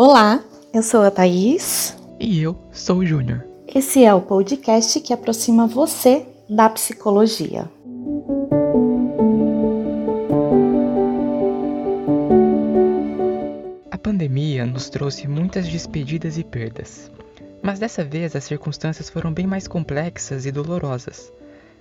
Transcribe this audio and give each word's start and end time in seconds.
Olá, 0.00 0.44
eu 0.72 0.82
sou 0.82 1.02
a 1.02 1.10
Thaís. 1.10 1.96
E 2.20 2.40
eu 2.40 2.56
sou 2.70 2.98
o 2.98 3.04
Júnior. 3.04 3.44
Esse 3.66 4.04
é 4.04 4.14
o 4.14 4.20
podcast 4.20 5.00
que 5.00 5.12
aproxima 5.12 5.66
você 5.66 6.24
da 6.48 6.70
psicologia. 6.70 7.68
Nos 14.78 14.88
trouxe 14.88 15.26
muitas 15.26 15.66
despedidas 15.66 16.38
e 16.38 16.44
perdas. 16.44 17.10
Mas 17.60 17.80
dessa 17.80 18.04
vez 18.04 18.36
as 18.36 18.44
circunstâncias 18.44 19.10
foram 19.10 19.32
bem 19.32 19.44
mais 19.44 19.66
complexas 19.66 20.46
e 20.46 20.52
dolorosas. 20.52 21.32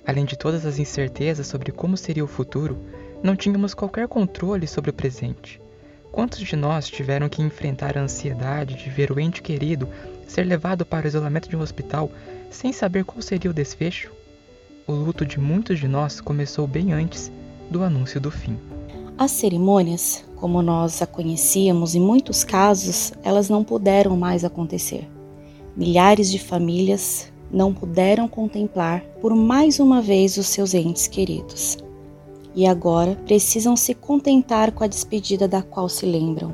Além 0.04 0.26
de 0.26 0.36
todas 0.36 0.66
as 0.66 0.80
incertezas 0.80 1.46
sobre 1.46 1.72
como 1.72 1.96
seria 1.96 2.24
o 2.24 2.28
futuro, 2.28 2.76
não 3.22 3.36
tínhamos 3.36 3.76
qualquer 3.76 4.08
controle 4.08 4.66
sobre 4.66 4.90
o 4.90 4.94
presente. 4.94 5.62
Quantos 6.12 6.40
de 6.40 6.56
nós 6.56 6.90
tiveram 6.90 7.30
que 7.30 7.40
enfrentar 7.40 7.96
a 7.96 8.02
ansiedade 8.02 8.74
de 8.74 8.90
ver 8.90 9.12
o 9.12 9.20
ente 9.20 9.44
querido 9.44 9.88
ser 10.28 10.46
levado 10.46 10.84
para 10.84 11.06
o 11.06 11.08
isolamento 11.08 11.48
de 11.48 11.56
um 11.56 11.62
hospital 11.62 12.10
sem 12.50 12.74
saber 12.74 13.06
qual 13.06 13.22
seria 13.22 13.52
o 13.52 13.54
desfecho? 13.54 14.12
O 14.88 14.92
luto 14.92 15.24
de 15.24 15.40
muitos 15.40 15.80
de 15.80 15.88
nós 15.88 16.20
começou 16.20 16.66
bem 16.66 16.94
antes 16.94 17.32
do 17.70 17.84
anúncio 17.84 18.20
do 18.20 18.32
fim. 18.32 18.58
As 19.20 19.30
cerimônias, 19.30 20.27
como 20.40 20.62
nós 20.62 21.02
a 21.02 21.08
conhecíamos, 21.08 21.96
em 21.96 22.00
muitos 22.00 22.44
casos, 22.44 23.12
elas 23.24 23.50
não 23.50 23.64
puderam 23.64 24.16
mais 24.16 24.44
acontecer. 24.44 25.10
Milhares 25.76 26.32
de 26.32 26.40
famílias 26.40 27.32
não 27.52 27.74
puderam 27.74 28.28
contemplar 28.28 29.02
por 29.22 29.36
mais 29.36 29.80
uma 29.80 30.02
vez 30.02 30.38
os 30.38 30.48
seus 30.48 30.74
entes 30.74 31.08
queridos 31.08 31.78
e 32.58 32.66
agora 32.66 33.16
precisam 33.26 33.76
se 33.76 33.94
contentar 33.94 34.72
com 34.72 34.84
a 34.84 34.88
despedida 34.88 35.48
da 35.48 35.62
qual 35.62 35.88
se 35.88 36.08
lembram. 36.08 36.52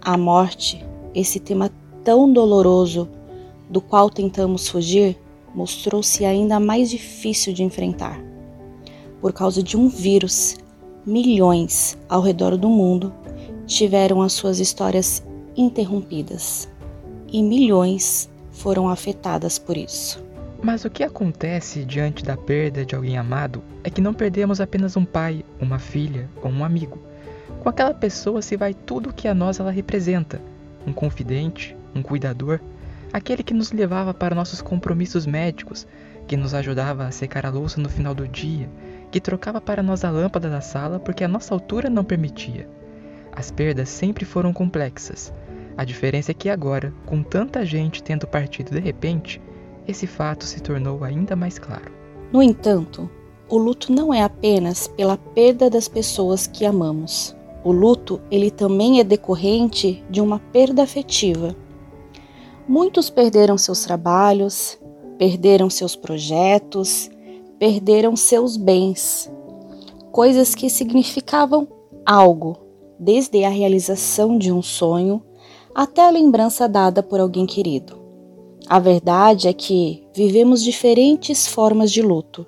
A 0.00 0.16
morte, 0.16 0.82
esse 1.14 1.38
tema 1.38 1.70
tão 2.02 2.32
doloroso 2.32 3.06
do 3.68 3.78
qual 3.78 4.08
tentamos 4.08 4.68
fugir, 4.68 5.18
mostrou-se 5.54 6.24
ainda 6.24 6.58
mais 6.58 6.88
difícil 6.88 7.52
de 7.52 7.62
enfrentar. 7.62 8.24
Por 9.20 9.34
causa 9.34 9.62
de 9.62 9.76
um 9.76 9.86
vírus, 9.86 10.56
milhões 11.06 11.98
ao 12.08 12.20
redor 12.20 12.56
do 12.56 12.68
mundo 12.68 13.12
tiveram 13.66 14.22
as 14.22 14.32
suas 14.32 14.58
histórias 14.58 15.22
interrompidas 15.56 16.68
e 17.32 17.42
milhões 17.42 18.30
foram 18.50 18.88
afetadas 18.88 19.58
por 19.58 19.76
isso. 19.76 20.22
Mas 20.62 20.84
o 20.84 20.90
que 20.90 21.02
acontece 21.02 21.84
diante 21.84 22.22
da 22.22 22.36
perda 22.36 22.84
de 22.84 22.94
alguém 22.94 23.18
amado 23.18 23.62
é 23.82 23.90
que 23.90 24.00
não 24.00 24.14
perdemos 24.14 24.60
apenas 24.60 24.96
um 24.96 25.04
pai, 25.04 25.44
uma 25.60 25.78
filha 25.78 26.28
ou 26.40 26.50
um 26.50 26.64
amigo. 26.64 27.00
Com 27.60 27.68
aquela 27.68 27.92
pessoa 27.92 28.40
se 28.40 28.56
vai 28.56 28.72
tudo 28.72 29.10
o 29.10 29.12
que 29.12 29.26
a 29.26 29.34
nós 29.34 29.58
ela 29.58 29.72
representa: 29.72 30.40
um 30.86 30.92
confidente, 30.92 31.76
um 31.94 32.02
cuidador, 32.02 32.60
aquele 33.12 33.42
que 33.42 33.54
nos 33.54 33.72
levava 33.72 34.14
para 34.14 34.36
nossos 34.36 34.62
compromissos 34.62 35.26
médicos, 35.26 35.86
que 36.28 36.36
nos 36.36 36.54
ajudava 36.54 37.06
a 37.06 37.10
secar 37.10 37.44
a 37.44 37.50
louça 37.50 37.80
no 37.80 37.88
final 37.88 38.14
do 38.14 38.28
dia, 38.28 38.68
que 39.12 39.20
trocava 39.20 39.60
para 39.60 39.82
nós 39.82 40.04
a 40.04 40.10
lâmpada 40.10 40.48
da 40.48 40.62
sala 40.62 40.98
porque 40.98 41.22
a 41.22 41.28
nossa 41.28 41.54
altura 41.54 41.90
não 41.90 42.02
permitia. 42.02 42.66
As 43.30 43.50
perdas 43.50 43.90
sempre 43.90 44.24
foram 44.24 44.52
complexas. 44.52 45.32
A 45.76 45.84
diferença 45.84 46.32
é 46.32 46.34
que 46.34 46.48
agora, 46.48 46.92
com 47.06 47.22
tanta 47.22 47.64
gente 47.64 48.02
tendo 48.02 48.26
partido 48.26 48.70
de 48.70 48.80
repente, 48.80 49.40
esse 49.86 50.06
fato 50.06 50.44
se 50.44 50.60
tornou 50.60 51.04
ainda 51.04 51.36
mais 51.36 51.58
claro. 51.58 51.92
No 52.32 52.42
entanto, 52.42 53.08
o 53.48 53.58
luto 53.58 53.92
não 53.92 54.12
é 54.12 54.22
apenas 54.22 54.88
pela 54.88 55.18
perda 55.18 55.68
das 55.68 55.88
pessoas 55.88 56.46
que 56.46 56.64
amamos. 56.64 57.36
O 57.62 57.70
luto, 57.70 58.20
ele 58.30 58.50
também 58.50 58.98
é 58.98 59.04
decorrente 59.04 60.02
de 60.08 60.20
uma 60.20 60.38
perda 60.38 60.82
afetiva. 60.82 61.54
Muitos 62.66 63.10
perderam 63.10 63.58
seus 63.58 63.84
trabalhos, 63.84 64.78
perderam 65.18 65.68
seus 65.68 65.94
projetos, 65.94 67.10
perderam 67.62 68.16
seus 68.16 68.56
bens, 68.56 69.30
coisas 70.10 70.52
que 70.52 70.68
significavam 70.68 71.68
algo, 72.04 72.58
desde 72.98 73.44
a 73.44 73.48
realização 73.48 74.36
de 74.36 74.50
um 74.50 74.60
sonho 74.60 75.22
até 75.72 76.04
a 76.04 76.10
lembrança 76.10 76.68
dada 76.68 77.04
por 77.04 77.20
alguém 77.20 77.46
querido. 77.46 78.02
A 78.66 78.80
verdade 78.80 79.46
é 79.46 79.52
que 79.52 80.02
vivemos 80.12 80.60
diferentes 80.60 81.46
formas 81.46 81.92
de 81.92 82.02
luto. 82.02 82.44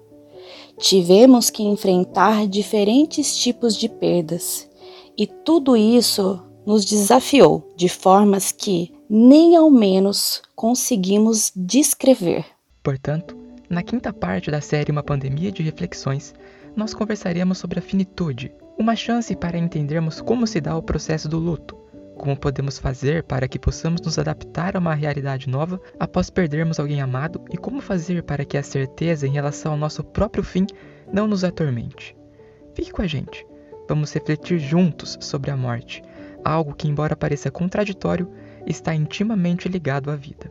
Tivemos 0.78 1.48
que 1.48 1.62
enfrentar 1.62 2.48
diferentes 2.48 3.36
tipos 3.36 3.76
de 3.76 3.88
perdas, 3.88 4.68
e 5.16 5.28
tudo 5.28 5.76
isso 5.76 6.42
nos 6.66 6.84
desafiou 6.84 7.62
de 7.76 7.88
formas 7.88 8.50
que 8.50 8.92
nem 9.08 9.54
ao 9.54 9.70
menos 9.70 10.42
conseguimos 10.56 11.52
descrever. 11.54 12.44
Portanto, 12.82 13.43
na 13.74 13.82
quinta 13.82 14.12
parte 14.12 14.52
da 14.52 14.60
série 14.60 14.92
Uma 14.92 15.02
Pandemia 15.02 15.50
de 15.50 15.60
Reflexões, 15.60 16.32
nós 16.76 16.94
conversaremos 16.94 17.58
sobre 17.58 17.80
a 17.80 17.82
finitude, 17.82 18.54
uma 18.78 18.94
chance 18.94 19.34
para 19.34 19.58
entendermos 19.58 20.20
como 20.20 20.46
se 20.46 20.60
dá 20.60 20.76
o 20.76 20.82
processo 20.82 21.28
do 21.28 21.38
luto, 21.38 21.76
como 22.16 22.36
podemos 22.36 22.78
fazer 22.78 23.24
para 23.24 23.48
que 23.48 23.58
possamos 23.58 24.00
nos 24.00 24.16
adaptar 24.16 24.76
a 24.76 24.78
uma 24.78 24.94
realidade 24.94 25.48
nova 25.48 25.80
após 25.98 26.30
perdermos 26.30 26.78
alguém 26.78 27.00
amado 27.00 27.42
e 27.50 27.56
como 27.56 27.80
fazer 27.80 28.22
para 28.22 28.44
que 28.44 28.56
a 28.56 28.62
certeza 28.62 29.26
em 29.26 29.32
relação 29.32 29.72
ao 29.72 29.78
nosso 29.78 30.04
próprio 30.04 30.44
fim 30.44 30.66
não 31.12 31.26
nos 31.26 31.42
atormente. 31.42 32.16
Fique 32.74 32.92
com 32.92 33.02
a 33.02 33.08
gente. 33.08 33.44
Vamos 33.88 34.12
refletir 34.12 34.60
juntos 34.60 35.18
sobre 35.20 35.50
a 35.50 35.56
morte, 35.56 36.00
algo 36.44 36.76
que, 36.76 36.86
embora 36.86 37.16
pareça 37.16 37.50
contraditório, 37.50 38.30
está 38.64 38.94
intimamente 38.94 39.68
ligado 39.68 40.12
à 40.12 40.16
vida. 40.16 40.48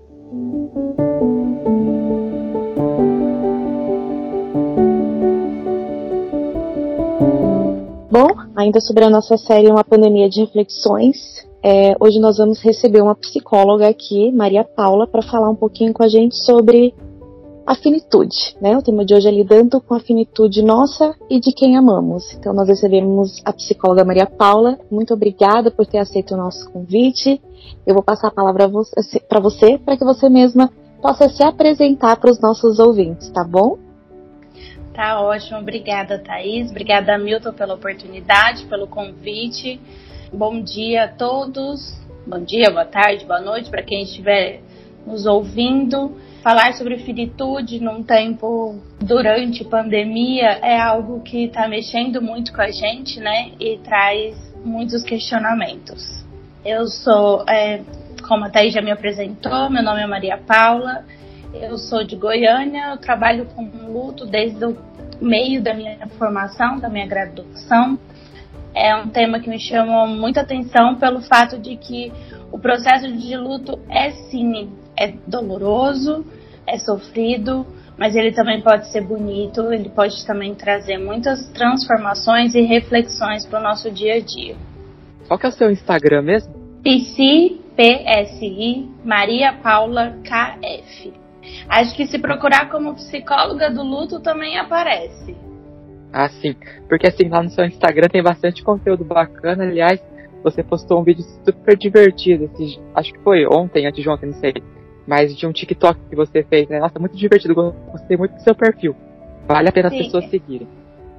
Bom, 8.13 8.27
ainda 8.55 8.79
sobre 8.79 9.03
a 9.03 9.09
nossa 9.09 9.37
série 9.37 9.71
Uma 9.71 9.83
Pandemia 9.83 10.29
de 10.29 10.41
Reflexões, 10.41 11.17
é, 11.63 11.95
hoje 11.99 12.19
nós 12.19 12.37
vamos 12.37 12.61
receber 12.61 13.01
uma 13.01 13.15
psicóloga 13.15 13.89
aqui, 13.89 14.31
Maria 14.31 14.63
Paula, 14.63 15.07
para 15.07 15.23
falar 15.23 15.49
um 15.49 15.55
pouquinho 15.55 15.91
com 15.91 16.03
a 16.03 16.07
gente 16.07 16.35
sobre 16.35 16.93
a 17.65 17.73
finitude, 17.73 18.55
né? 18.61 18.77
O 18.77 18.83
tema 18.83 19.03
de 19.03 19.15
hoje 19.15 19.27
é 19.27 19.31
lidando 19.31 19.81
com 19.81 19.95
a 19.95 19.99
finitude 19.99 20.61
nossa 20.61 21.15
e 21.27 21.39
de 21.39 21.51
quem 21.51 21.75
amamos. 21.75 22.35
Então 22.35 22.53
nós 22.53 22.67
recebemos 22.67 23.41
a 23.43 23.51
psicóloga 23.51 24.05
Maria 24.05 24.27
Paula. 24.27 24.77
Muito 24.91 25.11
obrigada 25.15 25.71
por 25.71 25.87
ter 25.87 25.97
aceito 25.97 26.35
o 26.35 26.37
nosso 26.37 26.69
convite. 26.69 27.41
Eu 27.83 27.95
vou 27.95 28.03
passar 28.03 28.27
a 28.27 28.31
palavra 28.31 28.69
para 29.27 29.39
você 29.39 29.79
para 29.79 29.97
que 29.97 30.05
você 30.05 30.29
mesma 30.29 30.69
possa 31.01 31.27
se 31.29 31.43
apresentar 31.43 32.17
para 32.17 32.29
os 32.29 32.39
nossos 32.39 32.77
ouvintes, 32.77 33.31
tá 33.31 33.43
bom? 33.43 33.79
Tá 34.93 35.19
ótimo, 35.19 35.57
obrigada 35.57 36.19
Thaís, 36.19 36.69
obrigada 36.69 37.17
Milton 37.17 37.51
pela 37.53 37.73
oportunidade, 37.73 38.65
pelo 38.65 38.85
convite. 38.85 39.81
Bom 40.31 40.61
dia 40.61 41.05
a 41.05 41.07
todos. 41.07 41.99
Bom 42.27 42.43
dia, 42.43 42.69
boa 42.69 42.85
tarde, 42.85 43.25
boa 43.25 43.41
noite 43.41 43.71
para 43.71 43.81
quem 43.81 44.03
estiver 44.03 44.61
nos 45.05 45.25
ouvindo. 45.25 46.15
Falar 46.43 46.73
sobre 46.73 46.99
finitude 46.99 47.79
num 47.79 48.03
tempo 48.03 48.79
durante 49.01 49.65
pandemia 49.65 50.59
é 50.61 50.79
algo 50.79 51.21
que 51.21 51.45
está 51.45 51.67
mexendo 51.67 52.21
muito 52.21 52.53
com 52.53 52.61
a 52.61 52.69
gente, 52.69 53.19
né? 53.19 53.51
E 53.59 53.79
traz 53.79 54.35
muitos 54.63 55.01
questionamentos. 55.03 56.23
Eu 56.63 56.85
sou, 56.85 57.43
é, 57.49 57.81
como 58.27 58.45
a 58.45 58.49
Thaís 58.49 58.73
já 58.73 58.81
me 58.81 58.91
apresentou, 58.91 59.71
meu 59.71 59.81
nome 59.81 60.01
é 60.01 60.07
Maria 60.07 60.37
Paula, 60.37 61.03
eu 61.53 61.77
sou 61.77 62.03
de 62.03 62.15
Goiânia, 62.15 62.91
eu 62.91 62.97
trabalho 62.97 63.45
com 63.45 63.63
luto 63.91 64.25
desde 64.25 64.65
o 64.65 64.77
meio 65.21 65.61
da 65.61 65.73
minha 65.73 66.07
formação, 66.17 66.79
da 66.79 66.89
minha 66.89 67.07
graduação 67.07 67.97
é 68.75 68.95
um 68.95 69.07
tema 69.07 69.39
que 69.39 69.49
me 69.49 69.59
chamou 69.59 70.07
muita 70.07 70.41
atenção 70.41 70.95
pelo 70.95 71.21
fato 71.21 71.59
de 71.59 71.77
que 71.77 72.11
o 72.51 72.59
processo 72.59 73.11
de 73.11 73.37
luto 73.37 73.79
é 73.89 74.11
sim, 74.11 74.69
é 74.97 75.13
doloroso, 75.27 76.25
é 76.65 76.77
sofrido, 76.77 77.65
mas 77.97 78.15
ele 78.15 78.31
também 78.31 78.61
pode 78.61 78.91
ser 78.91 79.01
bonito, 79.01 79.71
ele 79.71 79.89
pode 79.89 80.25
também 80.25 80.55
trazer 80.55 80.97
muitas 80.97 81.47
transformações 81.49 82.55
e 82.55 82.61
reflexões 82.61 83.45
para 83.45 83.59
o 83.59 83.63
nosso 83.63 83.91
dia 83.91 84.15
a 84.15 84.19
dia. 84.19 84.55
Qual 85.27 85.39
que 85.39 85.45
é 85.45 85.49
o 85.49 85.51
seu 85.51 85.71
Instagram 85.71 86.23
mesmo? 86.23 86.53
PSI, 86.83 87.61
PSI, 87.75 88.89
Maria 89.05 89.53
Paula 89.53 90.15
KF. 90.23 91.22
Acho 91.67 91.95
que 91.95 92.07
se 92.07 92.19
procurar 92.19 92.69
como 92.69 92.95
psicóloga 92.95 93.69
do 93.69 93.83
luto 93.83 94.19
também 94.19 94.57
aparece. 94.57 95.35
Ah, 96.11 96.29
sim. 96.29 96.55
Porque 96.87 97.07
assim, 97.07 97.27
lá 97.27 97.41
no 97.41 97.49
seu 97.49 97.65
Instagram 97.65 98.07
tem 98.07 98.21
bastante 98.21 98.63
conteúdo 98.63 99.03
bacana. 99.03 99.63
Aliás, 99.63 99.99
você 100.43 100.63
postou 100.63 100.99
um 100.99 101.03
vídeo 101.03 101.23
super 101.43 101.75
divertido. 101.77 102.51
Acho 102.93 103.13
que 103.13 103.19
foi 103.19 103.45
ontem, 103.45 103.87
antes 103.87 104.03
de 104.03 104.09
ontem, 104.09 104.27
não 104.27 104.39
sei. 104.39 104.53
Mas 105.07 105.35
de 105.35 105.47
um 105.47 105.51
TikTok 105.51 105.99
que 106.09 106.15
você 106.15 106.43
fez, 106.43 106.69
né? 106.69 106.79
Nossa, 106.79 106.99
muito 106.99 107.17
divertido. 107.17 107.55
Gostei 107.55 108.15
muito 108.15 108.35
do 108.35 108.41
seu 108.41 108.53
perfil. 108.53 108.95
Vale 109.47 109.69
a 109.69 109.71
pena 109.71 109.89
sim. 109.89 109.99
as 109.99 110.05
pessoas 110.05 110.29
seguirem. 110.29 110.67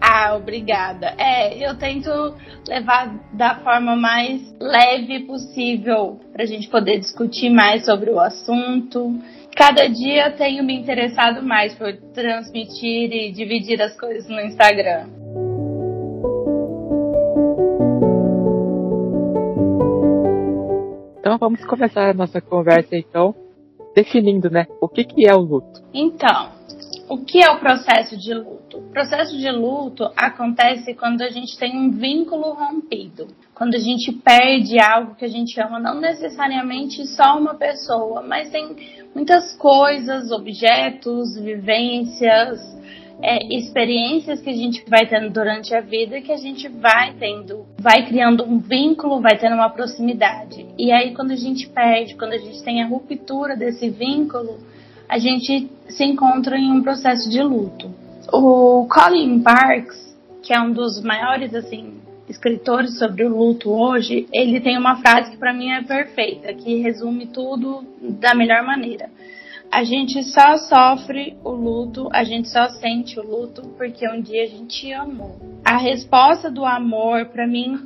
Ah, 0.00 0.36
obrigada. 0.36 1.14
É, 1.16 1.66
eu 1.66 1.76
tento 1.76 2.10
levar 2.68 3.14
da 3.32 3.56
forma 3.56 3.96
mais 3.96 4.54
leve 4.60 5.20
possível 5.20 6.20
para 6.32 6.42
a 6.42 6.46
gente 6.46 6.68
poder 6.68 6.98
discutir 6.98 7.48
mais 7.48 7.86
sobre 7.86 8.10
o 8.10 8.20
assunto. 8.20 9.18
Cada 9.56 9.86
dia 9.86 10.32
tenho 10.32 10.64
me 10.64 10.74
interessado 10.74 11.40
mais 11.40 11.74
por 11.74 11.92
transmitir 12.12 13.12
e 13.12 13.30
dividir 13.30 13.80
as 13.80 13.96
coisas 13.96 14.28
no 14.28 14.40
Instagram. 14.40 15.08
Então 21.20 21.38
vamos 21.38 21.64
começar 21.64 22.10
a 22.10 22.14
nossa 22.14 22.40
conversa 22.40 22.96
então, 22.96 23.34
definindo, 23.94 24.50
né, 24.50 24.66
o 24.80 24.88
que 24.88 25.04
que 25.04 25.26
é 25.26 25.34
o 25.34 25.40
luto. 25.40 25.82
Então, 25.94 26.50
o 27.08 27.18
que 27.18 27.42
é 27.42 27.50
o 27.50 27.60
processo 27.60 28.16
de 28.16 28.34
luto? 28.34 28.78
O 28.78 28.90
processo 28.90 29.38
de 29.38 29.50
luto 29.50 30.10
acontece 30.16 30.94
quando 30.94 31.22
a 31.22 31.30
gente 31.30 31.56
tem 31.58 31.76
um 31.76 31.90
vínculo 31.90 32.54
rompido, 32.54 33.28
quando 33.54 33.74
a 33.74 33.78
gente 33.78 34.10
perde 34.12 34.80
algo 34.80 35.14
que 35.14 35.24
a 35.24 35.28
gente 35.28 35.60
ama, 35.60 35.78
não 35.78 36.00
necessariamente 36.00 37.06
só 37.06 37.38
uma 37.38 37.54
pessoa, 37.54 38.22
mas 38.22 38.50
tem 38.50 39.03
muitas 39.14 39.54
coisas, 39.56 40.30
objetos, 40.30 41.36
vivências, 41.36 42.60
é, 43.22 43.56
experiências 43.56 44.40
que 44.40 44.50
a 44.50 44.54
gente 44.54 44.84
vai 44.88 45.06
tendo 45.06 45.30
durante 45.30 45.74
a 45.74 45.80
vida 45.80 46.20
que 46.20 46.32
a 46.32 46.36
gente 46.36 46.68
vai 46.68 47.14
tendo, 47.14 47.64
vai 47.78 48.06
criando 48.06 48.44
um 48.44 48.58
vínculo, 48.58 49.20
vai 49.20 49.38
tendo 49.38 49.54
uma 49.54 49.70
proximidade. 49.70 50.66
E 50.78 50.90
aí 50.90 51.14
quando 51.14 51.30
a 51.30 51.36
gente 51.36 51.68
perde, 51.68 52.16
quando 52.16 52.32
a 52.32 52.38
gente 52.38 52.62
tem 52.62 52.82
a 52.82 52.86
ruptura 52.86 53.56
desse 53.56 53.88
vínculo, 53.88 54.58
a 55.08 55.18
gente 55.18 55.70
se 55.88 56.04
encontra 56.04 56.58
em 56.58 56.70
um 56.70 56.82
processo 56.82 57.30
de 57.30 57.42
luto. 57.42 57.90
O 58.32 58.86
Colin 58.88 59.40
Parks, 59.42 60.16
que 60.42 60.52
é 60.52 60.60
um 60.60 60.72
dos 60.72 61.02
maiores 61.02 61.54
assim 61.54 62.03
escritores 62.34 62.98
sobre 62.98 63.24
o 63.24 63.36
luto 63.36 63.70
hoje, 63.70 64.26
ele 64.32 64.60
tem 64.60 64.76
uma 64.76 64.96
frase 64.96 65.30
que 65.30 65.36
para 65.36 65.52
mim 65.52 65.70
é 65.70 65.82
perfeita, 65.82 66.52
que 66.52 66.80
resume 66.80 67.26
tudo 67.26 67.84
da 68.00 68.34
melhor 68.34 68.62
maneira. 68.64 69.08
A 69.70 69.82
gente 69.82 70.22
só 70.22 70.56
sofre 70.56 71.36
o 71.42 71.50
luto, 71.50 72.08
a 72.12 72.22
gente 72.22 72.48
só 72.48 72.68
sente 72.68 73.18
o 73.18 73.22
luto 73.22 73.62
porque 73.76 74.08
um 74.08 74.20
dia 74.20 74.44
a 74.44 74.46
gente 74.46 74.92
amou. 74.92 75.36
A 75.64 75.76
resposta 75.76 76.50
do 76.50 76.64
amor 76.64 77.26
para 77.26 77.46
mim 77.46 77.80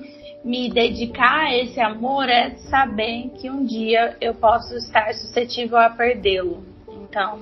me 0.45 0.69
dedicar 0.71 1.47
a 1.47 1.57
esse 1.57 1.81
amor 1.81 2.29
é 2.29 2.51
saber 2.71 3.31
que 3.39 3.51
um 3.51 3.65
dia 3.65 4.17
eu 4.21 4.35
posso 4.35 4.75
estar 4.77 5.13
suscetível 5.15 5.79
a 5.79 5.91
perdê-lo. 5.91 6.63
Então, 6.91 7.39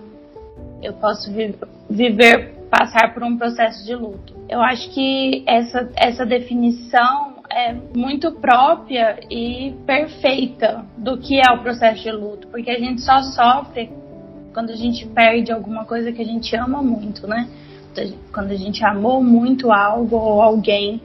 eu 0.82 0.92
posso 0.92 1.32
vi 1.32 1.54
viver, 1.88 2.54
passar 2.70 3.14
por 3.14 3.22
um 3.22 3.36
processo 3.36 3.84
de 3.84 3.94
luto. 3.94 4.34
Eu 4.48 4.60
acho 4.60 4.90
que 4.90 5.44
essa, 5.46 5.90
essa 5.96 6.26
definição 6.26 7.36
é 7.50 7.74
muito 7.96 8.32
própria 8.32 9.20
e 9.30 9.74
perfeita 9.86 10.84
do 10.96 11.18
que 11.18 11.40
é 11.40 11.52
o 11.52 11.62
processo 11.62 12.02
de 12.02 12.10
luto, 12.10 12.48
porque 12.48 12.70
a 12.70 12.78
gente 12.78 13.00
só 13.00 13.22
sofre 13.22 13.90
quando 14.52 14.70
a 14.70 14.76
gente 14.76 15.06
perde 15.06 15.52
alguma 15.52 15.84
coisa 15.84 16.10
que 16.12 16.22
a 16.22 16.24
gente 16.24 16.56
ama 16.56 16.82
muito, 16.82 17.26
né? 17.26 17.48
Quando 18.32 18.50
a 18.50 18.56
gente 18.56 18.84
amou 18.84 19.22
muito 19.22 19.72
algo 19.72 20.16
ou 20.16 20.42
alguém 20.42 21.00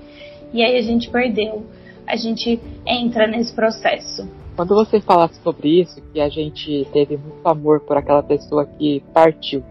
e 0.54 0.62
aí 0.62 0.78
a 0.78 0.81
gente 0.81 1.10
perdeu, 1.10 1.66
a 2.06 2.16
gente 2.16 2.60
entra 2.86 3.28
nesse 3.28 3.54
processo. 3.54 4.28
Quando 4.56 4.75
você 4.75 5.00
fala 5.00 5.30
sobre 5.44 5.81
isso, 5.81 6.02
que 6.13 6.19
a 6.19 6.28
gente 6.28 6.86
teve 6.92 7.18
muito 7.18 7.46
amor 7.48 7.80
por 7.81 7.98
aquela 7.98 8.22
pessoa 8.22 8.66
que 8.66 9.02
partiu. 9.13 9.63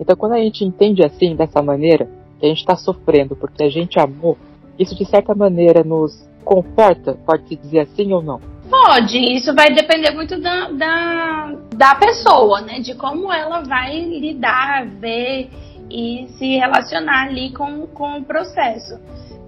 Então, 0.00 0.16
quando 0.16 0.32
a 0.32 0.38
gente 0.38 0.64
entende 0.64 1.04
assim, 1.04 1.36
dessa 1.36 1.62
maneira, 1.62 2.08
que 2.38 2.46
a 2.46 2.48
gente 2.48 2.60
está 2.60 2.74
sofrendo 2.74 3.36
porque 3.36 3.62
a 3.62 3.68
gente 3.68 4.00
amou, 4.00 4.38
isso 4.78 4.96
de 4.96 5.04
certa 5.04 5.34
maneira 5.34 5.84
nos 5.84 6.26
conforta, 6.42 7.18
pode-se 7.26 7.54
dizer 7.56 7.80
assim 7.80 8.10
ou 8.12 8.22
não? 8.22 8.40
Pode, 8.68 9.18
isso 9.18 9.54
vai 9.54 9.74
depender 9.74 10.12
muito 10.12 10.40
da, 10.40 10.70
da, 10.70 11.54
da 11.76 11.94
pessoa, 11.96 12.62
né? 12.62 12.80
De 12.80 12.94
como 12.94 13.30
ela 13.30 13.60
vai 13.62 14.00
lidar, 14.00 14.86
ver 14.86 15.50
e 15.90 16.26
se 16.38 16.56
relacionar 16.56 17.26
ali 17.26 17.52
com, 17.52 17.86
com 17.88 18.18
o 18.18 18.24
processo 18.24 18.98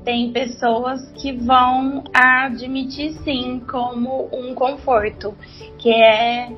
tem 0.04 0.32
pessoas 0.32 1.00
que 1.12 1.32
vão 1.32 2.02
admitir 2.12 3.12
sim 3.24 3.62
como 3.70 4.28
um 4.32 4.54
conforto, 4.54 5.34
que 5.78 5.90
é 5.92 6.50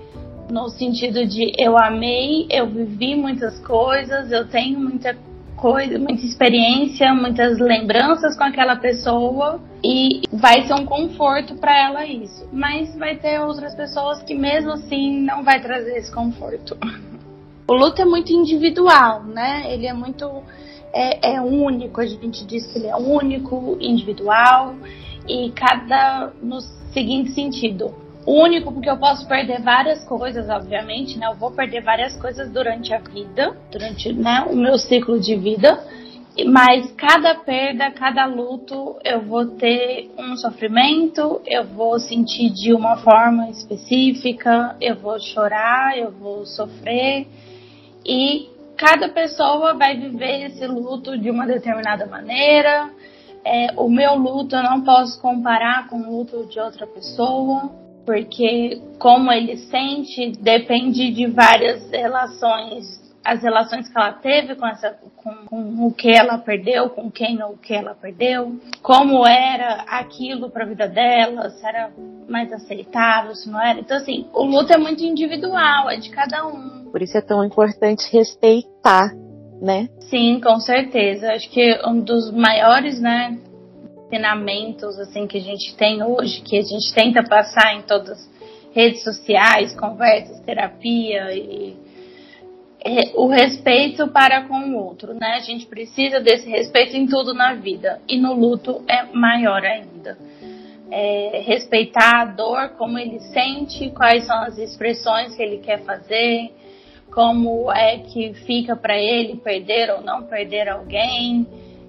no 0.51 0.69
sentido 0.69 1.27
de 1.27 1.53
eu 1.59 1.77
amei, 1.77 2.47
eu 2.51 2.67
vivi 2.67 3.15
muitas 3.15 3.59
coisas, 3.61 4.31
eu 4.31 4.49
tenho 4.49 4.79
muita 4.79 5.17
coisa, 5.57 5.99
muita 5.99 6.25
experiência, 6.25 7.15
muitas 7.15 7.59
lembranças 7.59 8.37
com 8.37 8.45
aquela 8.45 8.77
pessoa 8.77 9.61
e 9.83 10.23
vai 10.33 10.67
ser 10.67 10.75
um 10.75 10.85
conforto 10.85 11.55
para 11.57 11.77
ela 11.77 12.07
isso. 12.07 12.47
Mas 12.53 12.95
vai 12.97 13.17
ter 13.17 13.41
outras 13.41 13.75
pessoas 13.75 14.23
que 14.23 14.35
mesmo 14.35 14.73
assim 14.73 15.23
não 15.23 15.43
vai 15.43 15.61
trazer 15.61 15.97
esse 15.97 16.13
conforto. 16.13 16.77
O 17.67 17.73
luto 17.73 18.03
é 18.03 18.05
muito 18.05 18.31
individual, 18.31 19.25
né? 19.25 19.73
Ele 19.73 19.87
é 19.87 19.93
muito 19.95 20.43
é, 20.93 21.37
é 21.37 21.41
único, 21.41 22.01
a 22.01 22.07
gente 22.07 22.45
diz 22.45 22.67
que 22.67 22.79
ele 22.79 22.89
é 22.89 22.97
único, 22.97 23.79
individual 23.81 24.75
e 25.27 25.51
cada 25.53 26.31
no 26.43 26.61
seguinte 26.93 27.31
sentido. 27.31 27.95
Único 28.27 28.73
porque 28.73 28.89
eu 28.89 28.97
posso 28.97 29.29
perder 29.29 29.61
várias 29.61 30.03
coisas, 30.05 30.49
obviamente, 30.49 31.19
né? 31.19 31.27
Eu 31.27 31.35
vou 31.35 31.51
perder 31.51 31.83
várias 31.83 32.17
coisas 32.17 32.51
durante 32.51 32.93
a 32.95 32.99
vida, 32.99 33.55
durante 33.71 34.13
né, 34.15 34.47
o 34.51 34.57
meu 34.57 34.79
ciclo 34.79 35.21
de 35.21 35.37
vida. 35.37 35.79
Mas 36.47 36.91
cada 36.93 37.35
perda, 37.35 37.91
cada 37.93 38.25
luto, 38.25 38.97
eu 39.05 39.21
vou 39.21 39.47
ter 39.47 40.11
um 40.19 40.37
sofrimento, 40.37 41.41
eu 41.47 41.65
vou 41.65 42.01
sentir 42.01 42.51
de 42.51 42.73
uma 42.73 42.97
forma 42.97 43.51
específica, 43.51 44.75
eu 44.81 44.97
vou 44.97 45.21
chorar, 45.21 45.97
eu 45.97 46.11
vou 46.11 46.45
sofrer. 46.45 47.29
E 48.05 48.49
cada 48.77 49.11
pessoa 49.11 49.75
vai 49.75 49.97
viver 49.97 50.47
esse 50.47 50.67
luto 50.67 51.17
de 51.17 51.31
uma 51.31 51.47
determinada 51.47 52.07
maneira. 52.07 52.91
É, 53.45 53.69
o 53.77 53.89
meu 53.89 54.17
luto 54.17 54.57
eu 54.57 54.63
não 54.63 54.81
posso 54.81 55.21
comparar 55.21 55.89
com 55.89 55.99
o 55.99 56.19
luto 56.19 56.47
de 56.47 56.59
outra 56.59 56.87
pessoa, 56.87 57.71
porque 58.05 58.81
como 58.99 59.31
ele 59.33 59.57
sente 59.57 60.33
depende 60.41 61.11
de 61.11 61.27
várias 61.27 61.91
relações 61.91 63.05
as 63.25 63.43
relações 63.43 63.89
que 63.89 63.99
ela 63.99 64.13
teve 64.13 64.55
com, 64.55 64.67
essa, 64.67 64.99
com, 65.17 65.35
com, 65.47 65.87
o 65.87 65.93
que 65.93 66.11
ela 66.11 66.37
perdeu, 66.37 66.91
com 66.91 67.11
quem 67.11 67.43
ou 67.43 67.53
o 67.53 67.57
que 67.57 67.73
ela 67.73 67.95
perdeu, 67.95 68.61
como 68.83 69.27
era 69.27 69.85
aquilo 69.89 70.51
para 70.51 70.65
a 70.65 70.69
vida 70.69 70.87
dela, 70.87 71.49
se 71.49 71.67
era 71.67 71.91
mais 72.29 72.53
aceitável, 72.53 73.35
se 73.35 73.49
não 73.49 73.61
era. 73.61 73.81
Então, 73.81 73.97
assim, 73.97 74.27
o 74.33 74.45
luto 74.45 74.73
é 74.73 74.77
muito 74.77 75.03
individual, 75.03 75.89
é 75.89 75.97
de 75.97 76.11
cada 76.11 76.47
um. 76.47 76.91
Por 76.91 77.01
isso 77.01 77.17
é 77.17 77.23
tão 77.23 77.43
importante 77.43 78.13
respeitar, 78.13 79.11
né? 79.61 79.89
Sim, 80.01 80.39
com 80.43 80.61
certeza. 80.61 81.33
Acho 81.33 81.51
que 81.51 81.81
um 81.87 82.01
dos 82.01 82.31
maiores, 82.31 83.01
né, 83.01 83.39
ensinamentos 84.15 84.99
assim 84.99 85.27
que 85.27 85.39
a 85.39 85.41
gente 85.41 85.75
tem 85.77 86.03
hoje, 86.03 86.41
que 86.41 86.57
a 86.57 86.63
gente 86.63 86.95
tenta 86.95 87.23
passar 87.23 87.75
em 87.75 87.83
todas 87.83 88.11
as 88.11 88.31
redes 88.73 89.03
sociais, 89.03 89.75
conversas, 89.79 90.41
terapia 90.41 91.35
e 91.35 91.77
o 93.15 93.29
respeito 93.29 94.09
para 94.09 94.43
com 94.47 94.59
o 94.59 94.77
outro, 94.77 95.15
né? 95.15 95.37
A 95.37 95.41
gente 95.41 95.67
precisa 95.67 96.21
desse 96.21 96.49
respeito 96.49 96.95
em 96.97 97.07
tudo 97.07 97.33
na 97.33 97.55
vida 97.55 98.01
e 98.07 98.19
no 98.19 98.35
luto 98.35 98.85
é 98.87 99.05
maior 99.05 99.65
ainda. 99.65 100.19
É, 100.91 101.43
respeitar 101.47 102.21
a 102.21 102.25
dor, 102.27 102.71
como 102.77 102.99
ele 102.99 103.19
sente, 103.21 103.89
quais 103.91 104.27
são 104.27 104.39
as 104.43 104.59
expressões 104.59 105.35
que 105.35 105.43
ele 105.43 105.59
quer 105.59 105.83
fazer, 105.83 106.53
como 107.11 107.73
é 107.73 107.99
que 107.99 108.35
fica 108.45 108.77
para 108.77 108.99
ele 108.99 109.37
perder 109.37 109.91
ou 109.91 110.03
não 110.03 110.25
perder 110.25 110.69
alguém. 110.69 111.47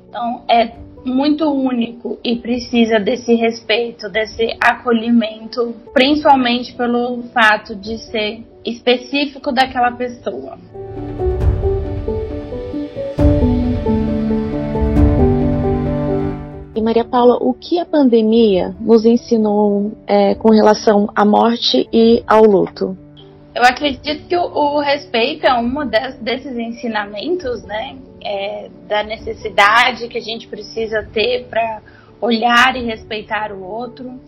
Então 0.07 0.45
é 0.47 0.71
muito 1.05 1.45
único 1.49 2.17
e 2.23 2.35
precisa 2.37 2.99
desse 2.99 3.35
respeito, 3.35 4.09
desse 4.09 4.57
acolhimento, 4.59 5.75
principalmente 5.93 6.73
pelo 6.73 7.21
fato 7.33 7.75
de 7.75 7.97
ser 7.99 8.43
específico 8.65 9.51
daquela 9.51 9.91
pessoa. 9.91 10.57
E 16.75 16.81
Maria 16.81 17.05
Paula, 17.05 17.37
o 17.39 17.53
que 17.53 17.79
a 17.79 17.85
pandemia 17.85 18.75
nos 18.81 19.05
ensinou 19.05 19.93
é, 20.07 20.35
com 20.35 20.49
relação 20.49 21.07
à 21.15 21.23
morte 21.23 21.87
e 21.93 22.23
ao 22.27 22.43
luto? 22.43 23.04
Eu 23.55 23.63
acredito 23.63 24.27
que 24.27 24.35
o, 24.35 24.43
o 24.43 24.81
respeito 24.81 25.47
é 25.47 25.53
um 25.53 25.73
desses 26.19 26.57
ensinamentos, 26.57 27.63
né? 27.63 27.95
É, 28.21 28.69
da 28.85 29.01
necessidade 29.03 30.09
que 30.09 30.17
a 30.17 30.21
gente 30.21 30.47
precisa 30.47 31.07
ter 31.13 31.45
para 31.45 31.81
olhar 32.19 32.75
e 32.75 32.83
respeitar 32.83 33.53
o 33.53 33.63
outro. 33.63 34.19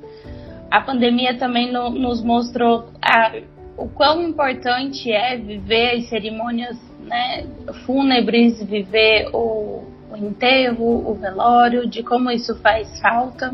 A 0.72 0.80
pandemia 0.80 1.38
também 1.38 1.72
no, 1.72 1.90
nos 1.90 2.24
mostrou 2.24 2.90
a, 3.02 3.34
o 3.76 3.90
quão 3.90 4.22
importante 4.22 5.12
é 5.12 5.36
viver 5.36 5.98
as 5.98 6.08
cerimônias 6.08 6.78
né, 7.02 7.46
fúnebres, 7.86 8.64
viver 8.64 9.30
o, 9.34 9.84
o 10.12 10.16
enterro, 10.16 11.10
o 11.10 11.16
velório, 11.16 11.88
de 11.88 12.02
como 12.02 12.32
isso 12.32 12.56
faz 12.62 13.00
falta 13.02 13.52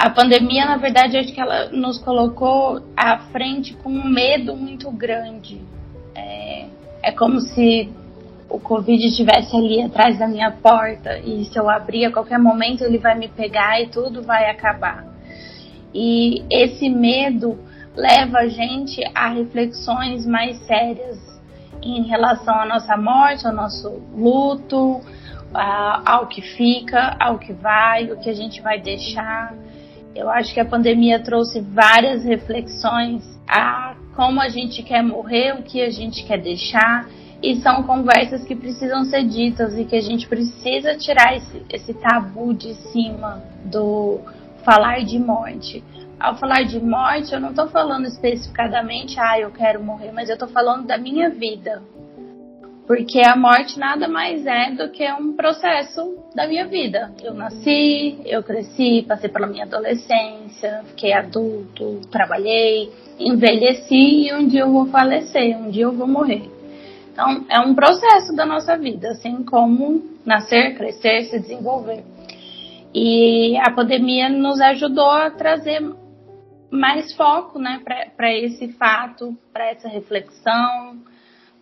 a 0.00 0.08
pandemia, 0.08 0.64
na 0.64 0.78
verdade, 0.78 1.18
acho 1.18 1.30
que 1.30 1.38
ela 1.38 1.68
nos 1.68 1.98
colocou 1.98 2.80
à 2.96 3.18
frente 3.18 3.74
com 3.74 3.90
um 3.90 4.08
medo 4.08 4.56
muito 4.56 4.90
grande. 4.90 5.60
É, 6.14 6.68
é 7.02 7.12
como 7.12 7.38
se 7.38 7.92
o 8.48 8.58
Covid 8.58 9.06
estivesse 9.06 9.54
ali 9.54 9.82
atrás 9.82 10.18
da 10.18 10.26
minha 10.26 10.52
porta 10.52 11.18
e 11.18 11.44
se 11.44 11.58
eu 11.58 11.68
abrir 11.68 12.06
a 12.06 12.10
qualquer 12.10 12.38
momento 12.38 12.82
ele 12.82 12.96
vai 12.96 13.14
me 13.14 13.28
pegar 13.28 13.78
e 13.78 13.88
tudo 13.88 14.22
vai 14.22 14.50
acabar. 14.50 15.04
E 15.92 16.46
esse 16.50 16.88
medo 16.88 17.58
leva 17.94 18.38
a 18.38 18.48
gente 18.48 19.02
a 19.14 19.28
reflexões 19.28 20.24
mais 20.24 20.56
sérias 20.66 21.18
em 21.82 22.04
relação 22.04 22.54
à 22.54 22.64
nossa 22.64 22.96
morte, 22.96 23.46
ao 23.46 23.52
nosso 23.52 24.00
luto, 24.16 25.02
ao 25.52 26.26
que 26.26 26.40
fica, 26.40 27.18
ao 27.20 27.38
que 27.38 27.52
vai, 27.52 28.10
o 28.10 28.18
que 28.18 28.30
a 28.30 28.34
gente 28.34 28.62
vai 28.62 28.80
deixar. 28.80 29.54
Eu 30.14 30.28
acho 30.28 30.52
que 30.52 30.60
a 30.60 30.64
pandemia 30.64 31.20
trouxe 31.20 31.60
várias 31.60 32.24
reflexões 32.24 33.22
a 33.48 33.94
como 34.14 34.40
a 34.40 34.48
gente 34.48 34.82
quer 34.82 35.02
morrer, 35.02 35.54
o 35.54 35.62
que 35.62 35.80
a 35.80 35.90
gente 35.90 36.24
quer 36.26 36.38
deixar, 36.38 37.08
e 37.42 37.56
são 37.56 37.82
conversas 37.84 38.44
que 38.44 38.54
precisam 38.54 39.04
ser 39.04 39.24
ditas 39.24 39.78
e 39.78 39.84
que 39.84 39.96
a 39.96 40.00
gente 40.00 40.28
precisa 40.28 40.94
tirar 40.94 41.36
esse, 41.36 41.62
esse 41.70 41.94
tabu 41.94 42.52
de 42.52 42.74
cima 42.74 43.42
do 43.64 44.20
falar 44.62 45.04
de 45.04 45.18
morte. 45.18 45.82
Ao 46.18 46.36
falar 46.36 46.64
de 46.64 46.78
morte, 46.78 47.32
eu 47.32 47.40
não 47.40 47.50
estou 47.50 47.68
falando 47.68 48.04
especificadamente, 48.04 49.18
ah, 49.18 49.40
eu 49.40 49.50
quero 49.50 49.82
morrer, 49.82 50.12
mas 50.12 50.28
eu 50.28 50.34
estou 50.34 50.48
falando 50.48 50.86
da 50.86 50.98
minha 50.98 51.30
vida, 51.30 51.82
porque 52.86 53.20
a 53.20 53.36
morte 53.36 53.78
nada 53.78 54.08
mais 54.08 54.44
é 54.46 54.70
do 54.72 54.90
que 54.90 55.10
um 55.12 55.32
processo 55.34 56.18
da 56.34 56.46
minha 56.46 56.66
vida. 56.66 57.12
Eu 57.22 57.34
nasci, 57.34 58.20
eu 58.24 58.42
cresci, 58.42 59.04
passei 59.06 59.28
pela 59.28 59.46
minha 59.46 59.64
adolescência, 59.64 60.82
fiquei 60.88 61.12
adulto, 61.12 62.00
trabalhei, 62.10 62.90
envelheci 63.18 64.28
e 64.28 64.34
um 64.34 64.46
dia 64.46 64.62
eu 64.62 64.72
vou 64.72 64.86
falecer, 64.86 65.56
um 65.56 65.70
dia 65.70 65.84
eu 65.84 65.92
vou 65.92 66.08
morrer. 66.08 66.50
Então, 67.12 67.44
é 67.48 67.60
um 67.60 67.74
processo 67.74 68.34
da 68.34 68.46
nossa 68.46 68.76
vida, 68.76 69.10
assim 69.10 69.44
como 69.44 70.02
nascer, 70.24 70.76
crescer, 70.76 71.24
se 71.24 71.38
desenvolver. 71.38 72.02
E 72.94 73.56
a 73.58 73.70
pandemia 73.70 74.28
nos 74.28 74.60
ajudou 74.60 75.10
a 75.10 75.30
trazer 75.30 75.80
mais 76.70 77.12
foco 77.14 77.58
né, 77.58 77.80
para 78.16 78.32
esse 78.32 78.68
fato, 78.72 79.36
para 79.52 79.70
essa 79.70 79.88
reflexão, 79.88 80.98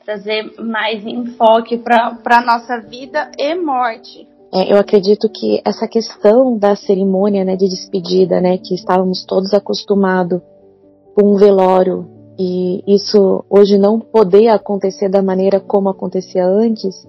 trazer 0.09 0.55
mais 0.59 1.05
enfoque 1.05 1.77
para 1.77 2.19
a 2.25 2.41
nossa 2.41 2.81
vida 2.81 3.31
e 3.39 3.55
morte. 3.55 4.27
É, 4.55 4.73
eu 4.73 4.79
acredito 4.79 5.29
que 5.29 5.61
essa 5.63 5.87
questão 5.87 6.57
da 6.57 6.75
cerimônia 6.75 7.45
né, 7.45 7.57
de 7.57 7.69
despedida, 7.69 8.41
né, 8.41 8.57
que 8.57 8.75
estávamos 8.75 9.27
todos 9.27 9.53
acostumados 9.53 10.41
com 11.15 11.35
um 11.35 11.37
velório 11.37 12.09
e 12.39 12.83
isso 12.87 13.45
hoje 13.51 13.77
não 13.77 14.01
poder 14.01 14.49
acontecer 14.49 15.11
da 15.11 15.21
maneira 15.21 15.61
como 15.61 15.91
acontecia 15.91 16.47
antes, 16.47 17.07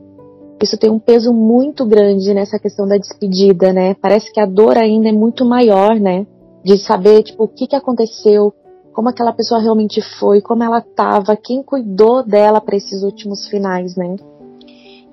isso 0.61 0.77
tem 0.77 0.91
um 0.91 0.99
peso 0.99 1.31
muito 1.31 1.85
grande 1.85 2.33
nessa 2.33 2.59
questão 2.59 2.85
da 2.85 2.97
despedida, 2.97 3.71
né? 3.71 3.93
Parece 3.93 4.29
que 4.29 4.41
a 4.41 4.45
dor 4.45 4.77
ainda 4.77 5.07
é 5.07 5.13
muito 5.13 5.45
maior, 5.45 5.97
né? 5.97 6.27
De 6.65 6.77
saber, 6.77 7.23
tipo, 7.23 7.45
o 7.45 7.47
que, 7.47 7.65
que 7.65 7.77
aconteceu, 7.77 8.53
como 8.99 9.07
aquela 9.07 9.31
pessoa 9.31 9.61
realmente 9.61 10.01
foi, 10.19 10.41
como 10.41 10.61
ela 10.61 10.79
estava, 10.79 11.33
quem 11.37 11.63
cuidou 11.63 12.21
dela 12.21 12.59
para 12.59 12.75
esses 12.75 13.01
últimos 13.01 13.47
finais, 13.47 13.95
né? 13.95 14.17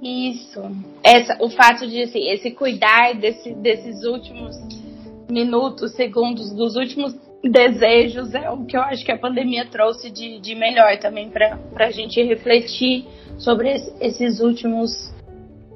Isso. 0.03 0.61
Essa, 1.05 1.39
o 1.41 1.49
fato 1.49 1.87
de 1.87 2.03
assim, 2.03 2.29
esse 2.29 2.51
cuidar 2.51 3.15
desse, 3.15 3.55
desses 3.55 4.03
últimos 4.03 4.57
minutos, 5.31 5.93
segundos, 5.93 6.53
dos 6.53 6.75
últimos 6.75 7.15
desejos 7.45 8.35
é 8.35 8.51
o 8.51 8.65
que 8.65 8.77
eu 8.77 8.81
acho 8.81 9.05
que 9.05 9.13
a 9.13 9.19
pandemia 9.19 9.65
trouxe 9.67 10.11
de, 10.11 10.41
de 10.41 10.57
melhor 10.57 10.99
também 10.99 11.31
para 11.31 11.87
a 11.87 11.91
gente 11.93 12.21
refletir 12.21 13.07
sobre 13.39 13.73
esses 14.01 14.41
últimos 14.41 15.15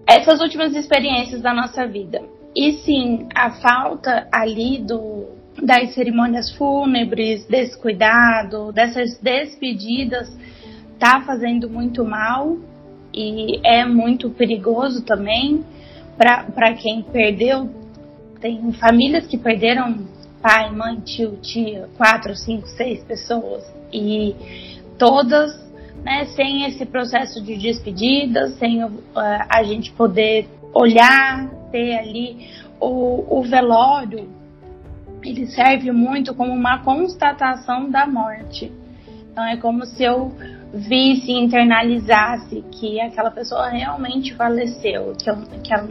essas 0.05 0.41
últimas 0.41 0.75
experiências 0.75 1.41
da 1.41 1.55
nossa 1.55 1.87
vida. 1.87 2.21
E 2.57 2.73
sim, 2.73 3.29
a 3.33 3.53
falta 3.53 4.27
ali 4.33 4.79
do 4.79 5.39
das 5.63 5.95
cerimônias 5.95 6.51
fúnebres, 6.53 7.47
desse 7.47 7.79
cuidado, 7.79 8.73
dessas 8.73 9.19
despedidas, 9.19 10.29
tá 10.99 11.23
fazendo 11.23 11.69
muito 11.69 12.05
mal 12.05 12.57
e 13.13 13.61
é 13.65 13.85
muito 13.85 14.31
perigoso 14.31 15.03
também 15.03 15.65
para 16.17 16.75
quem 16.75 17.03
perdeu. 17.03 17.69
Tem 18.41 18.73
famílias 18.73 19.27
que 19.27 19.37
perderam 19.37 19.99
pai, 20.43 20.71
mãe, 20.71 21.01
tio, 21.01 21.39
tia, 21.43 21.89
quatro, 21.97 22.35
cinco, 22.35 22.67
seis 22.69 23.03
pessoas 23.05 23.65
e 23.93 24.35
todas 24.99 25.71
né, 26.03 26.25
sem 26.37 26.65
esse 26.65 26.87
processo 26.87 27.43
de 27.43 27.57
despedida, 27.57 28.49
sem 28.59 28.83
uh, 28.83 28.91
a 29.15 29.63
gente 29.63 29.93
poder 29.93 30.49
olhar, 30.73 31.51
ter 31.71 31.99
ali 31.99 32.49
o, 32.81 33.39
o 33.39 33.43
velório 33.43 34.40
ele 35.23 35.47
serve 35.47 35.91
muito 35.93 36.35
como 36.35 36.53
uma 36.53 36.79
constatação 36.79 37.91
da 37.91 38.07
morte. 38.07 38.73
Então 39.31 39.45
é 39.45 39.57
como 39.57 39.85
se 39.85 40.03
eu 40.03 40.33
visse 40.73 41.33
internalizasse 41.33 42.65
que 42.73 43.01
aquela 43.01 43.31
pessoa 43.31 43.69
realmente 43.69 44.35
faleceu, 44.35 45.15
que, 45.19 45.29
eu, 45.29 45.37
que 45.63 45.73
ela 45.73 45.89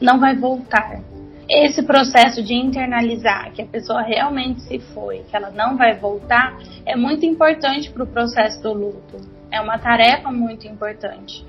não 0.00 0.18
vai 0.18 0.36
voltar. 0.36 1.00
Esse 1.48 1.82
processo 1.82 2.42
de 2.42 2.54
internalizar 2.54 3.52
que 3.52 3.62
a 3.62 3.66
pessoa 3.66 4.02
realmente 4.02 4.60
se 4.62 4.78
foi, 4.94 5.24
que 5.28 5.34
ela 5.34 5.50
não 5.50 5.76
vai 5.76 5.96
voltar, 5.96 6.56
é 6.86 6.94
muito 6.94 7.26
importante 7.26 7.90
para 7.90 8.04
o 8.04 8.06
processo 8.06 8.62
do 8.62 8.72
luto. 8.72 9.16
É 9.50 9.60
uma 9.60 9.78
tarefa 9.78 10.30
muito 10.30 10.68
importante. 10.68 11.44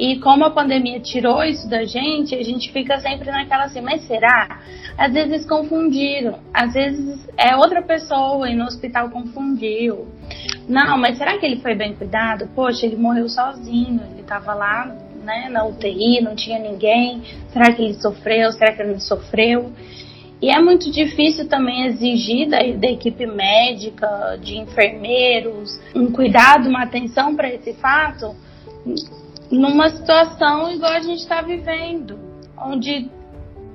E 0.00 0.18
como 0.18 0.46
a 0.46 0.50
pandemia 0.50 0.98
tirou 0.98 1.44
isso 1.44 1.68
da 1.68 1.84
gente, 1.84 2.34
a 2.34 2.42
gente 2.42 2.72
fica 2.72 2.98
sempre 3.00 3.30
naquela 3.30 3.64
assim, 3.64 3.82
mas 3.82 4.00
será? 4.06 4.58
Às 4.96 5.12
vezes 5.12 5.46
confundiram, 5.46 6.38
às 6.54 6.72
vezes 6.72 7.28
é 7.36 7.54
outra 7.54 7.82
pessoa 7.82 8.48
e 8.48 8.56
no 8.56 8.64
hospital 8.64 9.10
confundiu. 9.10 10.08
Não, 10.66 10.96
mas 10.96 11.18
será 11.18 11.36
que 11.36 11.44
ele 11.44 11.60
foi 11.60 11.74
bem 11.74 11.94
cuidado? 11.94 12.48
Poxa, 12.54 12.86
ele 12.86 12.96
morreu 12.96 13.28
sozinho, 13.28 14.00
ele 14.12 14.22
estava 14.22 14.54
lá 14.54 14.86
né, 15.22 15.50
na 15.50 15.66
UTI, 15.66 16.22
não 16.22 16.34
tinha 16.34 16.58
ninguém. 16.58 17.20
Será 17.52 17.70
que 17.70 17.82
ele 17.82 17.94
sofreu? 17.94 18.52
Será 18.52 18.72
que 18.72 18.80
ele 18.80 18.92
não 18.92 19.00
sofreu? 19.00 19.70
E 20.40 20.48
é 20.48 20.58
muito 20.58 20.90
difícil 20.90 21.46
também 21.46 21.84
exigir 21.88 22.48
da, 22.48 22.56
da, 22.56 22.90
equipe 22.90 23.26
médica, 23.26 24.38
de 24.42 24.56
enfermeiros, 24.56 25.78
um 25.94 26.10
cuidado, 26.10 26.70
uma 26.70 26.84
atenção 26.84 27.36
para 27.36 27.52
esse 27.52 27.74
fato, 27.74 28.34
numa 29.50 29.90
situação 29.90 30.70
igual 30.70 30.92
a 30.92 31.00
gente 31.00 31.20
está 31.20 31.42
vivendo, 31.42 32.18
onde 32.56 33.10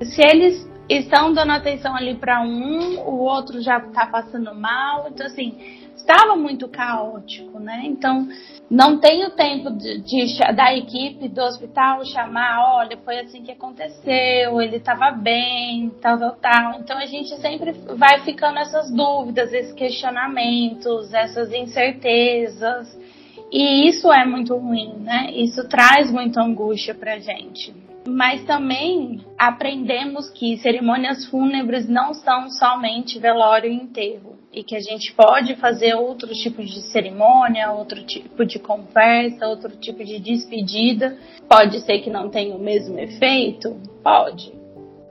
se 0.02 0.22
eles 0.22 0.66
estão 0.88 1.32
dando 1.32 1.52
atenção 1.52 1.94
ali 1.96 2.14
para 2.14 2.40
um, 2.42 2.98
o 3.00 3.18
outro 3.18 3.60
já 3.60 3.78
está 3.78 4.06
passando 4.06 4.54
mal, 4.54 5.08
então 5.08 5.26
assim 5.26 5.84
estava 5.96 6.36
muito 6.36 6.68
caótico, 6.68 7.58
né? 7.58 7.82
Então 7.84 8.28
não 8.70 8.98
tem 9.00 9.24
o 9.24 9.30
tempo 9.30 9.70
de, 9.70 9.98
de, 10.02 10.38
da 10.54 10.72
equipe 10.74 11.28
do 11.28 11.42
hospital 11.42 12.04
chamar, 12.04 12.76
olha, 12.76 12.96
foi 12.98 13.18
assim 13.18 13.42
que 13.42 13.50
aconteceu, 13.50 14.60
ele 14.60 14.76
estava 14.76 15.10
bem, 15.10 15.90
tal, 16.00 16.18
tal, 16.18 16.36
tal. 16.36 16.80
Então 16.80 16.96
a 16.96 17.06
gente 17.06 17.34
sempre 17.40 17.72
vai 17.96 18.20
ficando 18.20 18.58
essas 18.58 18.90
dúvidas, 18.92 19.52
esses 19.52 19.72
questionamentos, 19.72 21.12
essas 21.12 21.52
incertezas. 21.52 22.96
E 23.50 23.88
isso 23.88 24.12
é 24.12 24.24
muito 24.24 24.56
ruim, 24.56 24.94
né? 25.00 25.30
Isso 25.32 25.68
traz 25.68 26.10
muita 26.10 26.42
angústia 26.42 26.94
pra 26.94 27.18
gente. 27.18 27.72
Mas 28.08 28.44
também 28.44 29.20
aprendemos 29.36 30.30
que 30.30 30.56
cerimônias 30.58 31.26
fúnebres 31.26 31.88
não 31.88 32.14
são 32.14 32.48
somente 32.50 33.18
velório 33.18 33.70
e 33.70 33.74
enterro. 33.74 34.36
E 34.52 34.62
que 34.62 34.74
a 34.74 34.80
gente 34.80 35.12
pode 35.12 35.54
fazer 35.56 35.94
outros 35.94 36.38
tipos 36.38 36.70
de 36.70 36.80
cerimônia, 36.80 37.72
outro 37.72 38.02
tipo 38.04 38.44
de 38.46 38.58
conversa, 38.58 39.46
outro 39.46 39.76
tipo 39.76 40.02
de 40.02 40.18
despedida. 40.18 41.18
Pode 41.48 41.80
ser 41.80 41.98
que 41.98 42.08
não 42.08 42.30
tenha 42.30 42.54
o 42.54 42.58
mesmo 42.58 42.98
efeito? 42.98 43.76
Pode. 44.02 44.52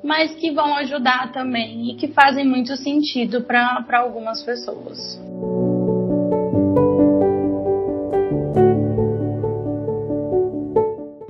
Mas 0.03 0.33
que 0.35 0.51
vão 0.51 0.75
ajudar 0.75 1.31
também 1.31 1.91
e 1.91 1.95
que 1.95 2.07
fazem 2.07 2.45
muito 2.45 2.75
sentido 2.77 3.41
para 3.41 3.99
algumas 3.99 4.41
pessoas. 4.43 5.19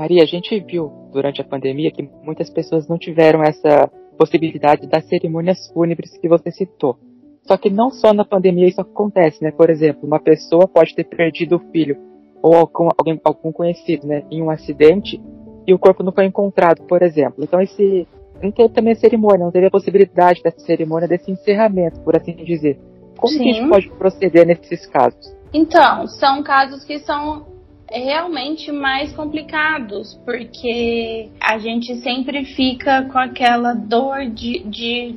Maria, 0.05 0.21
a 0.21 0.27
gente 0.27 0.59
viu 0.59 1.09
durante 1.11 1.41
a 1.41 1.43
pandemia 1.43 1.89
que 1.89 2.07
muitas 2.23 2.47
pessoas 2.47 2.87
não 2.87 2.95
tiveram 2.95 3.41
essa 3.41 3.89
possibilidade 4.15 4.85
das 4.85 5.03
cerimônias 5.07 5.67
fúnebres 5.73 6.15
que 6.19 6.29
você 6.29 6.51
citou. 6.51 6.95
Só 7.41 7.57
que 7.57 7.71
não 7.71 7.89
só 7.89 8.13
na 8.13 8.23
pandemia 8.23 8.67
isso 8.67 8.79
acontece, 8.79 9.43
né? 9.43 9.51
Por 9.51 9.67
exemplo, 9.67 10.07
uma 10.07 10.19
pessoa 10.19 10.67
pode 10.67 10.93
ter 10.93 11.05
perdido 11.05 11.55
o 11.55 11.71
filho 11.71 11.97
ou 12.39 12.53
algum, 12.53 12.89
alguém, 12.95 13.19
algum 13.23 13.51
conhecido, 13.51 14.05
né, 14.05 14.23
em 14.29 14.43
um 14.43 14.51
acidente 14.51 15.19
e 15.65 15.73
o 15.73 15.79
corpo 15.79 16.03
não 16.03 16.11
foi 16.11 16.25
encontrado, 16.25 16.83
por 16.83 17.01
exemplo. 17.01 17.43
Então 17.43 17.59
esse 17.59 18.07
não 18.43 18.51
teve 18.51 18.69
também 18.69 18.93
a 18.93 18.95
cerimônia, 18.95 19.45
não 19.45 19.51
teve 19.51 19.65
a 19.65 19.71
possibilidade 19.71 20.43
dessa 20.43 20.59
cerimônia, 20.59 21.07
desse 21.07 21.31
encerramento, 21.31 21.99
por 22.01 22.15
assim 22.15 22.35
dizer. 22.35 22.79
Como 23.17 23.33
Sim. 23.33 23.39
que 23.39 23.49
a 23.49 23.53
gente 23.53 23.69
pode 23.69 23.89
proceder 23.97 24.45
nesses 24.45 24.85
casos? 24.85 25.35
Então, 25.51 26.05
são 26.05 26.43
casos 26.43 26.83
que 26.83 26.99
são 26.99 27.54
realmente 27.91 28.71
mais 28.71 29.13
complicados, 29.13 30.15
porque 30.25 31.29
a 31.39 31.57
gente 31.57 31.95
sempre 31.97 32.45
fica 32.45 33.03
com 33.11 33.17
aquela 33.17 33.73
dor 33.73 34.25
de, 34.27 34.59
de 34.63 35.15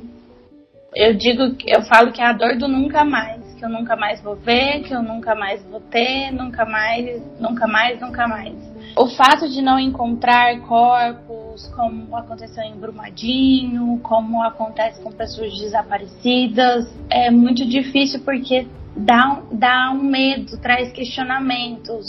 eu 0.95 1.13
digo, 1.13 1.55
eu 1.67 1.83
falo 1.83 2.11
que 2.11 2.21
é 2.21 2.25
a 2.25 2.33
dor 2.33 2.57
do 2.57 2.67
nunca 2.67 3.05
mais, 3.05 3.41
que 3.53 3.63
eu 3.63 3.69
nunca 3.69 3.95
mais 3.95 4.21
vou 4.21 4.35
ver, 4.35 4.81
que 4.81 4.93
eu 4.93 5.03
nunca 5.03 5.35
mais 5.35 5.63
vou 5.63 5.79
ter, 5.79 6.31
nunca 6.31 6.65
mais, 6.65 7.21
nunca 7.39 7.67
mais, 7.67 7.99
nunca 8.01 8.27
mais. 8.27 8.55
O 8.97 9.07
fato 9.07 9.47
de 9.47 9.61
não 9.61 9.79
encontrar 9.79 10.59
corpos, 10.61 11.67
como 11.75 12.15
aconteceu 12.17 12.63
em 12.63 12.75
Brumadinho, 12.75 13.99
como 14.01 14.41
acontece 14.41 15.01
com 15.01 15.11
pessoas 15.11 15.55
desaparecidas, 15.57 16.91
é 17.09 17.29
muito 17.29 17.67
difícil 17.67 18.21
porque 18.21 18.67
dá, 18.95 19.41
dá 19.51 19.91
um 19.91 20.03
medo, 20.03 20.57
traz 20.57 20.91
questionamentos. 20.91 22.05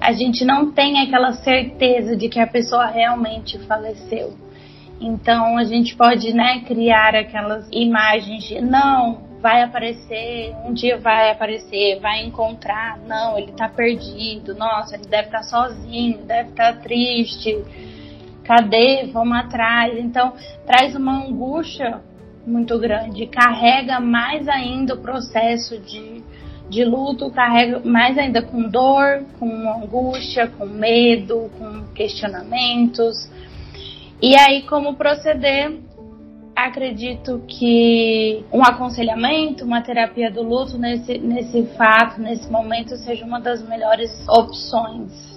A 0.00 0.12
gente 0.12 0.44
não 0.44 0.72
tem 0.72 1.00
aquela 1.00 1.32
certeza 1.32 2.16
de 2.16 2.28
que 2.28 2.40
a 2.40 2.46
pessoa 2.46 2.86
realmente 2.86 3.58
faleceu. 3.60 4.34
Então 5.00 5.58
a 5.58 5.64
gente 5.64 5.96
pode, 5.96 6.32
né, 6.32 6.60
criar 6.66 7.14
aquelas 7.14 7.68
imagens 7.70 8.44
de 8.44 8.60
não, 8.60 9.24
vai 9.40 9.62
aparecer, 9.62 10.54
um 10.64 10.72
dia 10.72 10.96
vai 10.96 11.30
aparecer, 11.30 12.00
vai 12.00 12.24
encontrar, 12.24 12.98
não, 13.06 13.38
ele 13.38 13.52
tá 13.52 13.68
perdido, 13.68 14.54
nossa, 14.54 14.94
ele 14.94 15.06
deve 15.06 15.26
estar 15.26 15.38
tá 15.38 15.44
sozinho, 15.44 16.18
deve 16.24 16.50
estar 16.50 16.72
tá 16.72 16.80
triste. 16.80 17.62
Cadê? 18.44 19.06
Vamos 19.12 19.36
atrás. 19.38 19.98
Então, 19.98 20.34
traz 20.66 20.94
uma 20.94 21.24
angústia 21.24 22.00
muito 22.46 22.78
grande, 22.78 23.26
carrega 23.26 24.00
mais 24.00 24.46
ainda 24.48 24.94
o 24.94 24.98
processo 24.98 25.78
de, 25.78 26.22
de 26.68 26.84
luto, 26.84 27.30
carrega 27.30 27.80
mais 27.80 28.18
ainda 28.18 28.42
com 28.42 28.68
dor, 28.68 29.24
com 29.38 29.48
angústia, 29.70 30.46
com 30.46 30.66
medo, 30.66 31.50
com 31.58 31.84
questionamentos. 31.94 33.28
E 34.22 34.34
aí, 34.38 34.62
como 34.62 34.94
proceder? 34.94 35.78
Acredito 36.54 37.42
que 37.48 38.44
um 38.52 38.62
aconselhamento, 38.62 39.64
uma 39.64 39.82
terapia 39.82 40.30
do 40.30 40.42
luto 40.42 40.78
nesse, 40.78 41.18
nesse 41.18 41.64
fato, 41.76 42.20
nesse 42.20 42.48
momento, 42.50 42.96
seja 42.96 43.24
uma 43.24 43.40
das 43.40 43.66
melhores 43.68 44.10
opções. 44.28 45.33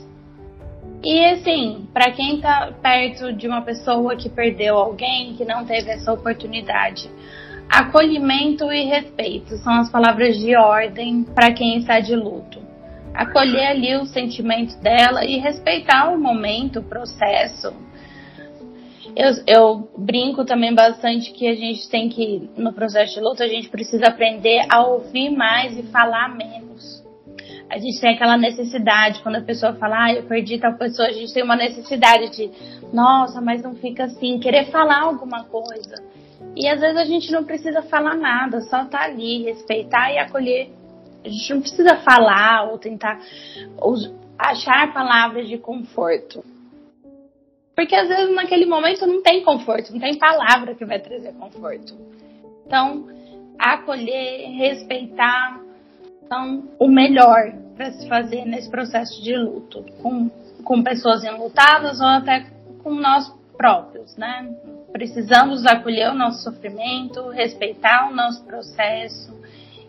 E 1.09 1.23
assim, 1.23 1.87
para 1.93 2.11
quem 2.11 2.35
está 2.35 2.69
perto 2.81 3.31
de 3.31 3.47
uma 3.47 3.61
pessoa 3.61 4.17
que 4.17 4.27
perdeu 4.27 4.75
alguém, 4.75 5.35
que 5.35 5.45
não 5.45 5.63
teve 5.63 5.89
essa 5.89 6.11
oportunidade, 6.11 7.09
acolhimento 7.69 8.69
e 8.73 8.83
respeito 8.83 9.55
são 9.59 9.71
as 9.75 9.89
palavras 9.89 10.37
de 10.37 10.53
ordem 10.57 11.23
para 11.23 11.53
quem 11.53 11.77
está 11.77 12.01
de 12.01 12.13
luto. 12.13 12.59
Acolher 13.13 13.67
ali 13.67 13.95
o 13.95 14.05
sentimento 14.05 14.77
dela 14.81 15.23
e 15.23 15.37
respeitar 15.37 16.11
o 16.11 16.19
momento, 16.19 16.79
o 16.79 16.83
processo, 16.83 17.73
eu, 19.15 19.31
eu 19.47 19.89
brinco 19.97 20.43
também 20.43 20.75
bastante 20.75 21.31
que 21.31 21.47
a 21.47 21.55
gente 21.55 21.89
tem 21.89 22.09
que, 22.09 22.49
no 22.57 22.73
processo 22.73 23.13
de 23.13 23.21
luta, 23.21 23.45
a 23.45 23.47
gente 23.47 23.69
precisa 23.69 24.07
aprender 24.07 24.65
a 24.69 24.85
ouvir 24.85 25.29
mais 25.29 25.77
e 25.77 25.83
falar 25.83 26.35
menos. 26.35 26.96
A 27.69 27.77
gente 27.77 27.99
tem 27.99 28.15
aquela 28.15 28.37
necessidade, 28.37 29.21
quando 29.21 29.35
a 29.35 29.41
pessoa 29.41 29.73
fala, 29.73 30.05
ah, 30.05 30.13
eu 30.13 30.23
perdi 30.23 30.57
tal 30.57 30.77
pessoa, 30.77 31.07
a 31.07 31.11
gente 31.11 31.33
tem 31.33 31.43
uma 31.43 31.55
necessidade 31.55 32.29
de, 32.29 32.49
nossa, 32.93 33.41
mas 33.41 33.61
não 33.61 33.75
fica 33.75 34.05
assim, 34.05 34.39
querer 34.39 34.71
falar 34.71 35.01
alguma 35.01 35.43
coisa. 35.43 36.01
E 36.55 36.67
às 36.67 36.79
vezes 36.79 36.97
a 36.97 37.05
gente 37.05 37.31
não 37.31 37.43
precisa 37.43 37.81
falar 37.83 38.15
nada, 38.15 38.61
só 38.61 38.85
tá 38.85 39.03
ali, 39.03 39.43
respeitar 39.43 40.11
e 40.11 40.17
acolher. 40.17 40.69
A 41.23 41.29
gente 41.29 41.53
não 41.53 41.61
precisa 41.61 41.97
falar 41.97 42.71
ou 42.71 42.77
tentar 42.77 43.19
achar 44.39 44.93
palavras 44.93 45.47
de 45.47 45.57
conforto. 45.57 46.43
Porque 47.75 47.95
às 47.95 48.07
vezes 48.07 48.33
naquele 48.33 48.65
momento 48.65 49.05
não 49.05 49.21
tem 49.21 49.43
conforto, 49.43 49.91
não 49.91 49.99
tem 49.99 50.17
palavra 50.17 50.73
que 50.73 50.85
vai 50.85 50.99
trazer 50.99 51.33
conforto. 51.33 51.95
Então, 52.65 53.07
acolher, 53.59 54.49
respeitar, 54.57 55.59
são 56.27 56.63
o 56.79 56.87
melhor 56.87 57.53
para 57.75 57.91
se 57.91 58.07
fazer 58.07 58.45
nesse 58.45 58.69
processo 58.69 59.21
de 59.21 59.35
luto, 59.35 59.85
com, 60.01 60.29
com 60.63 60.83
pessoas 60.83 61.23
enlutadas 61.23 61.99
ou 61.99 62.07
até 62.07 62.47
com 62.83 62.95
nós 62.95 63.31
próprios, 63.55 64.15
né? 64.17 64.53
Precisamos 64.91 65.65
acolher 65.65 66.11
o 66.11 66.15
nosso 66.15 66.43
sofrimento, 66.43 67.29
respeitar 67.29 68.09
o 68.09 68.15
nosso 68.15 68.43
processo, 68.45 69.33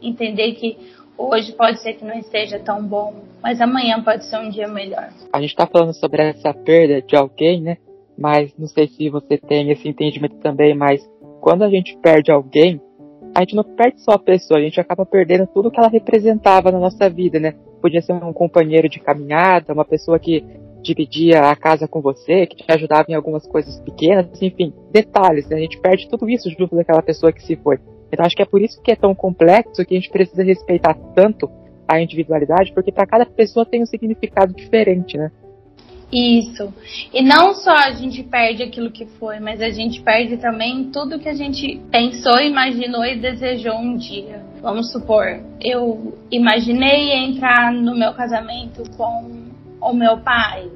entender 0.02 0.52
que 0.54 0.76
hoje 1.16 1.52
pode 1.52 1.80
ser 1.80 1.94
que 1.94 2.04
não 2.04 2.18
esteja 2.18 2.58
tão 2.58 2.82
bom, 2.82 3.22
mas 3.42 3.60
amanhã 3.60 4.02
pode 4.02 4.24
ser 4.26 4.38
um 4.38 4.50
dia 4.50 4.68
melhor. 4.68 5.08
A 5.32 5.40
gente 5.40 5.50
está 5.50 5.66
falando 5.66 5.94
sobre 5.94 6.22
essa 6.22 6.52
perda 6.52 7.02
de 7.02 7.16
alguém, 7.16 7.60
né? 7.60 7.76
Mas 8.16 8.52
não 8.58 8.66
sei 8.66 8.88
se 8.88 9.08
você 9.08 9.38
tem 9.38 9.70
esse 9.70 9.88
entendimento 9.88 10.36
também, 10.40 10.74
mas 10.74 11.00
quando 11.40 11.62
a 11.62 11.68
gente 11.68 11.96
perde 11.98 12.32
alguém, 12.32 12.80
a 13.38 13.42
gente 13.42 13.54
não 13.54 13.62
perde 13.62 14.00
só 14.00 14.12
a 14.12 14.18
pessoa, 14.18 14.58
a 14.58 14.62
gente 14.62 14.80
acaba 14.80 15.06
perdendo 15.06 15.46
tudo 15.46 15.70
que 15.70 15.78
ela 15.78 15.88
representava 15.88 16.72
na 16.72 16.78
nossa 16.80 17.08
vida, 17.08 17.38
né? 17.38 17.54
Podia 17.80 18.02
ser 18.02 18.12
um 18.12 18.32
companheiro 18.32 18.88
de 18.88 18.98
caminhada, 18.98 19.72
uma 19.72 19.84
pessoa 19.84 20.18
que 20.18 20.44
dividia 20.82 21.42
a 21.42 21.54
casa 21.54 21.86
com 21.86 22.00
você, 22.00 22.46
que 22.46 22.56
te 22.56 22.64
ajudava 22.66 23.06
em 23.08 23.14
algumas 23.14 23.46
coisas 23.46 23.78
pequenas, 23.80 24.26
enfim, 24.42 24.74
detalhes, 24.90 25.48
né? 25.48 25.56
A 25.56 25.60
gente 25.60 25.78
perde 25.78 26.08
tudo 26.08 26.28
isso 26.28 26.50
junto 26.50 26.74
daquela 26.74 27.00
pessoa 27.00 27.32
que 27.32 27.40
se 27.44 27.54
foi. 27.54 27.78
Então 28.10 28.26
acho 28.26 28.34
que 28.34 28.42
é 28.42 28.46
por 28.46 28.60
isso 28.60 28.82
que 28.82 28.90
é 28.90 28.96
tão 28.96 29.14
complexo 29.14 29.84
que 29.84 29.94
a 29.94 30.00
gente 30.00 30.10
precisa 30.10 30.42
respeitar 30.42 30.94
tanto 31.14 31.48
a 31.86 32.00
individualidade, 32.02 32.72
porque 32.72 32.90
para 32.90 33.06
cada 33.06 33.24
pessoa 33.24 33.64
tem 33.64 33.80
um 33.80 33.86
significado 33.86 34.52
diferente, 34.52 35.16
né? 35.16 35.30
Isso. 36.12 36.72
E 37.12 37.22
não 37.22 37.54
só 37.54 37.70
a 37.70 37.92
gente 37.92 38.22
perde 38.22 38.62
aquilo 38.62 38.90
que 38.90 39.04
foi, 39.04 39.40
mas 39.40 39.60
a 39.60 39.68
gente 39.68 40.00
perde 40.00 40.38
também 40.38 40.90
tudo 40.90 41.18
que 41.18 41.28
a 41.28 41.34
gente 41.34 41.80
pensou, 41.90 42.40
imaginou 42.40 43.04
e 43.04 43.16
desejou 43.16 43.74
um 43.74 43.96
dia. 43.96 44.42
Vamos 44.62 44.90
supor, 44.90 45.40
eu 45.60 46.18
imaginei 46.30 47.12
entrar 47.12 47.72
no 47.72 47.94
meu 47.94 48.14
casamento 48.14 48.82
com 48.96 49.48
o 49.80 49.92
meu 49.92 50.18
pai. 50.18 50.68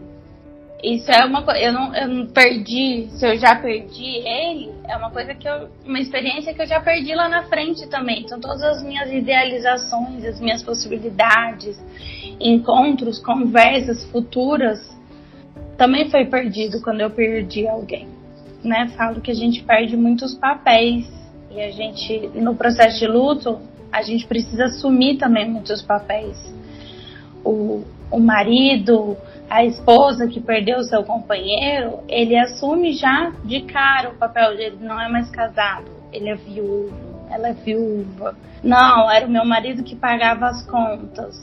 Isso 0.83 1.11
é 1.12 1.25
uma 1.25 1.42
coisa. 1.42 1.61
Eu 1.61 1.73
não, 1.73 1.95
eu 1.95 2.09
não 2.09 2.27
perdi. 2.27 3.09
Se 3.12 3.25
eu 3.25 3.38
já 3.38 3.55
perdi 3.55 4.16
ele, 4.27 4.73
é 4.88 4.97
uma 4.97 5.11
coisa 5.11 5.33
que 5.33 5.49
eu. 5.49 5.68
Uma 5.87 6.01
experiência 6.01 6.53
que 6.53 6.61
eu 6.61 6.66
já 6.66 6.81
perdi 6.81 7.14
lá 7.14 7.29
na 7.29 7.45
frente 7.45 7.87
também. 7.87 8.23
Então, 8.23 8.40
todas 8.40 8.62
as 8.64 8.83
minhas 8.83 9.11
idealizações, 9.12 10.25
as 10.25 10.40
minhas 10.40 10.61
possibilidades, 10.61 11.81
encontros, 12.40 13.21
conversas 13.21 14.05
futuras, 14.07 14.91
também 15.76 16.11
foi 16.11 16.24
perdido 16.26 16.80
quando 16.82 17.00
eu 17.00 17.11
perdi 17.11 17.66
alguém. 17.66 18.08
Né? 18.62 18.88
Falo 18.96 19.20
que 19.20 19.30
a 19.30 19.35
gente 19.35 19.62
perde 19.62 19.96
muitos 19.96 20.35
papéis. 20.35 21.11
E 21.50 21.61
a 21.61 21.70
gente, 21.70 22.30
no 22.35 22.54
processo 22.54 22.98
de 22.98 23.06
luto, 23.06 23.61
a 23.90 24.02
gente 24.02 24.26
precisa 24.26 24.64
assumir 24.64 25.18
também 25.18 25.48
muitos 25.50 25.82
papéis. 25.82 26.38
O, 27.44 27.82
o 28.11 28.18
marido 28.18 29.16
a 29.52 29.66
esposa 29.66 30.26
que 30.26 30.40
perdeu 30.40 30.82
seu 30.82 31.04
companheiro, 31.04 31.98
ele 32.08 32.35
assume 32.35 32.94
já 32.94 33.30
de 33.44 33.61
cara 33.64 34.08
o 34.08 34.14
papel 34.14 34.56
dele, 34.56 34.78
não 34.80 34.98
é 34.98 35.11
mais 35.11 35.28
casado, 35.28 35.90
ele 36.11 36.30
é 36.30 36.35
viúvo, 36.35 36.90
ela 37.30 37.48
é 37.48 37.52
viúva. 37.52 38.35
Não, 38.64 39.11
era 39.11 39.26
o 39.26 39.30
meu 39.30 39.44
marido 39.44 39.82
que 39.82 39.94
pagava 39.94 40.46
as 40.46 40.64
contas, 40.64 41.38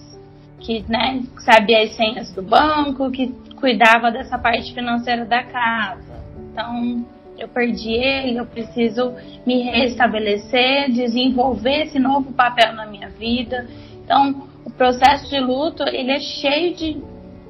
que 0.59 0.83
né, 0.87 1.23
sabia 1.39 1.83
as 1.83 1.95
senhas 1.95 2.31
do 2.33 2.41
banco, 2.41 3.09
que 3.11 3.27
cuidava 3.55 4.11
dessa 4.11 4.37
parte 4.37 4.73
financeira 4.73 5.25
da 5.25 5.43
casa. 5.43 6.19
Então, 6.51 7.05
eu 7.37 7.47
perdi 7.47 7.91
ele, 7.91 8.37
eu 8.37 8.45
preciso 8.45 9.13
me 9.45 9.61
restabelecer, 9.61 10.91
desenvolver 10.91 11.83
esse 11.83 11.97
novo 11.99 12.33
papel 12.33 12.73
na 12.73 12.85
minha 12.85 13.09
vida. 13.09 13.67
Então, 14.03 14.47
o 14.65 14.69
processo 14.69 15.29
de 15.29 15.39
luto, 15.39 15.83
ele 15.83 16.11
é 16.11 16.19
cheio 16.19 16.75
de 16.75 17.01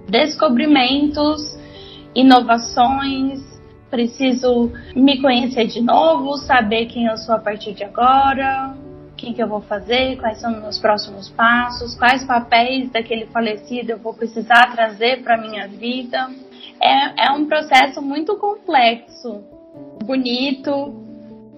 descobrimentos, 0.07 1.57
inovações. 2.13 3.39
Preciso 3.89 4.71
me 4.95 5.19
conhecer 5.19 5.65
de 5.65 5.81
novo, 5.81 6.37
saber 6.37 6.85
quem 6.85 7.05
eu 7.05 7.17
sou 7.17 7.33
a 7.33 7.39
partir 7.39 7.73
de 7.73 7.83
agora, 7.83 8.75
que, 9.19 9.33
que 9.33 9.43
eu 9.43 9.47
vou 9.47 9.61
fazer, 9.61 10.17
quais 10.17 10.39
são 10.39 10.53
os 10.53 10.61
meus 10.61 10.79
próximos 10.79 11.29
passos, 11.29 11.95
quais 11.95 12.23
papéis 12.25 12.89
daquele 12.91 13.25
falecido 13.27 13.91
eu 13.91 13.97
vou 13.97 14.13
precisar 14.13 14.71
trazer 14.73 15.21
para 15.23 15.37
minha 15.37 15.67
vida. 15.67 16.29
é, 16.81 17.27
é 17.27 17.31
um 17.31 17.45
processo 17.45 18.01
muito 18.01 18.37
complexo, 18.37 19.43
bonito, 20.05 20.71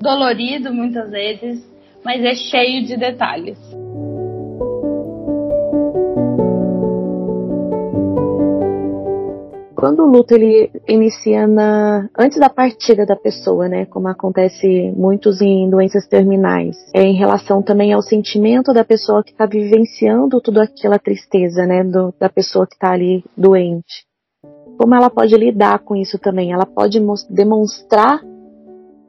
dolorido 0.01 0.73
muitas 0.73 1.11
vezes, 1.11 1.63
mas 2.03 2.23
é 2.23 2.33
cheio 2.33 2.83
de 2.85 2.97
detalhes. 2.97 3.59
Quando 9.81 10.03
o 10.03 10.05
luto 10.05 10.35
ele 10.35 10.71
inicia 10.87 11.47
na 11.47 12.07
antes 12.15 12.39
da 12.39 12.51
partida 12.51 13.03
da 13.03 13.15
pessoa, 13.15 13.67
né, 13.67 13.87
como 13.87 14.07
acontece 14.09 14.93
muitos 14.95 15.41
em 15.41 15.67
doenças 15.71 16.07
terminais, 16.07 16.77
é 16.93 17.01
em 17.01 17.15
relação 17.15 17.63
também 17.63 17.91
ao 17.91 18.03
sentimento 18.03 18.73
da 18.73 18.83
pessoa 18.83 19.23
que 19.23 19.31
está 19.31 19.47
vivenciando 19.47 20.39
tudo 20.39 20.61
aquela 20.61 20.99
tristeza, 20.99 21.65
né, 21.65 21.83
do, 21.83 22.13
da 22.19 22.29
pessoa 22.29 22.67
que 22.67 22.75
está 22.75 22.91
ali 22.91 23.23
doente. 23.35 24.05
Como 24.77 24.93
ela 24.93 25.09
pode 25.09 25.35
lidar 25.35 25.79
com 25.79 25.95
isso 25.95 26.19
também? 26.19 26.53
Ela 26.53 26.67
pode 26.67 26.99
demonstrar 27.27 28.21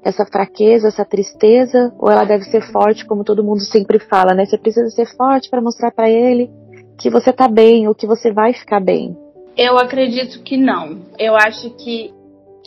essa 0.03 0.25
fraqueza, 0.25 0.89
essa 0.89 1.05
tristeza, 1.05 1.93
ou 1.99 2.11
ela 2.11 2.25
deve 2.25 2.45
ser 2.45 2.63
forte, 2.73 3.05
como 3.05 3.25
todo 3.25 3.45
mundo 3.45 3.61
sempre 3.61 3.99
fala, 3.99 4.33
né? 4.33 4.47
Você 4.47 4.57
precisa 4.57 4.89
ser 4.89 5.05
forte 5.19 5.51
para 5.51 5.61
mostrar 5.61 5.91
para 5.91 6.09
ele 6.09 6.51
que 6.99 7.11
você 7.11 7.31
tá 7.31 7.47
bem 7.47 7.87
ou 7.87 7.95
que 7.95 8.07
você 8.07 8.33
vai 8.33 8.55
ficar 8.55 8.81
bem. 8.81 9.15
Eu 9.57 9.79
acredito 9.79 10.43
que 10.43 10.57
não. 10.57 11.03
Eu 11.19 11.37
acho 11.37 11.71
que 11.71 12.13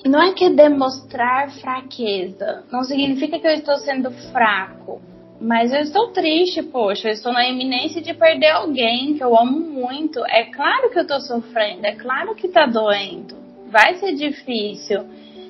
não 0.06 0.22
é 0.22 0.34
que 0.34 0.50
demonstrar 0.52 1.50
fraqueza. 1.60 2.64
Não 2.72 2.84
significa 2.84 3.40
que 3.40 3.48
eu 3.48 3.54
estou 3.54 3.78
sendo 3.78 4.12
fraco. 4.32 5.02
Mas 5.42 5.74
eu 5.74 5.82
estou 5.82 6.10
triste, 6.10 6.62
poxa. 6.62 7.10
Eu 7.10 7.14
estou 7.14 7.34
na 7.34 7.48
iminência 7.48 8.02
de 8.02 8.14
perder 8.14 8.52
alguém 8.52 9.16
que 9.16 9.24
eu 9.24 9.36
amo 9.38 9.60
muito. 9.60 10.24
É 10.28 10.46
claro 10.46 10.92
que 10.92 11.00
eu 11.00 11.04
estou 11.04 11.20
sofrendo. 11.20 11.86
É 11.86 11.96
claro 11.96 12.36
que 12.36 12.48
está 12.48 12.68
doendo. 12.68 13.36
Vai 13.68 13.96
ser 13.96 14.14
difícil. 14.14 15.06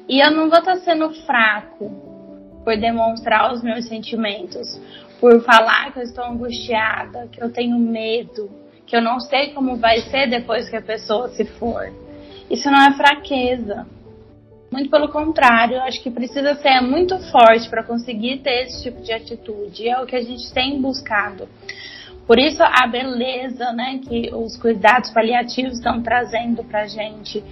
E 0.08 0.20
eu 0.20 0.32
não 0.32 0.50
vou 0.50 0.60
estar 0.60 0.76
tá 0.76 0.80
sendo 0.80 1.10
fraco 1.26 1.92
por 2.64 2.78
demonstrar 2.78 3.54
os 3.54 3.62
meus 3.62 3.86
sentimentos. 3.86 4.80
Por 5.20 5.42
falar 5.44 5.92
que 5.92 6.00
eu 6.00 6.04
estou 6.04 6.24
angustiada, 6.24 7.28
que 7.32 7.44
eu 7.44 7.52
tenho 7.52 7.78
medo, 7.78 8.50
que 8.86 8.96
eu 8.96 9.02
não 9.02 9.20
sei 9.20 9.52
como 9.52 9.78
vai 9.78 10.02
ser 10.02 10.30
depois 10.30 10.70
que 10.70 10.76
a 10.76 10.82
pessoa 10.82 11.30
se 11.30 11.46
for. 11.46 11.92
Isso 12.50 12.70
não 12.70 12.82
é 12.82 12.94
fraqueza. 12.94 13.88
Muito 14.72 14.90
pelo 14.90 15.10
contrário, 15.10 15.82
acho 15.82 16.02
que 16.02 16.12
precisa 16.12 16.56
ser 16.56 16.82
muito 16.82 17.18
forte 17.32 17.70
para 17.70 17.84
conseguir 17.84 18.40
ter 18.40 18.64
esse 18.64 18.84
tipo 18.84 19.02
de 19.02 19.14
atitude. 19.14 19.88
É 19.88 20.00
o 20.02 20.06
que 20.06 20.16
a 20.16 20.22
gente 20.22 20.52
tem 20.54 20.82
buscado. 20.82 21.48
Por 22.28 22.40
isso 22.40 22.62
a 22.64 22.88
beleza, 22.88 23.72
né, 23.72 24.00
que 24.04 24.34
os 24.34 24.58
cuidados 24.58 25.12
paliativos 25.12 25.74
estão 25.74 26.02
trazendo 26.02 26.64
para 26.64 26.88
gente 26.88 27.44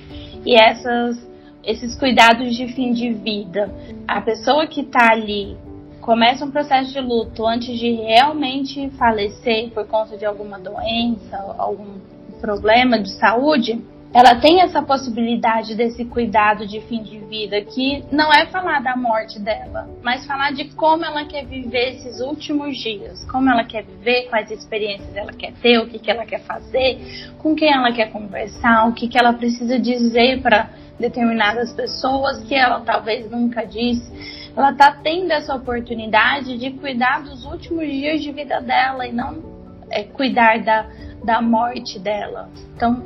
e 0.43 0.55
essas, 0.59 1.17
esses 1.63 1.95
cuidados 1.95 2.55
de 2.55 2.67
fim 2.73 2.91
de 2.91 3.13
vida. 3.13 3.71
A 4.07 4.19
pessoa 4.19 4.65
que 4.65 4.81
está 4.81 5.11
ali 5.11 5.55
começa 6.03 6.43
um 6.43 6.51
processo 6.51 6.91
de 6.91 6.99
luto 6.99 7.47
antes 7.47 7.79
de 7.79 7.91
realmente 7.93 8.89
falecer 8.91 9.71
por 9.71 9.87
conta 9.87 10.17
de 10.17 10.25
alguma 10.25 10.59
doença, 10.59 11.37
algum 11.57 11.97
problema 12.41 12.99
de 12.99 13.09
saúde, 13.13 13.81
ela 14.13 14.35
tem 14.35 14.61
essa 14.61 14.81
possibilidade 14.81 15.73
desse 15.75 16.03
cuidado 16.05 16.67
de 16.67 16.81
fim 16.81 17.01
de 17.01 17.17
vida, 17.19 17.59
que 17.61 18.03
não 18.11 18.31
é 18.31 18.45
falar 18.47 18.83
da 18.83 18.97
morte 18.97 19.39
dela, 19.39 19.89
mas 20.03 20.25
falar 20.25 20.51
de 20.51 20.65
como 20.75 21.05
ela 21.05 21.23
quer 21.25 21.45
viver 21.45 21.95
esses 21.95 22.19
últimos 22.19 22.77
dias, 22.77 23.23
como 23.31 23.49
ela 23.49 23.63
quer 23.63 23.83
viver, 23.83 24.27
quais 24.29 24.51
experiências 24.51 25.15
ela 25.15 25.31
quer 25.31 25.53
ter, 25.53 25.79
o 25.79 25.87
que, 25.87 25.97
que 25.97 26.11
ela 26.11 26.25
quer 26.25 26.41
fazer, 26.41 27.31
com 27.39 27.55
quem 27.55 27.73
ela 27.73 27.93
quer 27.93 28.11
conversar, 28.11 28.89
o 28.89 28.93
que, 28.93 29.07
que 29.07 29.17
ela 29.17 29.33
precisa 29.33 29.79
dizer 29.79 30.41
para 30.41 30.69
determinadas 30.99 31.71
pessoas 31.71 32.43
que 32.43 32.53
ela 32.53 32.81
talvez 32.81 33.31
nunca 33.31 33.65
disse 33.65 34.42
ela 34.55 34.71
está 34.71 34.91
tendo 34.91 35.31
essa 35.31 35.55
oportunidade 35.55 36.57
de 36.57 36.71
cuidar 36.71 37.23
dos 37.23 37.43
últimos 37.45 37.87
dias 37.87 38.21
de 38.21 38.31
vida 38.31 38.61
dela 38.61 39.07
e 39.07 39.11
não 39.11 39.41
é, 39.89 40.03
cuidar 40.03 40.59
da, 40.63 40.87
da 41.23 41.41
morte 41.41 41.97
dela. 41.97 42.49
Então, 42.75 43.03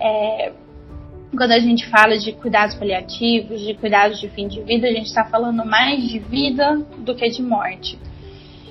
é, 0.00 0.52
quando 1.36 1.52
a 1.52 1.58
gente 1.58 1.86
fala 1.90 2.16
de 2.16 2.32
cuidados 2.32 2.74
paliativos, 2.74 3.60
de 3.60 3.74
cuidados 3.74 4.18
de 4.18 4.28
fim 4.30 4.48
de 4.48 4.62
vida, 4.62 4.86
a 4.86 4.92
gente 4.92 5.06
está 5.06 5.24
falando 5.24 5.64
mais 5.64 6.02
de 6.08 6.18
vida 6.18 6.76
do 6.98 7.14
que 7.14 7.28
de 7.28 7.42
morte. 7.42 7.98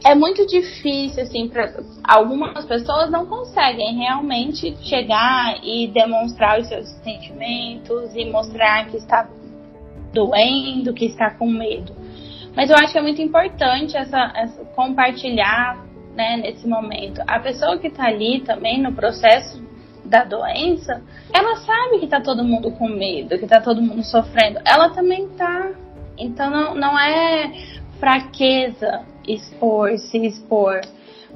É 0.03 0.15
muito 0.15 0.45
difícil, 0.47 1.23
assim, 1.23 1.49
para 1.49 1.73
algumas 2.03 2.65
pessoas 2.65 3.11
não 3.11 3.25
conseguem 3.25 3.97
realmente 3.97 4.75
chegar 4.81 5.59
e 5.63 5.87
demonstrar 5.87 6.59
os 6.59 6.67
seus 6.67 6.87
sentimentos 7.03 8.15
e 8.15 8.25
mostrar 8.25 8.87
que 8.87 8.97
está 8.97 9.27
doendo, 10.13 10.93
que 10.93 11.05
está 11.05 11.31
com 11.31 11.47
medo. 11.47 11.93
Mas 12.57 12.71
eu 12.71 12.75
acho 12.75 12.91
que 12.91 12.97
é 12.97 13.01
muito 13.03 13.21
importante 13.21 13.95
essa, 13.95 14.31
essa 14.35 14.65
compartilhar 14.75 15.77
né, 16.15 16.37
nesse 16.37 16.67
momento. 16.67 17.21
A 17.27 17.39
pessoa 17.39 17.77
que 17.77 17.85
está 17.85 18.07
ali 18.07 18.39
também 18.39 18.81
no 18.81 18.93
processo 18.93 19.63
da 20.03 20.23
doença, 20.23 21.03
ela 21.31 21.57
sabe 21.57 21.99
que 21.99 22.05
está 22.05 22.19
todo 22.19 22.43
mundo 22.43 22.71
com 22.71 22.87
medo, 22.87 23.37
que 23.37 23.43
está 23.45 23.61
todo 23.61 23.79
mundo 23.79 24.03
sofrendo. 24.03 24.59
Ela 24.65 24.89
também 24.89 25.25
está. 25.25 25.71
Então 26.17 26.49
não, 26.49 26.73
não 26.73 26.99
é 26.99 27.51
fraqueza 27.99 29.05
expor, 29.27 29.95
se 29.99 30.17
expor. 30.25 30.81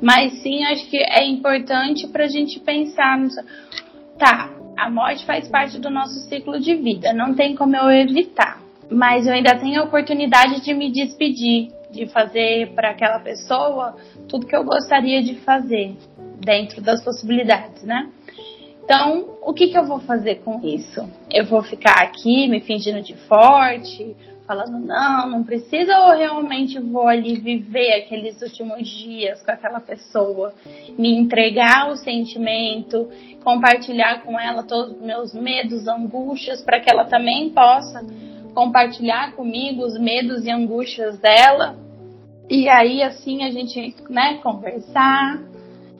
Mas 0.01 0.41
sim, 0.41 0.63
acho 0.63 0.89
que 0.89 0.97
é 0.97 1.23
importante 1.23 2.07
para 2.07 2.23
a 2.23 2.29
gente 2.29 2.59
pensar. 2.59 3.19
No... 3.19 3.29
Tá, 4.17 4.49
a 4.75 4.89
morte 4.89 5.23
faz 5.23 5.47
parte 5.47 5.77
do 5.77 5.91
nosso 5.91 6.15
ciclo 6.27 6.59
de 6.59 6.73
vida, 6.73 7.13
não 7.13 7.35
tem 7.35 7.55
como 7.55 7.75
eu 7.75 7.91
evitar 7.91 8.70
mas 8.91 9.25
eu 9.25 9.33
ainda 9.33 9.55
tenho 9.57 9.81
a 9.81 9.85
oportunidade 9.85 10.61
de 10.61 10.73
me 10.73 10.91
despedir, 10.91 11.71
de 11.89 12.07
fazer 12.07 12.73
para 12.75 12.91
aquela 12.91 13.19
pessoa 13.19 13.95
tudo 14.27 14.45
que 14.45 14.55
eu 14.55 14.63
gostaria 14.63 15.23
de 15.23 15.35
fazer, 15.35 15.95
dentro 16.39 16.81
das 16.81 17.03
possibilidades, 17.03 17.83
né? 17.83 18.09
Então, 18.83 19.37
o 19.41 19.53
que, 19.53 19.67
que 19.67 19.77
eu 19.77 19.85
vou 19.85 19.99
fazer 19.99 20.41
com 20.43 20.59
isso? 20.65 21.07
Eu 21.29 21.45
vou 21.45 21.63
ficar 21.63 22.01
aqui 22.01 22.47
me 22.49 22.59
fingindo 22.59 23.01
de 23.01 23.15
forte, 23.27 24.15
falando 24.45 24.79
não, 24.79 25.29
não 25.29 25.43
precisa, 25.43 25.97
ou 25.99 26.17
realmente 26.17 26.77
vou 26.79 27.07
ali 27.07 27.39
viver 27.39 27.93
aqueles 27.93 28.41
últimos 28.41 28.89
dias 28.89 29.41
com 29.41 29.51
aquela 29.51 29.79
pessoa, 29.79 30.53
me 30.97 31.15
entregar 31.15 31.89
o 31.89 31.95
sentimento, 31.95 33.07
compartilhar 33.43 34.23
com 34.23 34.37
ela 34.37 34.63
todos 34.63 34.97
os 34.97 35.01
meus 35.01 35.33
medos, 35.33 35.87
angústias, 35.87 36.61
para 36.61 36.81
que 36.81 36.91
ela 36.91 37.05
também 37.05 37.49
possa 37.51 38.03
compartilhar 38.53 39.33
comigo 39.33 39.83
os 39.83 39.99
medos 39.99 40.45
e 40.45 40.51
angústias 40.51 41.17
dela. 41.19 41.75
E 42.49 42.67
aí, 42.67 43.01
assim, 43.01 43.43
a 43.43 43.51
gente, 43.51 43.95
né, 44.09 44.39
conversar, 44.43 45.41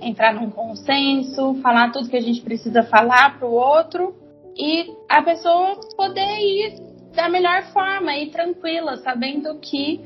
entrar 0.02 0.34
num 0.34 0.50
consenso, 0.50 1.56
falar 1.62 1.92
tudo 1.92 2.10
que 2.10 2.18
a 2.18 2.22
gente 2.22 2.42
precisa 2.42 2.84
falar 2.84 3.38
pro 3.38 3.52
outro 3.52 4.16
e 4.56 4.94
a 5.08 5.22
pessoa 5.22 5.80
poder 5.96 6.40
ir 6.40 6.92
da 7.16 7.30
melhor 7.30 7.64
forma, 7.72 8.16
ir 8.16 8.32
tranquila, 8.32 8.98
sabendo 8.98 9.56
que 9.60 10.02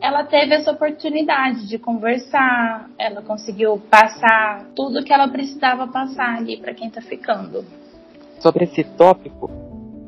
ela 0.00 0.24
teve 0.24 0.54
essa 0.54 0.70
oportunidade 0.70 1.66
de 1.66 1.78
conversar, 1.78 2.88
ela 2.96 3.20
conseguiu 3.22 3.80
passar 3.90 4.66
tudo 4.74 5.02
que 5.02 5.12
ela 5.12 5.28
precisava 5.28 5.88
passar 5.88 6.36
ali 6.36 6.56
para 6.56 6.72
quem 6.72 6.88
tá 6.88 7.00
ficando. 7.00 7.64
Sobre 8.38 8.64
esse 8.64 8.84
tópico, 8.84 9.50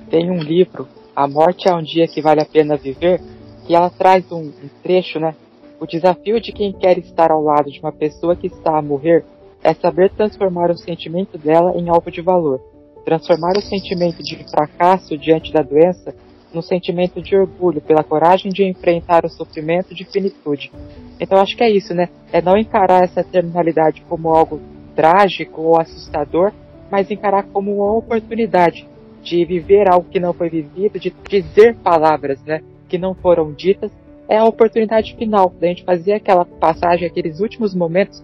tem 0.09 0.31
um 0.31 0.41
livro 0.41 0.89
a 1.21 1.29
Morte 1.29 1.69
é 1.69 1.75
um 1.75 1.83
Dia 1.83 2.09
que 2.09 2.23
Vale 2.23 2.41
a 2.41 2.47
Pena 2.47 2.79
Viver, 2.79 3.21
e 3.69 3.75
ela 3.75 3.91
traz 3.91 4.33
um, 4.33 4.39
um 4.39 4.71
trecho, 4.83 5.21
né? 5.21 5.35
O 5.79 5.87
desafio 5.87 6.41
de 6.41 6.51
quem 6.51 6.73
quer 6.73 6.97
estar 6.97 7.31
ao 7.31 7.43
lado 7.43 7.71
de 7.71 7.79
uma 7.79 7.93
pessoa 7.93 8.35
que 8.35 8.47
está 8.47 8.79
a 8.79 8.83
morrer 8.83 9.23
é 9.63 9.75
saber 9.75 10.11
transformar 10.13 10.71
o 10.71 10.79
sentimento 10.79 11.37
dela 11.37 11.75
em 11.77 11.91
algo 11.91 12.11
de 12.11 12.23
valor. 12.23 12.59
Transformar 13.05 13.53
o 13.59 13.61
sentimento 13.61 14.23
de 14.23 14.35
fracasso 14.51 15.19
diante 15.19 15.53
da 15.53 15.61
doença 15.61 16.15
num 16.55 16.63
sentimento 16.63 17.21
de 17.21 17.37
orgulho 17.37 17.83
pela 17.83 18.03
coragem 18.03 18.51
de 18.51 18.65
enfrentar 18.65 19.27
o 19.27 19.29
sofrimento 19.29 19.95
de 19.95 20.07
finitude. 20.07 20.73
Então 21.21 21.39
acho 21.39 21.55
que 21.55 21.63
é 21.63 21.71
isso, 21.71 21.93
né? 21.93 22.09
É 22.33 22.41
não 22.41 22.57
encarar 22.57 23.05
essa 23.05 23.23
terminalidade 23.23 24.03
como 24.09 24.31
algo 24.31 24.59
trágico 24.97 25.61
ou 25.61 25.79
assustador, 25.79 26.51
mas 26.91 27.11
encarar 27.11 27.43
como 27.53 27.77
uma 27.77 27.93
oportunidade 27.93 28.89
de 29.23 29.45
viver 29.45 29.89
algo 29.89 30.09
que 30.11 30.21
não 30.21 30.33
foi 30.33 30.49
vivido, 30.49 30.99
de 30.99 31.13
dizer 31.29 31.77
palavras, 31.77 32.43
né, 32.45 32.63
que 32.89 32.99
não 32.99 33.15
foram 33.15 33.53
ditas, 33.53 33.91
é 34.29 34.39
a 34.39 34.45
oportunidade 34.45 35.15
final 35.17 35.53
da 35.61 35.67
gente 35.67 35.85
fazer 35.85 36.13
aquela 36.13 36.45
passagem, 36.45 37.07
aqueles 37.07 37.41
últimos 37.41 37.75
momentos 37.75 38.23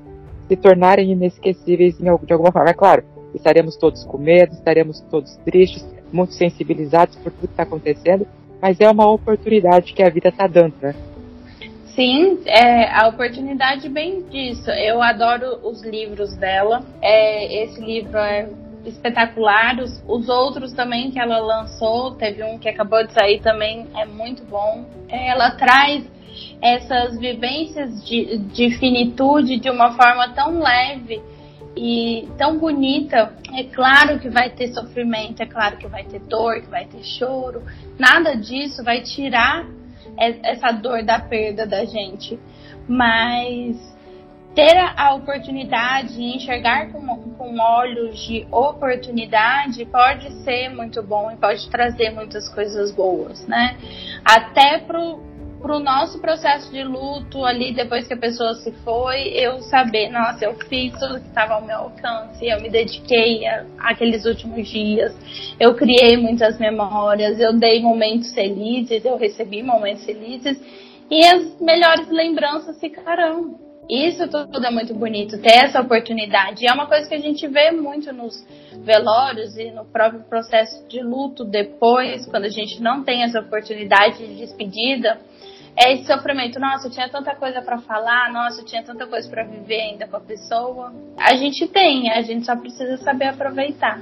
se 0.49 0.57
tornarem 0.57 1.11
inesquecíveis 1.11 1.99
de 1.99 2.33
alguma 2.33 2.53
forma. 2.53 2.71
É 2.71 2.75
claro, 2.75 3.05
estaremos 3.35 3.77
todos 3.77 4.05
com 4.05 4.17
medo, 4.17 4.53
estaremos 4.53 5.01
todos 5.11 5.37
tristes, 5.39 5.85
muito 6.13 6.35
sensibilizados 6.35 7.17
por 7.17 7.33
tudo 7.33 7.49
que 7.49 7.53
está 7.53 7.65
acontecendo, 7.65 8.27
mas 8.63 8.81
é 8.81 8.89
uma 8.89 9.11
oportunidade 9.11 9.93
que 9.93 10.03
a 10.03 10.09
vida 10.09 10.29
está 10.29 10.47
dando, 10.47 10.75
né? 10.81 10.95
Sim, 11.97 12.41
é, 12.45 12.91
a 12.91 13.09
oportunidade 13.09 13.89
bem 13.89 14.23
disso. 14.29 14.71
Eu 14.71 15.01
adoro 15.01 15.67
os 15.67 15.83
livros 15.83 16.37
dela. 16.37 16.85
É, 17.01 17.65
esse 17.65 17.81
livro 17.81 18.19
é 18.19 18.47
espetacular. 18.87 19.79
Os, 19.81 20.03
os, 20.07 20.29
outros 20.29 20.73
também 20.73 21.11
que 21.11 21.19
ela 21.19 21.39
lançou, 21.39 22.13
teve 22.13 22.43
um 22.43 22.59
que 22.59 22.69
acabou 22.69 23.05
de 23.07 23.13
sair 23.13 23.41
também, 23.41 23.87
é 23.97 24.05
muito 24.05 24.45
bom. 24.45 24.85
Ela 25.09 25.51
traz 25.53 26.05
essas 26.61 27.19
vivências 27.19 28.05
de, 28.05 28.39
de 28.39 28.71
finitude 28.79 29.59
de 29.59 29.71
uma 29.71 29.93
forma 29.93 30.29
tão 30.31 30.61
leve 30.61 31.21
e 31.77 32.29
tão 32.39 32.59
bonita. 32.59 33.33
É 33.55 33.65
claro 33.65 34.19
que 34.19 34.29
vai 34.29 34.51
ter 34.51 34.69
sofrimento, 34.69 35.43
é 35.43 35.47
claro 35.47 35.77
que 35.77 35.87
vai 35.87 36.05
ter 36.05 36.21
dor, 36.21 36.61
que 36.61 36.69
vai 36.69 36.87
ter 36.87 37.03
choro. 37.05 37.63
Nada 37.99 38.35
disso 38.35 38.83
vai 38.83 39.03
tirar 39.03 39.67
essa 40.19 40.73
dor 40.73 41.03
da 41.03 41.19
perda 41.19 41.67
da 41.67 41.85
gente. 41.85 42.39
Mas 42.89 43.96
ter 44.57 44.75
a 44.97 45.15
oportunidade 45.15 46.21
enxergar 46.21 46.91
com, 46.91 47.07
com 47.33 47.61
olhos 47.61 48.19
de 48.27 48.47
oportunidade 48.51 49.85
pode 49.85 50.33
ser 50.43 50.71
muito 50.71 51.03
bom 51.03 51.31
e 51.31 51.37
pode 51.37 51.69
trazer 51.69 52.11
muitas 52.11 52.49
coisas 52.49 52.91
boas, 52.91 53.47
né? 53.47 53.77
Até 54.25 54.79
pro 54.79 55.37
pro 55.61 55.81
nosso 55.81 56.21
processo 56.21 56.71
de 56.71 56.85
luto 56.85 57.45
ali, 57.45 57.73
depois 57.73 58.07
que 58.07 58.15
a 58.15 58.17
pessoa 58.17 58.55
se 58.55 58.71
foi, 58.85 59.29
eu 59.29 59.61
saber, 59.63 60.11
nossa, 60.11 60.45
eu 60.45 60.55
fiz 60.69 60.93
tudo 60.93 61.19
que 61.19 61.27
estava 61.27 61.55
ao 61.55 61.65
meu 61.65 61.79
alcance, 61.79 62.47
eu 62.47 62.61
me 62.61 62.69
dediquei 62.69 63.43
àqueles 63.79 64.25
últimos 64.27 64.69
dias, 64.69 65.13
eu 65.59 65.75
criei 65.75 66.17
muitas 66.19 66.59
memórias, 66.61 67.41
eu 67.41 67.53
dei 67.53 67.83
momentos 67.83 68.33
felizes, 68.33 69.05
eu 69.05 69.17
recebi 69.17 69.61
momentos 69.63 70.05
felizes, 70.05 70.61
e 71.11 71.25
as 71.25 71.61
melhores 71.61 72.09
lembranças 72.11 72.79
ficarão. 72.79 73.66
Isso 73.89 74.29
tudo 74.29 74.67
é 74.67 74.71
muito 74.71 74.95
bonito, 74.95 75.41
ter 75.41 75.65
essa 75.65 75.81
oportunidade. 75.81 76.65
E 76.65 76.69
é 76.69 76.73
uma 76.73 76.87
coisa 76.87 77.09
que 77.09 77.15
a 77.15 77.21
gente 77.21 77.47
vê 77.47 77.71
muito 77.71 78.13
nos 78.13 78.35
velórios 78.85 79.57
e 79.57 79.71
no 79.71 79.85
próprio 79.85 80.23
processo 80.25 80.87
de 80.89 81.01
luto 81.03 81.45
depois, 81.45 82.27
quando 82.27 82.45
a 82.45 82.51
gente 82.51 82.83
não 82.83 83.05
tem 83.05 83.23
essa 83.23 83.41
oportunidade 83.41 84.19
de 84.19 84.37
despedida 84.37 85.19
é 85.77 85.93
esse 85.93 86.07
sofrimento. 86.07 86.59
Nossa, 86.59 86.89
eu 86.89 86.91
tinha 86.91 87.09
tanta 87.09 87.35
coisa 87.37 87.61
para 87.61 87.79
falar, 87.79 88.33
nossa, 88.33 88.63
eu 88.63 88.65
tinha 88.65 88.83
tanta 88.83 89.07
coisa 89.07 89.29
para 89.29 89.45
viver 89.45 89.81
ainda 89.83 90.09
com 90.09 90.17
a 90.17 90.21
pessoa. 90.21 90.93
A 91.19 91.35
gente 91.35 91.69
tem, 91.69 92.11
a 92.11 92.23
gente 92.23 92.47
só 92.47 92.57
precisa 92.57 92.97
saber 92.99 93.27
aproveitar. 93.27 94.01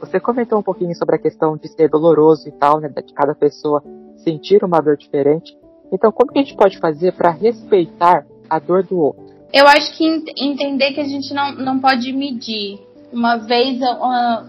Você 0.00 0.18
comentou 0.18 0.58
um 0.58 0.62
pouquinho 0.62 0.94
sobre 0.94 1.16
a 1.16 1.18
questão 1.18 1.56
de 1.56 1.68
ser 1.68 1.90
doloroso 1.90 2.48
e 2.48 2.52
tal, 2.52 2.80
né, 2.80 2.88
de 2.88 3.12
cada 3.12 3.34
pessoa 3.34 3.84
sentir 4.16 4.64
uma 4.64 4.80
dor 4.80 4.96
diferente. 4.96 5.56
Então, 5.92 6.10
como 6.10 6.32
que 6.32 6.38
a 6.38 6.42
gente 6.42 6.56
pode 6.56 6.78
fazer 6.78 7.12
para 7.12 7.30
respeitar 7.30 8.24
a 8.48 8.58
dor 8.58 8.82
do 8.82 8.98
outro? 8.98 9.30
Eu 9.52 9.66
acho 9.66 9.96
que 9.96 10.04
entender 10.38 10.92
que 10.92 11.00
a 11.00 11.04
gente 11.04 11.34
não, 11.34 11.52
não 11.52 11.80
pode 11.80 12.12
medir. 12.12 12.80
Uma 13.12 13.36
vez, 13.36 13.78
uma, 13.80 14.48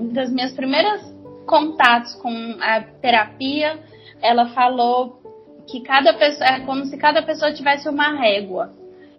das 0.00 0.32
minhas 0.32 0.52
primeiras 0.52 1.02
contatos 1.46 2.14
com 2.14 2.30
a 2.60 2.80
terapia, 2.80 3.78
ela 4.22 4.46
falou 4.50 5.20
que 5.66 5.80
cada 5.80 6.14
pessoa 6.14 6.48
é 6.48 6.60
como 6.60 6.84
se 6.86 6.96
cada 6.96 7.22
pessoa 7.22 7.52
tivesse 7.52 7.88
uma 7.88 8.16
régua. 8.16 8.70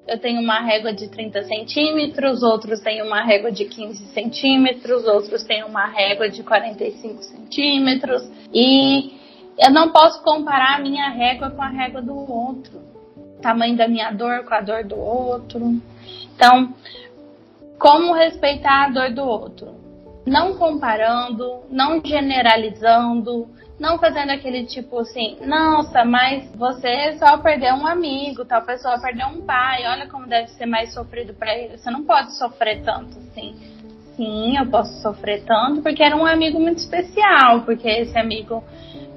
Eu 0.08 0.18
tenho 0.20 0.42
uma 0.42 0.60
régua 0.60 0.94
de 0.94 1.08
30 1.10 1.44
centímetros, 1.44 2.42
outros 2.42 2.80
têm 2.80 3.02
uma 3.02 3.22
régua 3.22 3.52
de 3.52 3.66
15 3.66 4.06
centímetros, 4.14 5.06
outros 5.06 5.44
têm 5.44 5.64
uma 5.64 5.86
régua 5.86 6.30
de 6.30 6.44
45 6.44 7.24
centímetros. 7.24 8.24
E 8.54 9.14
eu 9.60 9.72
não 9.72 9.92
posso 9.92 10.24
comparar 10.24 10.78
a 10.78 10.80
minha 10.80 11.10
régua 11.10 11.50
com 11.50 11.62
a 11.62 11.70
régua 11.70 12.02
do 12.02 12.16
outro. 12.16 12.80
O 13.38 13.42
tamanho 13.42 13.76
da 13.76 13.88
minha 13.88 14.12
dor 14.12 14.46
com 14.46 14.54
a 14.54 14.62
dor 14.62 14.84
do 14.84 14.98
outro. 14.98 15.82
Então, 16.36 16.74
como 17.78 18.14
respeitar 18.14 18.86
a 18.86 18.90
dor 18.90 19.14
do 19.14 19.24
outro? 19.24 19.88
não 20.28 20.56
comparando, 20.56 21.62
não 21.70 22.02
generalizando, 22.04 23.48
não 23.80 24.00
fazendo 24.00 24.32
aquele 24.32 24.66
tipo 24.66 25.00
assim, 25.00 25.38
nossa, 25.46 26.04
mas 26.04 26.50
você 26.56 27.16
só 27.18 27.38
perdeu 27.38 27.76
um 27.76 27.86
amigo, 27.86 28.44
tal 28.44 28.64
pessoa 28.64 29.00
perdeu 29.00 29.28
um 29.28 29.42
pai, 29.42 29.86
olha 29.88 30.08
como 30.08 30.26
deve 30.28 30.50
ser 30.50 30.66
mais 30.66 30.94
sofrido 30.94 31.34
para 31.34 31.56
ele. 31.56 31.78
Você 31.78 31.92
não 31.92 32.04
pode 32.04 32.36
sofrer 32.38 32.82
tanto 32.84 33.18
assim. 33.20 33.56
Sim, 34.16 34.58
eu 34.58 34.66
posso 34.66 35.00
sofrer 35.02 35.44
tanto 35.46 35.84
porque 35.84 36.02
era 36.02 36.16
um 36.16 36.26
amigo 36.26 36.60
muito 36.60 36.80
especial, 36.80 37.62
porque 37.62 37.88
esse 37.88 38.18
amigo 38.18 38.64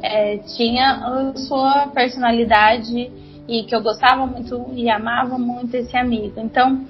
é, 0.03 0.38
tinha 0.57 0.90
a 0.92 1.37
sua 1.37 1.87
personalidade 1.88 3.11
e 3.49 3.64
que 3.64 3.75
eu 3.75 3.83
gostava 3.83 4.27
muito 4.27 4.70
e 4.75 4.90
amava 4.90 5.38
muito 5.38 5.75
esse 5.75 5.96
amigo. 5.96 6.38
Então, 6.38 6.85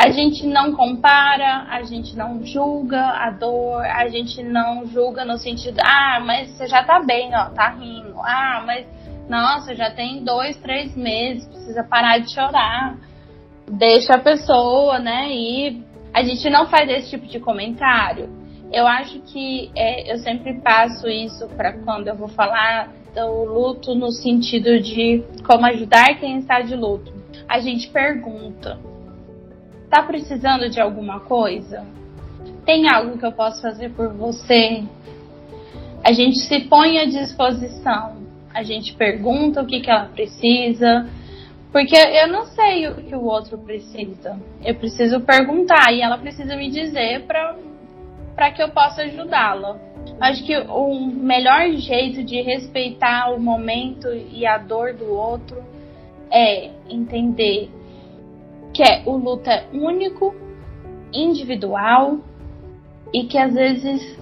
a 0.00 0.08
gente 0.08 0.46
não 0.46 0.72
compara, 0.72 1.66
a 1.68 1.82
gente 1.82 2.16
não 2.16 2.42
julga 2.42 3.02
a 3.02 3.30
dor, 3.32 3.84
a 3.84 4.08
gente 4.08 4.42
não 4.42 4.86
julga 4.86 5.26
no 5.26 5.36
sentido, 5.36 5.78
ah, 5.84 6.18
mas 6.24 6.48
você 6.52 6.66
já 6.66 6.82
tá 6.82 7.00
bem, 7.00 7.30
ó, 7.34 7.50
tá 7.50 7.68
rindo. 7.68 8.18
Ah, 8.20 8.62
mas 8.64 8.86
nossa, 9.28 9.74
já 9.74 9.90
tem 9.90 10.24
dois, 10.24 10.56
três 10.56 10.96
meses, 10.96 11.46
precisa 11.46 11.84
parar 11.84 12.16
de 12.16 12.32
chorar. 12.32 12.96
Deixa 13.68 14.14
a 14.14 14.18
pessoa, 14.18 14.98
né? 14.98 15.28
E 15.32 15.84
a 16.14 16.22
gente 16.22 16.48
não 16.48 16.66
faz 16.66 16.88
esse 16.88 17.10
tipo 17.10 17.26
de 17.26 17.38
comentário. 17.38 18.30
Eu 18.72 18.86
acho 18.86 19.20
que 19.20 19.70
é, 19.76 20.10
eu 20.10 20.16
sempre 20.20 20.62
passo 20.62 21.08
isso 21.08 21.46
para 21.48 21.74
quando 21.74 22.08
eu 22.08 22.16
vou 22.16 22.28
falar 22.28 22.88
do 23.14 23.44
luto 23.44 23.94
no 23.94 24.10
sentido 24.10 24.80
de 24.80 25.22
como 25.46 25.66
ajudar 25.66 26.18
quem 26.18 26.38
está 26.38 26.62
de 26.62 26.74
luto. 26.74 27.12
A 27.46 27.60
gente 27.60 27.90
pergunta 27.90 28.78
Tá 29.90 30.04
precisando 30.04 30.70
de 30.70 30.80
alguma 30.80 31.18
coisa? 31.18 31.84
Tem 32.64 32.88
algo 32.88 33.18
que 33.18 33.26
eu 33.26 33.32
posso 33.32 33.60
fazer 33.60 33.90
por 33.90 34.12
você? 34.12 34.84
A 36.04 36.12
gente 36.12 36.38
se 36.38 36.60
põe 36.60 36.98
à 36.98 37.06
disposição. 37.06 38.18
A 38.54 38.62
gente 38.62 38.94
pergunta 38.94 39.60
o 39.60 39.66
que, 39.66 39.80
que 39.80 39.90
ela 39.90 40.06
precisa. 40.06 41.08
Porque 41.72 41.96
eu 41.96 42.28
não 42.28 42.46
sei 42.46 42.86
o 42.86 42.94
que 43.02 43.16
o 43.16 43.24
outro 43.24 43.58
precisa. 43.58 44.38
Eu 44.64 44.76
preciso 44.76 45.20
perguntar 45.20 45.92
e 45.92 46.02
ela 46.02 46.18
precisa 46.18 46.54
me 46.54 46.70
dizer 46.70 47.26
para 47.26 48.50
que 48.52 48.62
eu 48.62 48.68
possa 48.68 49.02
ajudá-la. 49.02 49.76
Acho 50.20 50.44
que 50.44 50.56
o 50.56 50.94
melhor 51.06 51.68
jeito 51.72 52.22
de 52.22 52.40
respeitar 52.42 53.32
o 53.32 53.40
momento 53.40 54.08
e 54.08 54.46
a 54.46 54.56
dor 54.56 54.94
do 54.94 55.12
outro 55.12 55.62
é 56.30 56.70
entender 56.88 57.70
que 58.80 58.84
é 58.84 59.02
o 59.04 59.14
luto 59.18 59.50
é 59.50 59.66
único, 59.74 60.34
individual 61.12 62.16
e 63.12 63.24
que 63.24 63.36
às 63.36 63.52
vezes 63.52 64.18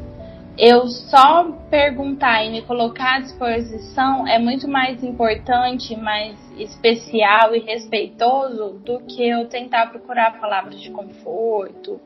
eu 0.58 0.88
só 0.88 1.44
perguntar 1.70 2.44
e 2.44 2.50
me 2.50 2.62
colocar 2.62 3.18
à 3.18 3.20
disposição 3.20 4.26
é 4.26 4.36
muito 4.36 4.66
mais 4.66 5.04
importante, 5.04 5.94
mais 5.94 6.36
especial 6.58 7.54
e 7.54 7.60
respeitoso 7.60 8.80
do 8.84 8.98
que 8.98 9.28
eu 9.28 9.46
tentar 9.46 9.90
procurar 9.90 10.40
palavras 10.40 10.80
de 10.80 10.90
conforto 10.90 12.00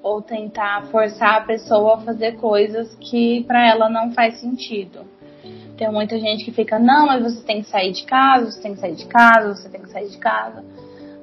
ou 0.00 0.22
tentar 0.22 0.86
forçar 0.92 1.38
a 1.38 1.40
pessoa 1.40 1.96
a 1.96 2.00
fazer 2.02 2.36
coisas 2.36 2.94
que 3.00 3.42
para 3.48 3.66
ela 3.66 3.88
não 3.88 4.12
faz 4.12 4.38
sentido. 4.38 5.00
Tem 5.76 5.90
muita 5.90 6.20
gente 6.20 6.44
que 6.44 6.52
fica, 6.52 6.78
não, 6.78 7.06
mas 7.06 7.24
você 7.24 7.44
tem 7.44 7.62
que 7.62 7.68
sair 7.68 7.90
de 7.90 8.04
casa, 8.04 8.52
você 8.52 8.62
tem 8.62 8.74
que 8.74 8.80
sair 8.80 8.94
de 8.94 9.06
casa, 9.06 9.56
você 9.56 9.68
tem 9.68 9.82
que 9.82 9.90
sair 9.90 10.08
de 10.08 10.18
casa 10.18 10.62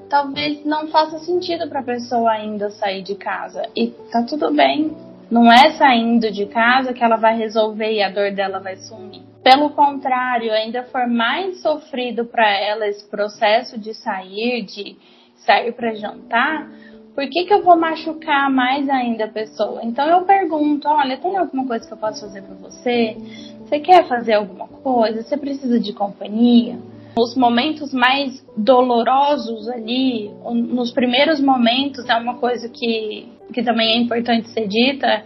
talvez 0.10 0.64
não 0.66 0.88
faça 0.88 1.20
sentido 1.20 1.68
para 1.68 1.80
a 1.80 1.84
pessoa 1.84 2.32
ainda 2.32 2.70
sair 2.70 3.02
de 3.02 3.16
casa. 3.16 3.64
E 3.76 3.88
tá 4.12 4.24
tudo 4.24 4.52
bem. 4.52 4.96
Não 5.30 5.52
é 5.52 5.72
saindo 5.72 6.32
de 6.32 6.46
casa 6.46 6.94
que 6.94 7.04
ela 7.04 7.16
vai 7.16 7.38
resolver 7.38 7.92
e 7.92 8.04
a 8.04 8.10
dor 8.10 8.32
dela 8.32 8.60
vai 8.60 8.76
sumir. 8.76 9.22
Pelo 9.44 9.72
contrário, 9.72 10.52
ainda 10.52 10.84
for 10.84 11.08
mais 11.08 11.62
sofrido 11.62 12.26
para 12.26 12.50
ela 12.50 12.88
esse 12.88 13.10
processo 13.10 13.78
de 13.80 13.94
sair, 13.94 14.64
de 14.64 14.96
sair 15.38 15.72
para 15.74 15.94
jantar, 15.96 16.70
por 17.16 17.30
que, 17.30 17.46
que 17.46 17.54
eu 17.54 17.62
vou 17.62 17.78
machucar 17.78 18.50
mais 18.50 18.90
ainda 18.90 19.26
a 19.26 19.28
pessoa? 19.28 19.82
Então 19.84 20.08
eu 20.08 20.24
pergunto: 20.24 20.88
olha, 20.88 21.18
tem 21.18 21.38
alguma 21.38 21.66
coisa 21.66 21.86
que 21.86 21.94
eu 21.94 21.98
posso 21.98 22.22
fazer 22.22 22.42
para 22.42 22.56
você? 22.56 23.16
Você 23.60 23.80
quer 23.80 24.08
fazer 24.08 24.34
alguma 24.34 24.68
coisa? 24.68 25.22
Você 25.22 25.38
precisa 25.38 25.80
de 25.80 25.94
companhia? 25.94 26.78
Os 27.16 27.36
momentos 27.36 27.94
mais 27.94 28.44
dolorosos 28.58 29.70
ali, 29.70 30.32
nos 30.52 30.92
primeiros 30.92 31.40
momentos, 31.40 32.10
é 32.10 32.16
uma 32.16 32.38
coisa 32.38 32.68
que, 32.70 33.32
que 33.54 33.64
também 33.64 33.98
é 33.98 33.98
importante 33.98 34.50
ser 34.50 34.68
dita. 34.68 35.24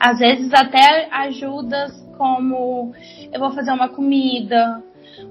Às 0.00 0.18
vezes, 0.18 0.52
até 0.52 1.08
ajudas 1.12 1.92
como: 2.16 2.92
eu 3.32 3.38
vou 3.38 3.52
fazer 3.52 3.70
uma 3.70 3.88
comida, 3.88 4.82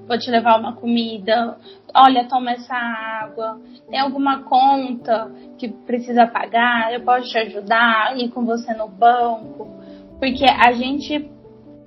vou 0.06 0.18
te 0.18 0.30
levar 0.30 0.58
uma 0.58 0.74
comida, 0.74 1.56
olha, 1.94 2.24
toma 2.24 2.52
essa 2.52 2.74
água, 2.74 3.60
tem 3.88 4.00
alguma 4.00 4.44
conta 4.44 5.30
que 5.58 5.68
precisa 5.68 6.26
pagar, 6.26 6.92
eu 6.92 7.02
posso 7.02 7.28
te 7.28 7.38
ajudar, 7.38 8.18
ir 8.18 8.30
com 8.30 8.44
você 8.44 8.72
no 8.74 8.88
banco, 8.88 9.68
porque 10.18 10.44
a 10.44 10.72
gente 10.72 11.30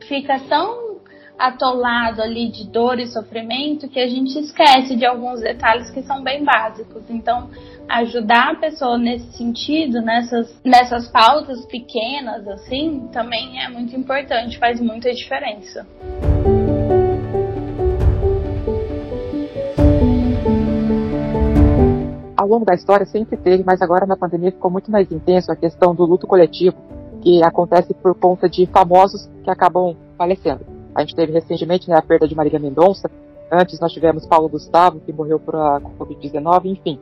fica 0.08 0.40
tão 0.48 0.91
atolado 1.48 2.22
ali 2.22 2.50
de 2.50 2.68
dor 2.68 3.00
e 3.00 3.08
sofrimento 3.08 3.90
que 3.90 4.00
a 4.00 4.08
gente 4.08 4.38
esquece 4.38 4.96
de 4.96 5.06
alguns 5.06 5.42
detalhes 5.42 5.90
que 5.90 6.04
são 6.04 6.24
bem 6.24 6.44
básicos. 6.44 7.04
Então, 7.10 7.50
ajudar 7.90 8.52
a 8.52 8.56
pessoa 8.56 8.98
nesse 8.98 9.32
sentido, 9.38 10.02
nessas, 10.02 10.62
nessas 10.64 11.08
pautas 11.10 11.66
pequenas, 11.66 12.48
assim, 12.48 13.10
também 13.12 13.62
é 13.64 13.70
muito 13.70 13.96
importante, 13.96 14.60
faz 14.60 14.80
muita 14.80 15.12
diferença. 15.12 15.86
Ao 22.38 22.48
longo 22.48 22.66
da 22.66 22.74
história 22.74 23.06
sempre 23.06 23.38
teve, 23.38 23.64
mas 23.64 23.82
agora 23.82 24.06
na 24.06 24.18
pandemia 24.18 24.52
ficou 24.52 24.72
muito 24.72 24.90
mais 24.92 25.12
intenso 25.12 25.52
a 25.52 25.56
questão 25.56 25.94
do 25.94 26.06
luto 26.06 26.28
coletivo, 26.28 26.78
que 27.22 27.44
acontece 27.44 27.94
por 27.94 28.16
conta 28.16 28.50
de 28.50 28.66
famosos 28.68 29.30
que 29.44 29.50
acabam 29.50 29.96
falecendo. 30.18 30.81
A 30.96 31.02
gente 31.02 31.16
teve 31.16 31.32
recentemente 31.32 31.90
né, 31.90 31.96
a 31.96 32.02
perda 32.02 32.28
de 32.28 32.36
Marília 32.36 32.60
Mendonça, 32.60 33.10
antes 33.52 33.80
nós 33.80 33.92
tivemos 33.92 34.26
Paulo 34.26 34.50
Gustavo, 34.50 35.00
que 35.00 35.12
morreu 35.12 35.40
por 35.40 35.56
a 35.56 35.80
Covid-19, 35.80 36.66
enfim. 36.66 37.00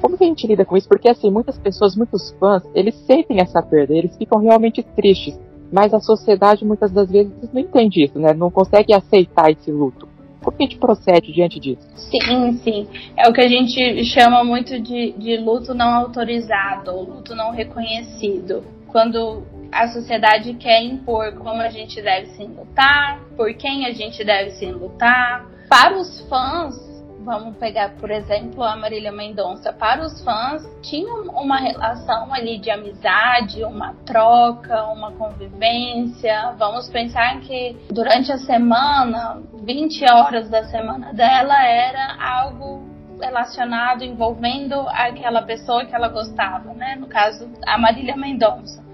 Como 0.00 0.16
que 0.16 0.24
a 0.24 0.26
gente 0.26 0.46
lida 0.46 0.64
com 0.64 0.76
isso? 0.76 0.88
Porque 0.88 1.08
assim, 1.08 1.30
muitas 1.30 1.58
pessoas, 1.58 1.94
muitos 1.94 2.30
fãs, 2.38 2.62
eles 2.74 2.94
sentem 3.06 3.40
essa 3.40 3.62
perda, 3.62 3.94
eles 3.94 4.16
ficam 4.16 4.38
realmente 4.38 4.82
tristes, 4.82 5.38
mas 5.70 5.92
a 5.92 6.00
sociedade 6.00 6.64
muitas 6.64 6.90
das 6.90 7.10
vezes 7.10 7.32
não 7.52 7.60
entende 7.60 8.04
isso, 8.04 8.18
né? 8.18 8.32
Não 8.32 8.50
consegue 8.50 8.94
aceitar 8.94 9.50
esse 9.50 9.70
luto. 9.70 10.08
Como 10.42 10.56
que 10.56 10.64
a 10.64 10.66
gente 10.66 10.78
procede 10.78 11.32
diante 11.32 11.60
disso? 11.60 11.86
Sim, 11.94 12.52
sim. 12.64 12.88
É 13.16 13.28
o 13.28 13.32
que 13.32 13.42
a 13.42 13.48
gente 13.48 14.04
chama 14.06 14.42
muito 14.42 14.80
de, 14.80 15.12
de 15.12 15.36
luto 15.36 15.74
não 15.74 15.94
autorizado, 15.94 16.92
ou 16.92 17.04
luto 17.04 17.34
não 17.34 17.50
reconhecido. 17.50 18.64
Quando 18.92 19.46
a 19.72 19.88
sociedade 19.88 20.54
quer 20.54 20.82
impor 20.82 21.32
como 21.34 21.62
a 21.62 21.68
gente 21.68 22.02
deve 22.02 22.26
se 22.26 22.44
lutar, 22.44 23.20
por 23.36 23.52
quem 23.54 23.86
a 23.86 23.92
gente 23.92 24.24
deve 24.24 24.50
se 24.52 24.66
lutar. 24.66 25.46
Para 25.68 25.96
os 25.96 26.20
fãs, 26.28 26.74
vamos 27.20 27.56
pegar, 27.58 27.90
por 27.96 28.10
exemplo, 28.10 28.64
a 28.64 28.74
Marília 28.74 29.12
Mendonça, 29.12 29.72
para 29.72 30.04
os 30.04 30.20
fãs, 30.24 30.68
tinha 30.82 31.12
uma 31.14 31.58
relação 31.58 32.32
ali 32.34 32.58
de 32.58 32.70
amizade, 32.70 33.62
uma 33.62 33.94
troca, 34.04 34.84
uma 34.86 35.12
convivência. 35.12 36.54
Vamos 36.58 36.88
pensar 36.88 37.40
que 37.40 37.76
durante 37.90 38.32
a 38.32 38.38
semana, 38.38 39.40
20 39.62 40.04
horas 40.10 40.50
da 40.50 40.64
semana 40.64 41.12
dela 41.12 41.64
era 41.64 42.16
algo 42.20 42.89
relacionado, 43.20 44.02
envolvendo 44.02 44.74
aquela 44.88 45.42
pessoa 45.42 45.84
que 45.84 45.94
ela 45.94 46.08
gostava, 46.08 46.72
né? 46.74 46.96
No 46.96 47.06
caso, 47.06 47.48
a 47.66 47.78
Marília 47.78 48.16
Mendonça. 48.16 48.84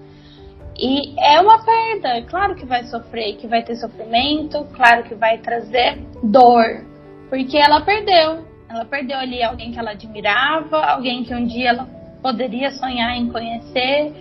E 0.79 1.19
é 1.19 1.41
uma 1.41 1.65
perda, 1.65 2.21
claro 2.29 2.55
que 2.55 2.65
vai 2.65 2.83
sofrer, 2.83 3.35
que 3.37 3.47
vai 3.47 3.63
ter 3.63 3.75
sofrimento, 3.77 4.63
claro 4.75 5.03
que 5.03 5.15
vai 5.15 5.39
trazer 5.39 5.97
dor, 6.21 6.85
porque 7.29 7.57
ela 7.57 7.81
perdeu. 7.81 8.45
Ela 8.69 8.85
perdeu 8.85 9.17
ali 9.17 9.41
alguém 9.41 9.71
que 9.71 9.79
ela 9.79 9.91
admirava, 9.91 10.85
alguém 10.85 11.23
que 11.23 11.33
um 11.33 11.45
dia 11.47 11.69
ela 11.69 11.87
poderia 12.21 12.69
sonhar 12.71 13.17
em 13.17 13.31
conhecer, 13.31 14.13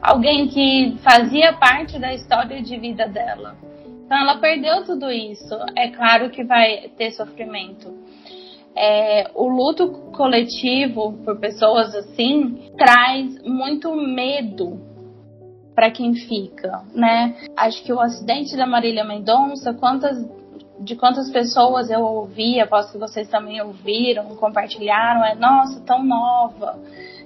alguém 0.00 0.48
que 0.48 0.98
fazia 1.02 1.52
parte 1.52 1.98
da 1.98 2.12
história 2.12 2.60
de 2.60 2.76
vida 2.78 3.06
dela. 3.06 3.54
Então 4.04 4.18
ela 4.18 4.38
perdeu 4.38 4.84
tudo 4.84 5.10
isso. 5.10 5.54
É 5.76 5.88
claro 5.88 6.30
que 6.30 6.42
vai 6.42 6.90
ter 6.96 7.12
sofrimento. 7.12 8.01
É, 8.74 9.30
o 9.34 9.48
luto 9.48 9.88
coletivo 10.12 11.12
por 11.24 11.38
pessoas 11.38 11.94
assim 11.94 12.70
traz 12.76 13.42
muito 13.42 13.94
medo 13.94 14.80
para 15.74 15.90
quem 15.90 16.14
fica, 16.14 16.82
né? 16.94 17.36
Acho 17.56 17.82
que 17.82 17.92
o 17.92 18.00
acidente 18.00 18.56
da 18.56 18.66
Marília 18.66 19.04
Mendonça, 19.04 19.74
quantas 19.74 20.24
de 20.80 20.96
quantas 20.96 21.30
pessoas 21.30 21.90
eu 21.90 22.00
ouvi, 22.00 22.60
aposto 22.60 22.92
que 22.92 22.98
vocês 22.98 23.28
também 23.28 23.60
ouviram, 23.62 24.34
compartilharam, 24.36 25.24
é 25.24 25.34
nossa, 25.34 25.80
tão 25.80 26.02
nova, 26.02 26.76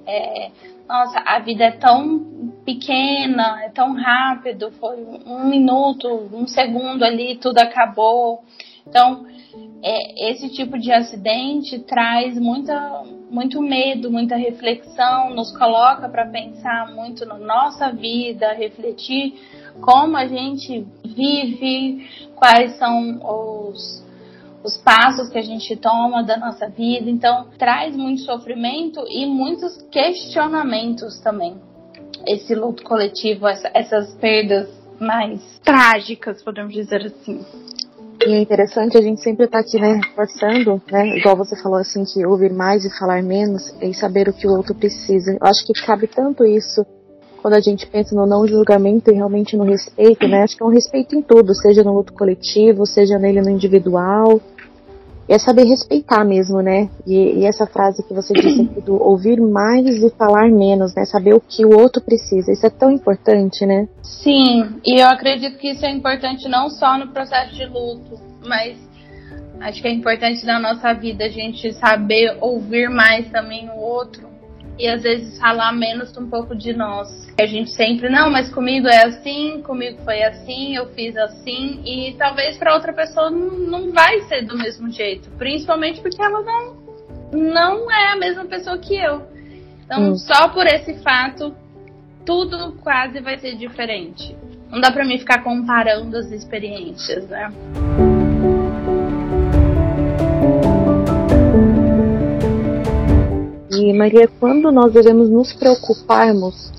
é, 0.07 0.51
nossa, 0.87 1.19
a 1.21 1.39
vida 1.39 1.65
é 1.65 1.71
tão 1.73 2.53
pequena, 2.65 3.65
é 3.65 3.71
tão 3.71 3.95
rápido, 3.95 4.71
foi 4.73 5.03
um 5.27 5.47
minuto, 5.47 6.09
um 6.33 6.47
segundo 6.47 7.03
ali, 7.03 7.37
tudo 7.37 7.59
acabou. 7.59 8.45
Então, 8.87 9.27
é, 9.83 10.31
esse 10.31 10.49
tipo 10.51 10.79
de 10.79 10.93
acidente 10.93 11.79
traz 11.81 12.39
muita, 12.39 13.03
muito 13.31 13.61
medo, 13.61 14.11
muita 14.11 14.37
reflexão, 14.37 15.35
nos 15.35 15.57
coloca 15.57 16.09
para 16.09 16.27
pensar 16.27 16.93
muito 16.95 17.25
na 17.27 17.39
nossa 17.39 17.93
vida, 17.93 18.53
refletir 18.53 19.35
como 19.81 20.17
a 20.17 20.27
gente 20.27 20.87
vive, 21.05 22.09
quais 22.35 22.77
são 22.79 23.21
os, 23.23 24.05
os 24.65 24.77
passos 24.79 25.29
que 25.29 25.39
a 25.39 25.43
gente 25.43 25.77
toma 25.77 26.23
da 26.23 26.37
nossa 26.37 26.69
vida. 26.69 27.11
Então, 27.11 27.49
traz 27.59 27.97
muito 27.97 28.23
sofrimento 28.23 29.05
e 29.09 29.27
muitos 29.27 29.77
questionamentos 29.91 31.21
também. 31.21 31.57
Esse 32.27 32.55
luto 32.55 32.83
coletivo, 32.83 33.47
essa, 33.47 33.71
essas 33.75 34.15
perdas 34.15 34.69
mais 34.99 35.61
trágicas, 35.61 36.43
podemos 36.43 36.73
dizer 36.73 37.07
assim. 37.07 37.45
E 38.25 38.33
é 38.33 38.41
interessante 38.41 38.97
a 38.97 39.03
gente 39.03 39.21
sempre 39.21 39.47
tá 39.47 39.59
aqui, 39.59 39.79
né, 39.79 40.01
reforçando, 40.05 40.81
né, 40.91 41.17
igual 41.17 41.37
você 41.37 41.61
falou 41.63 41.79
assim, 41.79 42.05
que 42.05 42.25
ouvir 42.27 42.53
mais 42.53 42.85
e 42.85 42.99
falar 42.99 43.23
menos 43.23 43.75
e 43.81 43.93
saber 43.95 44.29
o 44.29 44.33
que 44.33 44.47
o 44.47 44.51
outro 44.51 44.75
precisa. 44.75 45.33
Eu 45.33 45.47
acho 45.47 45.65
que 45.67 45.73
cabe 45.85 46.07
tanto 46.07 46.45
isso 46.45 46.85
quando 47.43 47.55
a 47.55 47.61
gente 47.61 47.87
pensa 47.87 48.15
no 48.17 48.27
não 48.27 48.47
julgamento 48.47 49.11
e 49.11 49.15
realmente 49.15 49.57
no 49.57 49.65
respeito, 49.65 50.27
né? 50.27 50.43
Acho 50.43 50.57
que 50.57 50.63
é 50.63 50.67
um 50.67 50.71
respeito 50.71 51.15
em 51.15 51.23
tudo, 51.23 51.55
seja 51.55 51.85
no 51.85 51.93
luto 51.93 52.13
coletivo, 52.13 52.85
seja 52.87 53.19
nele 53.19 53.41
no 53.41 53.51
individual, 53.51 54.41
é 55.29 55.39
saber 55.39 55.65
respeitar 55.65 56.25
mesmo, 56.25 56.61
né? 56.61 56.89
E, 57.07 57.41
e, 57.41 57.47
essa 57.47 57.67
frase 57.67 58.03
que 58.03 58.15
você 58.15 58.33
disse 58.35 58.63
do 58.83 58.95
ouvir 59.03 59.41
mais 59.41 60.03
e 60.03 60.11
falar 60.11 60.49
menos, 60.51 60.95
né? 60.95 61.05
Saber 61.05 61.35
o 61.35 61.41
que 61.41 61.65
o 61.65 61.77
outro 61.77 62.03
precisa. 62.03 62.53
Isso 62.53 62.67
é 62.67 62.71
tão 62.71 62.91
importante, 62.91 63.67
né? 63.67 63.89
Sim, 64.03 64.81
e 64.85 65.01
eu 65.01 65.09
acredito 65.09 65.59
que 65.59 65.71
isso 65.71 65.85
é 65.85 65.91
importante 65.91 66.49
não 66.49 66.71
só 66.71 66.97
no 66.97 67.09
processo 67.09 67.55
de 67.55 67.67
luto, 67.67 68.21
mas 68.47 68.77
acho 69.61 69.83
que 69.83 69.89
é 69.89 69.93
importante 69.93 70.45
na 70.47 70.59
nossa 70.59 70.93
vida 70.93 71.25
a 71.25 71.29
gente 71.29 71.73
saber 71.73 72.37
ouvir 72.41 72.89
mais 72.89 73.29
também 73.31 73.69
o 73.71 73.77
outro 73.77 74.36
e 74.79 74.89
às 74.89 75.03
vezes 75.03 75.39
falar 75.39 75.73
menos 75.73 76.17
um 76.17 76.29
pouco 76.29 76.55
de 76.55 76.73
nós. 76.73 77.09
A 77.39 77.47
gente 77.47 77.71
sempre, 77.71 78.09
não, 78.09 78.31
mas 78.31 78.53
comigo 78.53 78.87
é 78.87 79.05
assim, 79.05 79.63
comigo 79.63 79.99
foi 80.05 80.23
assim, 80.23 80.77
eu 80.77 80.87
fiz 80.95 81.17
assim, 81.17 81.81
e 81.85 82.15
talvez 82.15 82.57
para 82.57 82.75
outra 82.75 82.93
pessoa 82.93 83.31
não, 83.31 83.93
vai 83.93 84.21
ser 84.23 84.43
do 84.43 84.57
mesmo 84.57 84.91
jeito, 84.91 85.31
principalmente 85.39 86.01
porque 86.01 86.23
ela 86.23 86.43
não, 86.43 86.77
não 87.33 87.91
é 87.91 88.13
a 88.13 88.17
mesma 88.17 88.45
pessoa 88.45 88.79
que 88.79 88.97
eu. 88.97 89.23
Então, 89.85 90.11
hum. 90.11 90.17
só 90.17 90.49
por 90.49 90.67
esse 90.67 90.95
fato, 91.03 91.55
tudo 92.25 92.73
quase 92.83 93.21
vai 93.21 93.39
ser 93.39 93.57
diferente. 93.57 94.37
Não 94.71 94.81
dá 94.81 94.91
para 94.91 95.05
mim 95.05 95.19
ficar 95.19 95.45
comparando 95.45 96.17
as 96.17 96.33
experiências, 96.33 97.29
né? 97.29 97.53
E 103.79 103.93
Maria, 103.93 104.27
quando 104.41 104.73
nós 104.73 104.93
devemos 104.93 105.29
nos 105.29 105.53
preocuparmos 105.53 106.73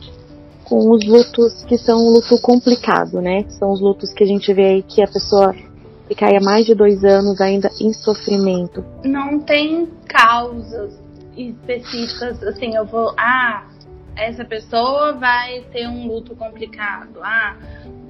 com 0.63 0.89
os 0.89 1.05
lutos 1.05 1.63
que 1.65 1.77
são 1.77 1.99
um 1.99 2.09
luto 2.09 2.41
complicado, 2.41 3.21
né? 3.21 3.45
São 3.49 3.71
os 3.71 3.79
lutos 3.79 4.11
que 4.13 4.23
a 4.23 4.27
gente 4.27 4.51
vê 4.51 4.63
aí 4.63 4.83
que 4.83 5.01
a 5.01 5.07
pessoa 5.07 5.55
fica 6.07 6.25
aí 6.25 6.35
há 6.35 6.41
mais 6.41 6.65
de 6.65 6.73
dois 6.73 7.03
anos 7.03 7.39
ainda 7.39 7.69
em 7.79 7.93
sofrimento. 7.93 8.83
Não 9.03 9.39
tem 9.39 9.87
causas 10.07 10.99
específicas, 11.37 12.41
assim, 12.43 12.75
eu 12.75 12.85
vou, 12.85 13.13
ah, 13.15 13.65
essa 14.15 14.43
pessoa 14.43 15.13
vai 15.13 15.61
ter 15.71 15.87
um 15.87 16.07
luto 16.07 16.35
complicado, 16.35 17.19
ah, 17.21 17.55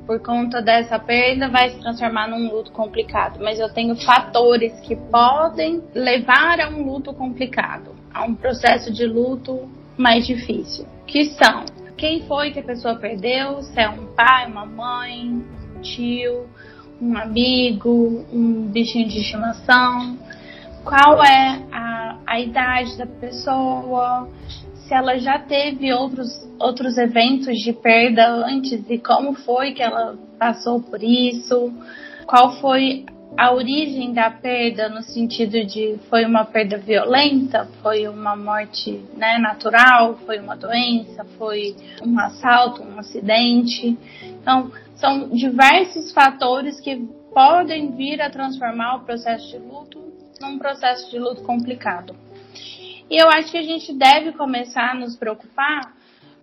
por 0.06 0.19
conta 0.21 0.62
dessa 0.62 0.97
perda 0.97 1.50
vai 1.50 1.71
se 1.71 1.80
transformar 1.80 2.30
num 2.30 2.50
luto 2.50 2.71
complicado, 2.71 3.39
mas 3.43 3.60
eu 3.60 3.67
tenho 3.73 3.93
fatores 3.97 4.71
que 4.80 4.95
podem 4.95 5.84
levar 5.93 6.62
a 6.62 6.69
um 6.69 6.89
luto 6.89 7.13
complicado 7.13 7.97
a 8.13 8.24
um 8.24 8.36
processo 8.36 8.91
de 8.91 9.06
luto 9.06 9.70
mais 9.98 10.25
difícil, 10.25 10.86
que 11.06 11.25
são 11.25 11.65
quem 11.98 12.21
foi 12.27 12.52
que 12.52 12.60
a 12.60 12.63
pessoa 12.63 12.96
perdeu, 12.96 13.62
se 13.63 13.79
é 13.79 13.90
um 13.90 14.06
pai, 14.13 14.46
uma 14.46 14.65
mãe, 14.65 15.44
um 15.75 15.82
tio, 15.82 16.46
um 17.02 17.17
amigo, 17.17 18.25
um 18.32 18.67
bichinho 18.67 19.08
de 19.08 19.19
estimação, 19.19 20.17
qual 20.84 21.23
é 21.23 21.60
a, 21.71 22.17
a 22.25 22.40
idade 22.40 22.98
da 22.98 23.08
pessoa, 23.08 24.29
se 24.75 24.94
ela 24.94 25.17
já 25.17 25.40
teve 25.40 25.92
outros, 25.92 26.29
outros 26.60 26.98
eventos 26.98 27.58
de 27.58 27.73
perda 27.73 28.27
antes 28.46 28.86
e 28.90 28.98
como 29.00 29.34
foi 29.34 29.73
que 29.73 29.82
ela 29.82 30.17
passou 30.40 30.79
por 30.79 31.04
isso, 31.04 31.73
qual 32.25 32.60
foi 32.62 33.06
a 33.38 33.54
origem 33.54 34.13
da 34.13 34.31
perda 34.31 34.90
no 34.90 35.04
sentido 35.04 35.63
de 35.63 36.00
foi 36.10 36.25
uma 36.25 36.44
perda 36.44 36.77
violenta, 36.79 37.69
foi 37.83 38.08
uma 38.08 38.35
morte 38.35 39.00
né, 39.15 39.38
natural, 39.38 40.15
foi 40.25 40.40
uma 40.40 40.56
doença, 40.56 41.23
foi 41.38 41.75
um 42.04 42.19
assalto, 42.19 42.81
um 42.81 42.98
acidente. 42.98 43.96
Então, 44.23 44.71
são 44.96 45.29
diversos 45.29 46.12
fatores 46.12 46.79
que 46.79 46.98
podem 47.31 47.96
vir 47.96 48.19
a 48.19 48.29
transformar 48.31 48.96
o 48.96 49.00
processo 49.02 49.48
de 49.52 49.60
luto 49.60 50.02
num 50.42 50.58
processo 50.58 51.10
de 51.12 51.19
luto 51.19 51.44
complicado. 51.44 52.15
E 53.10 53.21
eu 53.21 53.29
acho 53.29 53.52
que 53.52 53.58
a 53.58 53.63
gente 53.63 53.94
deve 53.94 54.31
começar 54.33 54.92
a 54.92 54.96
nos 54.96 55.15
preocupar, 55.15 55.94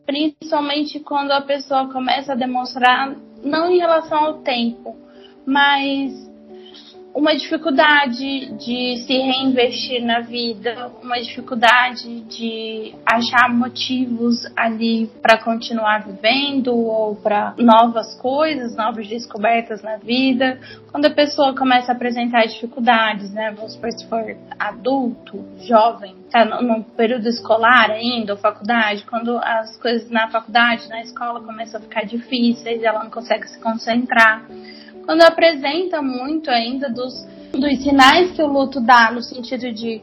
principalmente 0.07 1.01
quando 1.01 1.33
a 1.33 1.41
pessoa 1.41 1.93
começa 1.93 2.33
a 2.33 2.37
demonstrar, 2.37 3.17
não 3.43 3.71
em 3.71 3.79
relação 3.79 4.19
ao 4.19 4.35
tempo, 4.39 4.97
mas 5.45 6.33
uma 7.15 7.33
dificuldade 7.37 8.47
de 8.57 8.97
se 9.07 9.13
reinvestir 9.13 10.05
na 10.05 10.21
vida, 10.21 10.91
uma 11.01 11.15
dificuldade 11.21 12.23
de 12.23 12.93
achar 13.07 13.49
motivos 13.55 14.45
ali 14.57 15.07
para 15.23 15.39
continuar 15.39 16.05
vivendo 16.05 16.75
ou 16.75 17.15
para 17.15 17.55
novas 17.57 18.15
coisas, 18.17 18.75
novas 18.75 19.07
descobertas 19.07 19.81
na 19.81 19.97
vida. 19.97 20.59
Quando 20.91 21.07
a 21.07 21.11
pessoa 21.11 21.55
começa 21.55 21.93
a 21.93 21.95
apresentar 21.95 22.47
dificuldades, 22.47 23.33
né, 23.33 23.55
vamos 23.57 23.75
supor 23.75 23.93
se 23.93 24.09
for 24.09 24.37
adulto, 24.59 25.45
jovem, 25.61 26.17
tá 26.33 26.45
no, 26.45 26.63
no 26.63 26.83
período 26.83 27.29
escolar 27.29 27.93
ainda, 27.93 28.33
ou 28.33 28.39
faculdade, 28.39 29.05
quando 29.09 29.39
as 29.39 29.77
coisas 29.77 30.11
na 30.11 30.29
faculdade, 30.29 30.89
na 30.89 31.01
escola 31.01 31.41
começam 31.41 31.79
a 31.79 31.83
ficar 31.83 32.05
difíceis, 32.05 32.83
ela 32.83 33.05
não 33.05 33.11
consegue 33.11 33.47
se 33.47 33.61
concentrar 33.61 34.45
quando 35.05 35.23
apresenta 35.23 36.03
muito 36.03 36.51
ainda 36.51 36.89
dos, 36.89 37.27
dos 37.53 37.83
sinais 37.83 38.33
que 38.33 38.43
o 38.43 38.47
luto 38.47 38.81
dá, 38.81 39.11
no 39.13 39.23
sentido 39.23 39.73
de 39.73 40.03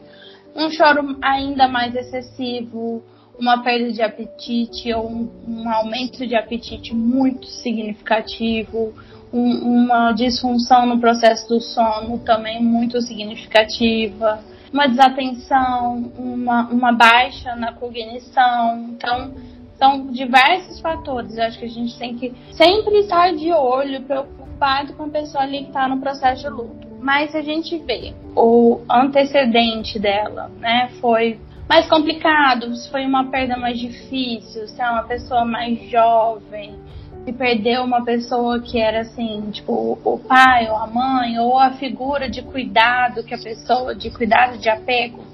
um 0.55 0.69
choro 0.69 1.17
ainda 1.21 1.67
mais 1.67 1.95
excessivo, 1.95 3.03
uma 3.39 3.63
perda 3.63 3.91
de 3.91 4.01
apetite 4.01 4.93
ou 4.93 5.09
um, 5.09 5.29
um 5.47 5.69
aumento 5.69 6.25
de 6.27 6.35
apetite 6.35 6.93
muito 6.93 7.47
significativo, 7.47 8.93
um, 9.33 9.85
uma 9.85 10.11
disfunção 10.11 10.85
no 10.85 10.99
processo 10.99 11.47
do 11.47 11.59
sono 11.59 12.19
também 12.19 12.61
muito 12.61 13.01
significativa, 13.01 14.39
uma 14.71 14.87
desatenção, 14.87 16.11
uma, 16.17 16.67
uma 16.69 16.91
baixa 16.91 17.55
na 17.55 17.73
cognição. 17.73 18.89
Então, 18.89 19.33
são 19.81 20.05
diversos 20.11 20.79
fatores. 20.79 21.35
Eu 21.35 21.45
acho 21.45 21.57
que 21.57 21.65
a 21.65 21.69
gente 21.69 21.97
tem 21.97 22.15
que 22.15 22.31
sempre 22.51 22.99
estar 22.99 23.33
de 23.33 23.51
olho, 23.51 24.03
preocupado 24.03 24.93
com 24.93 25.05
a 25.05 25.09
pessoa 25.09 25.43
ali 25.43 25.63
que 25.63 25.69
está 25.69 25.87
no 25.87 25.99
processo 25.99 26.43
de 26.43 26.49
luto. 26.49 26.87
Mas 26.99 27.31
se 27.31 27.37
a 27.37 27.41
gente 27.41 27.75
vê 27.79 28.13
o 28.35 28.81
antecedente 28.87 29.97
dela, 29.97 30.51
né, 30.59 30.91
foi 31.01 31.39
mais 31.67 31.87
complicado, 31.87 32.75
se 32.75 32.91
foi 32.91 33.07
uma 33.07 33.31
perda 33.31 33.57
mais 33.57 33.79
difícil, 33.79 34.67
se 34.67 34.79
é 34.79 34.87
uma 34.87 35.03
pessoa 35.03 35.43
mais 35.43 35.89
jovem, 35.89 36.75
se 37.25 37.33
perdeu 37.33 37.83
uma 37.83 38.05
pessoa 38.05 38.59
que 38.59 38.79
era 38.79 39.01
assim, 39.01 39.49
tipo, 39.49 39.97
o 40.03 40.19
pai 40.19 40.69
ou 40.69 40.75
a 40.75 40.85
mãe, 40.85 41.39
ou 41.39 41.57
a 41.57 41.71
figura 41.71 42.29
de 42.29 42.43
cuidado 42.43 43.23
que 43.23 43.33
a 43.33 43.37
pessoa, 43.39 43.95
de 43.95 44.11
cuidado 44.11 44.59
de 44.59 44.69
apego 44.69 45.30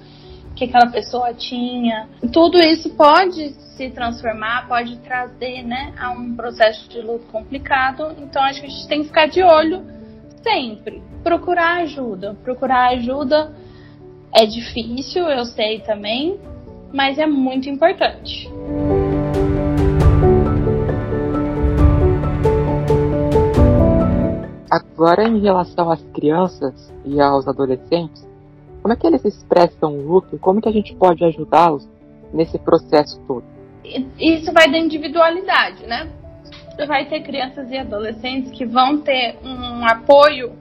que 0.58 0.66
aquela 0.66 0.92
pessoa 0.92 1.34
tinha. 1.34 2.10
Tudo 2.34 2.58
isso 2.58 2.90
pode 2.96 3.52
se 3.78 3.92
transformar, 3.92 4.68
pode 4.68 4.98
trazer 4.98 5.62
né, 5.62 5.94
a 6.00 6.10
um 6.10 6.36
processo 6.36 6.90
de 6.90 7.00
luto 7.00 7.26
complicado. 7.28 8.16
Então 8.18 8.42
acho 8.42 8.62
que 8.62 8.66
a 8.66 8.70
gente 8.70 8.88
tem 8.88 9.02
que 9.02 9.08
ficar 9.08 9.28
de 9.28 9.44
olho 9.44 9.86
sempre. 10.42 11.02
Procurar 11.24 11.84
ajuda. 11.84 12.36
Procurar 12.44 12.90
ajuda 12.94 13.54
é 14.34 14.46
difícil, 14.46 15.30
eu 15.30 15.46
sei 15.46 15.80
também, 15.82 16.40
mas 16.92 17.20
é 17.20 17.28
muito 17.28 17.70
importante. 17.70 18.50
Agora, 24.70 25.28
em 25.28 25.40
relação 25.40 25.92
às 25.92 26.02
crianças 26.14 26.92
e 27.06 27.22
aos 27.22 27.48
adolescentes, 27.48 28.27
como 28.88 28.94
é 28.94 28.96
que 28.96 29.08
eles 29.08 29.26
expressam 29.26 29.98
o 29.98 30.02
luto? 30.02 30.40
Como 30.40 30.62
que 30.62 30.70
a 30.70 30.72
gente 30.72 30.96
pode 30.96 31.22
ajudá-los 31.22 31.86
nesse 32.32 32.58
processo 32.58 33.20
todo? 33.28 33.44
Isso 34.18 34.54
vai 34.54 34.72
da 34.72 34.78
individualidade, 34.78 35.86
né? 35.86 36.10
Vai 36.88 37.06
ter 37.06 37.20
crianças 37.20 37.70
e 37.70 37.78
adolescentes 37.78 38.50
que 38.52 38.66
vão 38.66 39.00
ter 39.00 39.36
um 39.44 39.86
apoio 39.86 40.54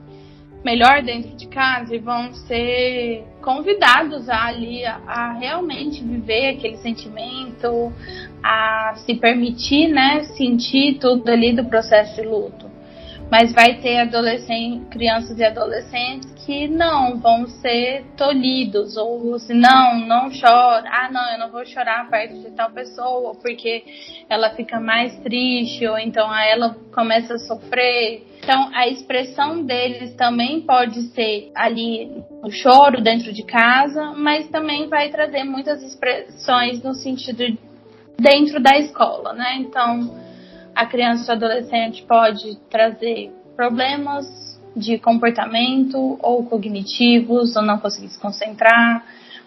melhor 0.61 1.01
dentro 1.03 1.37
de 1.37 1.47
casa 1.47 1.95
e 1.95 1.99
vão 1.99 2.33
ser 2.33 3.23
convidados 3.41 4.27
a, 4.27 4.47
ali 4.47 4.83
a, 4.83 4.99
a, 5.07 5.31
realmente 5.31 6.03
viver 6.03 6.49
aquele 6.49 6.75
sentimento, 6.77 7.93
a 8.43 8.95
se 9.05 9.15
permitir, 9.15 9.87
né, 9.87 10.23
sentir 10.35 10.99
tudo 10.99 11.29
ali 11.29 11.55
do 11.55 11.63
processo 11.63 12.21
de 12.21 12.27
luto. 12.27 12.66
Mas 13.29 13.51
vai 13.53 13.75
ter 13.81 14.09
crianças 14.89 15.37
e 15.37 15.43
adolescentes 15.43 16.31
que 16.45 16.65
não 16.65 17.19
vão 17.19 17.45
ser 17.45 18.05
tolhidos 18.15 18.95
ou 18.95 19.35
assim, 19.35 19.53
não, 19.53 19.99
não 19.99 20.29
chora. 20.29 20.89
Ah, 20.89 21.09
não, 21.11 21.33
eu 21.33 21.39
não 21.39 21.51
vou 21.51 21.65
chorar 21.65 22.09
perto 22.09 22.39
de 22.39 22.51
tal 22.51 22.71
pessoa 22.71 23.35
porque 23.35 23.83
ela 24.29 24.51
fica 24.51 24.79
mais 24.79 25.13
triste 25.19 25.85
ou 25.85 25.97
então 25.97 26.29
a 26.31 26.45
ela 26.45 26.77
começa 26.93 27.33
a 27.33 27.39
sofrer. 27.39 28.25
Então, 28.41 28.69
a 28.73 28.87
expressão 28.87 29.65
deles 29.65 30.15
também 30.15 30.61
pode 30.61 31.01
ser 31.09 31.51
ali 31.53 32.23
o 32.41 32.49
choro 32.49 33.01
dentro 33.01 33.33
de 33.33 33.43
casa, 33.43 34.13
mas 34.15 34.47
também 34.47 34.87
vai 34.87 35.09
trazer 35.09 35.43
muitas 35.43 35.83
expressões 35.83 36.81
no 36.81 36.93
sentido 36.93 37.57
dentro 38.17 38.61
da 38.61 38.77
escola, 38.77 39.33
né? 39.33 39.57
Então, 39.59 40.26
a 40.77 40.85
criança 40.85 41.23
e 41.25 41.33
o 41.33 41.37
adolescente 41.37 42.03
pode 42.03 42.55
trazer 42.69 43.31
problemas 43.55 44.27
de 44.75 44.99
comportamento 44.99 46.19
ou 46.21 46.45
cognitivos, 46.45 47.55
ou 47.55 47.63
não 47.63 47.79
conseguir 47.79 48.09
se 48.09 48.19
concentrar, 48.19 49.03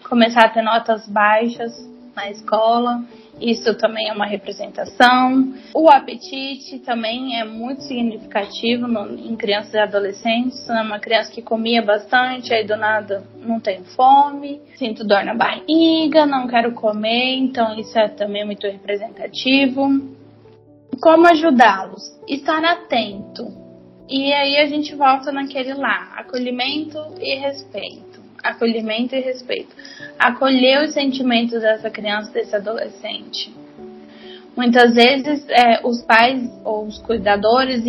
começar 0.09 0.43
a 0.43 0.49
ter 0.49 0.61
notas 0.61 1.07
baixas 1.07 1.71
na 2.13 2.29
escola. 2.29 3.01
Isso 3.39 3.73
também 3.75 4.09
é 4.09 4.13
uma 4.13 4.25
representação. 4.25 5.53
O 5.73 5.89
apetite 5.89 6.79
também 6.79 7.39
é 7.39 7.45
muito 7.45 7.83
significativo 7.83 8.85
no, 8.85 9.17
em 9.17 9.33
crianças 9.37 9.73
e 9.73 9.79
adolescentes. 9.79 10.69
É 10.69 10.81
uma 10.81 10.99
criança 10.99 11.31
que 11.31 11.41
comia 11.41 11.81
bastante, 11.81 12.53
aí 12.53 12.67
do 12.67 12.75
nada 12.75 13.23
não 13.37 13.61
tem 13.61 13.85
fome, 13.95 14.59
sinto 14.75 15.05
dor 15.05 15.23
na 15.23 15.33
barriga, 15.33 16.25
não 16.25 16.45
quero 16.45 16.73
comer, 16.73 17.37
então 17.37 17.79
isso 17.79 17.97
é 17.97 18.09
também 18.09 18.45
muito 18.45 18.67
representativo. 18.67 20.19
Como 20.99 21.27
ajudá-los? 21.27 22.19
Estar 22.27 22.63
atento. 22.63 23.47
E 24.09 24.33
aí 24.33 24.57
a 24.57 24.65
gente 24.65 24.93
volta 24.95 25.31
naquele 25.31 25.73
lá, 25.73 26.13
acolhimento 26.17 26.97
e 27.19 27.35
respeito. 27.35 28.19
Acolhimento 28.43 29.15
e 29.15 29.21
respeito. 29.21 29.73
Acolher 30.19 30.83
os 30.83 30.93
sentimentos 30.93 31.61
dessa 31.61 31.89
criança, 31.89 32.31
desse 32.31 32.55
adolescente. 32.55 33.53
Muitas 34.55 34.95
vezes 34.95 35.47
é, 35.49 35.79
os 35.85 36.01
pais 36.01 36.51
ou 36.65 36.85
os 36.85 36.97
cuidadores 36.99 37.83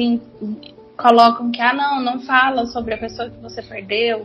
colocam 0.96 1.50
que, 1.50 1.60
ah 1.60 1.74
não, 1.74 2.00
não 2.00 2.20
fala 2.20 2.66
sobre 2.66 2.94
a 2.94 2.98
pessoa 2.98 3.28
que 3.28 3.40
você 3.40 3.60
perdeu. 3.62 4.24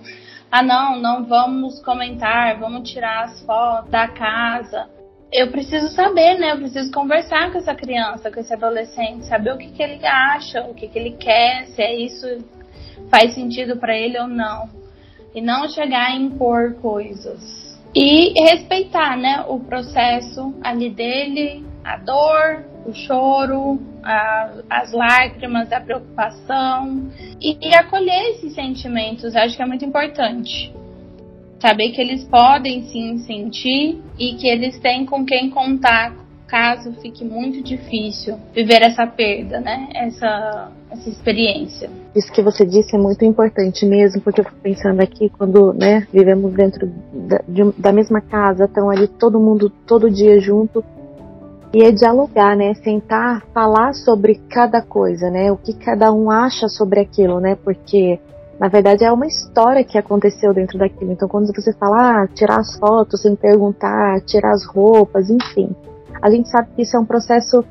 Ah 0.51 0.61
não, 0.61 0.99
não 0.99 1.25
vamos 1.25 1.80
comentar, 1.82 2.59
vamos 2.59 2.89
tirar 2.89 3.23
as 3.25 3.41
fotos 3.41 3.89
da 3.89 4.07
casa 4.07 4.88
eu 5.32 5.51
preciso 5.51 5.89
saber, 5.89 6.38
né? 6.39 6.53
Eu 6.53 6.57
preciso 6.57 6.91
conversar 6.91 7.51
com 7.51 7.57
essa 7.57 7.75
criança, 7.75 8.32
com 8.32 8.39
esse 8.39 8.53
adolescente, 8.53 9.25
saber 9.25 9.53
o 9.53 9.57
que, 9.57 9.71
que 9.71 9.84
ele 9.84 10.05
acha, 10.05 10.61
o 10.61 10.73
que, 10.73 10.88
que 10.88 10.97
ele 10.97 11.11
quer, 11.11 11.65
se 11.67 11.82
é 11.82 11.95
isso 11.95 12.25
faz 13.09 13.34
sentido 13.34 13.78
para 13.78 13.95
ele 13.95 14.17
ou 14.19 14.28
não. 14.28 14.69
E 15.36 15.41
não 15.41 15.67
chegar 15.67 16.07
a 16.07 16.15
impor 16.15 16.75
coisas. 16.75 17.78
E 17.93 18.34
respeitar, 18.41 19.17
né? 19.17 19.43
O 19.47 19.59
processo 19.59 20.53
ali 20.63 20.89
dele, 20.89 21.65
a 21.84 21.97
dor, 21.97 22.65
o 22.86 22.93
choro, 22.93 23.80
a, 24.03 24.51
as 24.69 24.91
lágrimas, 24.91 25.71
a 25.71 25.82
preocupação. 25.82 27.11
E, 27.41 27.57
e 27.61 27.75
acolher 27.75 28.32
esses 28.32 28.55
sentimentos, 28.55 29.36
acho 29.36 29.55
que 29.55 29.61
é 29.61 29.65
muito 29.65 29.84
importante 29.84 30.73
saber 31.60 31.91
que 31.91 32.01
eles 32.01 32.24
podem 32.26 32.84
sim 32.84 33.18
sentir 33.20 34.01
e 34.18 34.36
que 34.36 34.47
eles 34.47 34.80
têm 34.80 35.05
com 35.05 35.26
quem 35.26 35.49
contar 35.49 36.14
caso 36.47 36.93
fique 37.01 37.26
muito 37.26 37.62
difícil 37.62 38.38
viver 38.53 38.82
essa 38.82 39.05
perda, 39.05 39.60
né? 39.60 39.89
Essa, 39.93 40.72
essa 40.89 41.10
experiência. 41.10 41.89
Isso 42.16 42.32
que 42.32 42.41
você 42.41 42.66
disse 42.66 42.95
é 42.95 42.99
muito 42.99 43.24
importante 43.26 43.86
mesmo, 43.86 44.22
porque 44.22 44.41
eu 44.41 44.45
fico 44.45 44.58
pensando 44.64 45.01
aqui 45.01 45.30
quando, 45.30 45.74
né, 45.74 46.08
vivemos 46.12 46.53
dentro 46.53 46.89
da, 47.14 47.41
de, 47.47 47.72
da 47.78 47.91
mesma 47.91 48.22
casa, 48.22 48.64
estão 48.64 48.89
ali 48.89 49.08
todo 49.08 49.39
mundo 49.39 49.70
todo 49.86 50.10
dia 50.10 50.39
junto 50.39 50.84
e 51.74 51.84
é 51.84 51.91
dialogar, 51.91 52.55
né? 52.55 52.74
Sentar, 52.76 53.43
falar 53.53 53.93
sobre 53.93 54.36
cada 54.49 54.82
coisa, 54.82 55.30
né? 55.30 55.51
O 55.51 55.58
que 55.58 55.74
cada 55.74 56.14
um 56.14 56.32
acha 56.32 56.70
sobre 56.70 57.01
aquilo, 57.01 57.41
né? 57.41 57.58
Porque 57.62 58.20
na 58.60 58.68
verdade, 58.68 59.03
é 59.03 59.12
uma 59.12 59.28
história 59.28 59.84
que 59.84 59.97
aconteceu 59.97 60.53
dentro 60.53 60.80
daquilo. 60.80 61.12
Então, 61.12 61.28
quando 61.28 61.53
você 61.53 61.72
fala, 61.74 62.24
ah, 62.24 62.28
tirar 62.28 62.60
as 62.60 62.76
fotos 62.78 63.22
sem 63.22 63.36
perguntar, 63.36 64.20
tirar 64.22 64.51
as 64.51 64.66
roupas, 64.66 65.30
enfim, 65.30 65.76
a 66.22 66.30
gente 66.32 66.49
sabe 66.49 66.70
que 66.76 66.82
isso 66.82 66.97
é 66.97 66.99
um 66.99 67.05
processo 67.05 67.64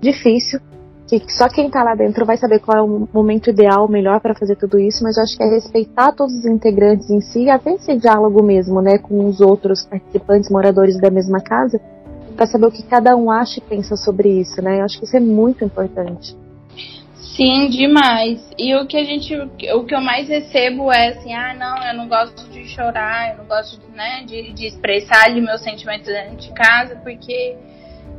difícil, 0.00 0.60
que 1.06 1.30
só 1.32 1.46
quem 1.48 1.70
tá 1.70 1.82
lá 1.82 1.94
dentro 1.94 2.24
vai 2.24 2.38
saber 2.38 2.60
qual 2.60 2.78
é 2.78 2.80
o 2.80 3.06
momento 3.12 3.50
ideal, 3.50 3.86
melhor 3.86 4.20
para 4.20 4.34
fazer 4.34 4.56
tudo 4.56 4.78
isso, 4.78 5.04
mas 5.04 5.18
eu 5.18 5.22
acho 5.22 5.36
que 5.36 5.42
é 5.42 5.46
respeitar 5.46 6.12
todos 6.12 6.34
os 6.34 6.46
integrantes 6.46 7.10
em 7.10 7.20
si, 7.20 7.50
até 7.50 7.74
esse 7.74 7.94
diálogo 7.96 8.42
mesmo, 8.42 8.80
né, 8.80 8.96
com 8.96 9.26
os 9.26 9.40
outros 9.40 9.84
participantes, 9.84 10.50
moradores 10.50 10.98
da 10.98 11.10
mesma 11.10 11.40
casa, 11.40 11.78
para 12.34 12.46
saber 12.46 12.66
o 12.66 12.70
que 12.70 12.82
cada 12.82 13.14
um 13.14 13.30
acha 13.30 13.58
e 13.58 13.62
pensa 13.62 13.94
sobre 13.94 14.40
isso, 14.40 14.62
né? 14.62 14.80
Eu 14.80 14.84
acho 14.84 14.98
que 14.98 15.04
isso 15.04 15.14
é 15.14 15.20
muito 15.20 15.62
importante. 15.62 16.34
Sim, 17.22 17.68
demais. 17.70 18.40
E 18.58 18.74
o 18.74 18.84
que 18.86 18.96
a 18.96 19.04
gente, 19.04 19.34
o 19.36 19.84
que 19.84 19.94
eu 19.94 20.00
mais 20.00 20.28
recebo 20.28 20.92
é 20.92 21.08
assim, 21.08 21.32
ah, 21.32 21.54
não, 21.54 21.82
eu 21.82 21.94
não 21.94 22.08
gosto 22.08 22.50
de 22.50 22.68
chorar, 22.68 23.30
eu 23.30 23.38
não 23.38 23.46
gosto, 23.46 23.80
né, 23.94 24.24
de, 24.26 24.52
de 24.52 24.66
expressar 24.66 25.26
ali 25.26 25.40
meus 25.40 25.62
sentimentos 25.62 26.06
dentro 26.06 26.36
de 26.36 26.52
casa, 26.52 26.96
porque 26.96 27.56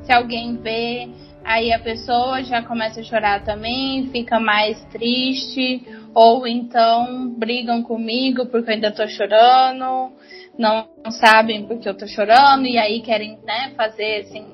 se 0.03 0.11
alguém 0.11 0.55
vê, 0.55 1.09
aí 1.43 1.73
a 1.73 1.79
pessoa 1.79 2.41
já 2.43 2.63
começa 2.63 3.01
a 3.01 3.03
chorar 3.03 3.43
também, 3.43 4.07
fica 4.07 4.39
mais 4.39 4.81
triste, 4.85 5.85
ou 6.15 6.47
então 6.47 7.29
brigam 7.37 7.83
comigo 7.83 8.45
porque 8.45 8.71
eu 8.71 8.73
ainda 8.75 8.91
tô 8.91 9.05
chorando, 9.07 10.13
não 10.57 10.87
sabem 11.11 11.65
porque 11.65 11.89
eu 11.89 11.97
tô 11.97 12.07
chorando, 12.07 12.65
e 12.65 12.77
aí 12.77 13.01
querem, 13.01 13.37
né, 13.45 13.73
fazer 13.75 14.21
assim. 14.21 14.45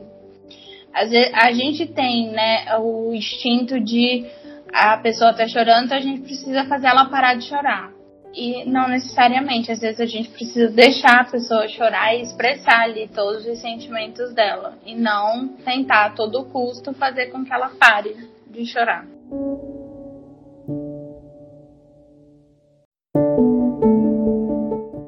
A 0.91 1.51
gente 1.53 1.85
tem, 1.85 2.31
né, 2.31 2.77
o 2.79 3.13
instinto 3.13 3.79
de 3.79 4.25
a 4.73 4.97
pessoa 4.97 5.33
tá 5.33 5.47
chorando, 5.47 5.85
então 5.85 5.97
a 5.97 6.01
gente 6.01 6.21
precisa 6.21 6.65
fazer 6.65 6.87
ela 6.87 7.05
parar 7.05 7.35
de 7.35 7.45
chorar. 7.45 7.91
E 8.33 8.63
não 8.65 8.87
necessariamente, 8.87 9.71
às 9.71 9.79
vezes 9.79 9.99
a 9.99 10.05
gente 10.05 10.29
precisa 10.29 10.69
deixar 10.69 11.21
a 11.21 11.23
pessoa 11.25 11.67
chorar 11.67 12.15
e 12.15 12.21
expressar 12.21 12.83
ali 12.83 13.07
todos 13.07 13.45
os 13.45 13.59
sentimentos 13.59 14.33
dela. 14.33 14.77
E 14.85 14.95
não 14.95 15.47
tentar 15.65 16.05
a 16.05 16.09
todo 16.11 16.45
custo 16.45 16.93
fazer 16.93 17.27
com 17.27 17.43
que 17.43 17.51
ela 17.51 17.71
pare 17.79 18.15
de 18.47 18.65
chorar. 18.65 19.05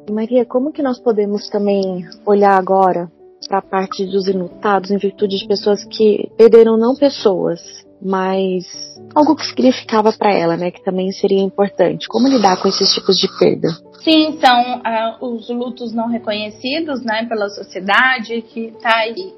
Maria, 0.09 0.45
como 0.45 0.71
que 0.71 0.83
nós 0.83 0.99
podemos 0.99 1.47
também 1.49 2.05
olhar 2.25 2.57
agora 2.57 3.09
para 3.47 3.59
a 3.59 3.61
parte 3.61 4.05
dos 4.05 4.27
enlutados 4.27 4.91
em 4.91 4.97
virtude 4.97 5.37
de 5.37 5.47
pessoas 5.47 5.83
que 5.85 6.29
perderam 6.37 6.77
não 6.77 6.95
pessoas, 6.95 7.85
mas 8.01 8.65
algo 9.13 9.35
que 9.35 9.45
significava 9.45 10.11
para 10.11 10.33
ela, 10.33 10.57
né, 10.57 10.71
que 10.71 10.83
também 10.83 11.11
seria 11.11 11.41
importante. 11.41 12.07
Como 12.07 12.27
lidar 12.27 12.61
com 12.61 12.67
esses 12.67 12.93
tipos 12.93 13.17
de 13.17 13.27
perda? 13.37 13.69
Sim, 14.03 14.39
são 14.39 14.79
uh, 14.79 15.35
os 15.35 15.47
lutos 15.49 15.93
não 15.93 16.07
reconhecidos, 16.07 17.03
né, 17.03 17.25
pela 17.27 17.49
sociedade, 17.49 18.41
que 18.41 18.73
tá 18.81 18.95
aí. 18.97 19.33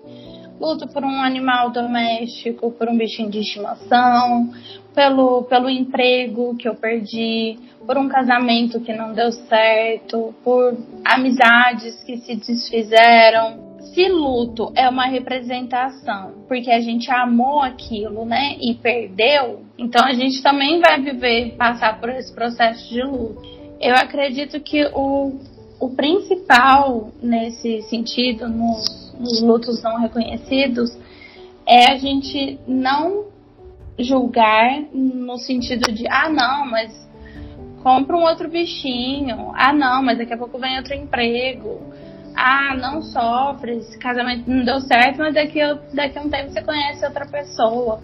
Luto 0.59 0.88
por 0.88 1.03
um 1.03 1.22
animal 1.22 1.72
doméstico, 1.72 2.72
por 2.72 2.88
um 2.88 2.97
bichinho 2.97 3.30
de 3.30 3.39
estimação, 3.39 4.49
pelo, 4.95 5.43
pelo 5.43 5.70
emprego 5.70 6.55
que 6.55 6.70
eu 6.70 6.76
perdi, 6.76 7.59
por 7.86 7.97
um 7.97 8.07
casamento 8.07 8.80
que 8.80 8.93
não 8.93 9.14
deu 9.14 9.32
certo, 9.32 10.34
por 10.43 10.78
amizades 11.03 12.01
que 12.03 12.18
se 12.18 12.36
desfizeram, 12.36 13.72
se 13.93 14.09
luto 14.09 14.71
é 14.75 14.89
uma 14.89 15.05
representação, 15.05 16.33
porque 16.47 16.71
a 16.71 16.79
gente 16.79 17.11
amou 17.11 17.61
aquilo, 17.61 18.25
né, 18.25 18.57
e 18.59 18.73
perdeu, 18.73 19.61
então 19.77 20.03
a 20.05 20.13
gente 20.13 20.41
também 20.41 20.79
vai 20.79 20.99
viver, 20.99 21.55
passar 21.55 21.99
por 21.99 22.09
esse 22.09 22.33
processo 22.33 22.89
de 22.89 23.01
luto. 23.03 23.41
Eu 23.79 23.95
acredito 23.95 24.59
que 24.59 24.85
o, 24.93 25.39
o 25.79 25.89
principal 25.95 27.11
nesse 27.21 27.83
sentido, 27.83 28.47
nos, 28.47 29.13
nos 29.19 29.41
lutos 29.41 29.81
não 29.83 29.99
reconhecidos, 29.99 30.97
é 31.67 31.91
a 31.91 31.97
gente 31.97 32.59
não 32.67 33.25
julgar 33.99 34.81
no 34.91 35.37
sentido 35.37 35.91
de, 35.91 36.07
ah, 36.07 36.29
não, 36.29 36.65
mas 36.65 37.07
compra 37.83 38.17
um 38.17 38.23
outro 38.23 38.49
bichinho, 38.49 39.51
ah, 39.53 39.71
não, 39.71 40.01
mas 40.01 40.17
daqui 40.17 40.33
a 40.33 40.37
pouco 40.37 40.57
vem 40.57 40.77
outro 40.77 40.95
emprego 40.95 41.93
ah, 42.36 42.75
não 42.75 43.01
sofre, 43.01 43.77
esse 43.77 43.97
casamento 43.97 44.49
não 44.49 44.63
deu 44.63 44.79
certo, 44.81 45.19
mas 45.19 45.34
daqui, 45.34 45.59
daqui 45.93 46.17
a 46.17 46.21
um 46.21 46.29
tempo 46.29 46.51
você 46.51 46.61
conhece 46.61 47.05
outra 47.05 47.25
pessoa. 47.25 48.01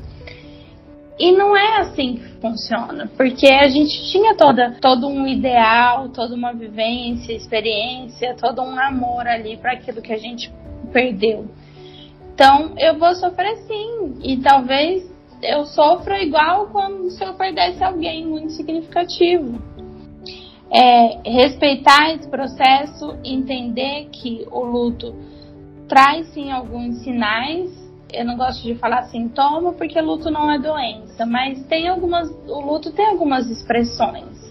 E 1.20 1.34
não 1.34 1.56
é 1.56 1.80
assim 1.80 2.16
que 2.16 2.30
funciona, 2.40 3.10
porque 3.18 3.48
a 3.48 3.68
gente 3.68 4.10
tinha 4.10 4.36
toda, 4.36 4.78
todo 4.80 5.06
um 5.08 5.28
ideal, 5.28 6.08
toda 6.10 6.34
uma 6.34 6.54
vivência, 6.54 7.34
experiência, 7.34 8.36
todo 8.36 8.62
um 8.62 8.80
amor 8.80 9.28
ali 9.28 9.58
para 9.58 9.74
aquilo 9.74 10.02
que 10.02 10.14
a 10.14 10.18
gente 10.18 10.50
perdeu. 10.94 11.46
Então 12.34 12.74
eu 12.78 12.98
vou 12.98 13.14
sofrer 13.16 13.58
sim, 13.68 14.18
e 14.24 14.38
talvez 14.38 15.12
eu 15.44 15.66
sofra 15.66 16.22
igual 16.22 16.68
quando 16.68 17.10
se 17.10 17.22
eu 17.22 17.34
perdesse 17.34 17.84
alguém 17.84 18.26
muito 18.26 18.54
significativo 18.54 19.62
é, 20.72 21.20
respeitar 21.26 22.14
esse 22.14 22.28
processo, 22.28 23.18
entender 23.24 24.10
que 24.12 24.46
o 24.52 24.64
luto 24.64 25.16
traz 25.88 26.28
sim 26.28 26.52
alguns 26.52 26.98
sinais. 26.98 27.70
Eu 28.12 28.26
não 28.26 28.38
gosto 28.38 28.64
de 28.64 28.76
falar 28.76 29.04
sintoma 29.04 29.74
porque 29.74 30.00
luto 30.00 30.30
não 30.30 30.50
é 30.50 30.58
doença, 30.60 31.26
mas 31.26 31.64
tem 31.66 31.88
algumas, 31.88 32.30
o 32.48 32.60
luto 32.60 32.92
tem 32.92 33.08
algumas 33.08 33.50
expressões. 33.50 34.50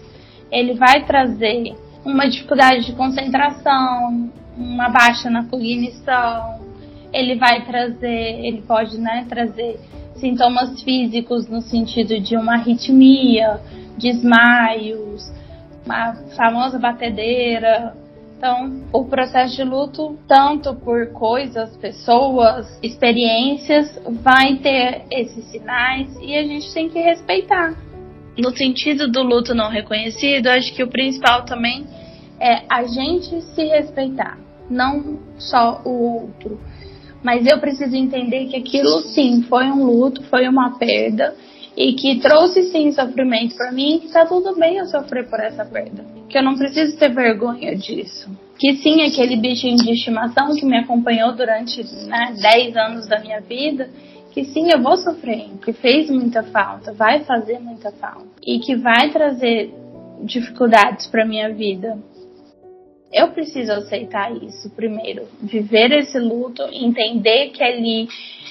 Ele 0.51 0.73
vai 0.73 1.05
trazer 1.05 1.75
uma 2.03 2.27
dificuldade 2.27 2.85
de 2.85 2.93
concentração, 2.93 4.29
uma 4.57 4.89
baixa 4.89 5.29
na 5.29 5.45
cognição. 5.45 6.59
Ele 7.11 7.35
vai 7.35 7.65
trazer, 7.65 8.45
ele 8.45 8.61
pode, 8.61 8.97
né, 8.99 9.25
trazer 9.27 9.79
sintomas 10.15 10.81
físicos 10.83 11.47
no 11.47 11.61
sentido 11.61 12.19
de 12.19 12.35
uma 12.35 12.55
arritmia, 12.55 13.59
desmaios, 13.97 15.31
a 15.91 16.13
famosa 16.35 16.77
batedeira. 16.77 17.95
Então, 18.37 18.83
o 18.93 19.03
processo 19.03 19.55
de 19.55 19.63
luto, 19.63 20.17
tanto 20.27 20.73
por 20.75 21.11
coisas, 21.11 21.75
pessoas, 21.77 22.79
experiências, 22.81 23.99
vai 24.21 24.55
ter 24.55 25.03
esses 25.11 25.43
sinais 25.45 26.07
e 26.21 26.35
a 26.37 26.43
gente 26.43 26.73
tem 26.73 26.89
que 26.89 26.99
respeitar. 26.99 27.75
No 28.37 28.55
sentido 28.55 29.11
do 29.11 29.21
luto 29.21 29.53
não 29.53 29.69
reconhecido, 29.69 30.47
acho 30.47 30.73
que 30.73 30.81
o 30.81 30.87
principal 30.87 31.43
também 31.43 31.85
é 32.39 32.61
a 32.69 32.83
gente 32.83 33.41
se 33.41 33.65
respeitar, 33.65 34.37
não 34.69 35.19
só 35.37 35.81
o 35.83 36.21
outro. 36.21 36.57
Mas 37.21 37.45
eu 37.45 37.59
preciso 37.59 37.93
entender 37.93 38.45
que 38.45 38.55
aquilo 38.55 39.01
sim 39.01 39.41
foi 39.43 39.65
um 39.65 39.83
luto, 39.83 40.23
foi 40.23 40.47
uma 40.47 40.77
perda 40.79 41.35
e 41.79 41.93
que 41.93 42.19
trouxe 42.19 42.63
sim 42.63 42.91
sofrimento 42.91 43.55
para 43.55 43.71
mim 43.71 43.99
que 43.99 44.11
tá 44.11 44.25
tudo 44.25 44.53
bem 44.59 44.75
eu 44.75 44.85
sofrer 44.87 45.29
por 45.29 45.39
essa 45.39 45.63
perda. 45.63 46.05
Que 46.27 46.37
eu 46.37 46.43
não 46.43 46.57
preciso 46.57 46.97
ter 46.97 47.07
vergonha 47.07 47.73
disso. 47.73 48.29
Que 48.59 48.75
sim, 48.75 49.01
aquele 49.01 49.37
bichinho 49.37 49.77
de 49.77 49.93
estimação 49.93 50.53
que 50.53 50.65
me 50.65 50.77
acompanhou 50.77 51.33
durante 51.33 51.81
né, 52.05 52.35
10 52.37 52.75
anos 52.75 53.07
da 53.07 53.19
minha 53.19 53.39
vida, 53.39 53.89
que 54.33 54.43
sim, 54.43 54.69
eu 54.69 54.81
vou 54.81 54.97
sofrer, 54.97 55.47
que 55.63 55.71
fez 55.71 56.09
muita 56.09 56.43
falta, 56.43 56.91
vai 56.91 57.23
fazer 57.23 57.59
muita 57.59 57.93
falta 57.93 58.27
e 58.45 58.59
que 58.59 58.75
vai 58.75 59.09
trazer 59.11 59.73
dificuldades 60.21 61.07
para 61.07 61.25
minha 61.25 61.49
vida. 61.53 61.97
Eu 63.11 63.29
preciso 63.29 63.71
aceitar 63.71 64.35
isso 64.35 64.69
primeiro, 64.71 65.23
viver 65.41 65.93
esse 65.93 66.19
luto, 66.19 66.61
entender 66.73 67.51
que 67.51 67.63
ali 67.63 68.09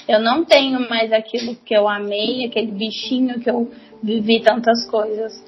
eu 0.09 0.19
não 0.19 0.43
tenho 0.45 0.89
mais 0.89 1.13
aquilo 1.13 1.55
que 1.55 1.75
eu 1.75 1.87
amei, 1.87 2.47
aquele 2.47 2.73
bichinho 2.73 3.39
que 3.39 3.51
eu 3.51 3.71
vivi 4.03 4.41
tantas 4.41 4.89
coisas. 4.91 5.45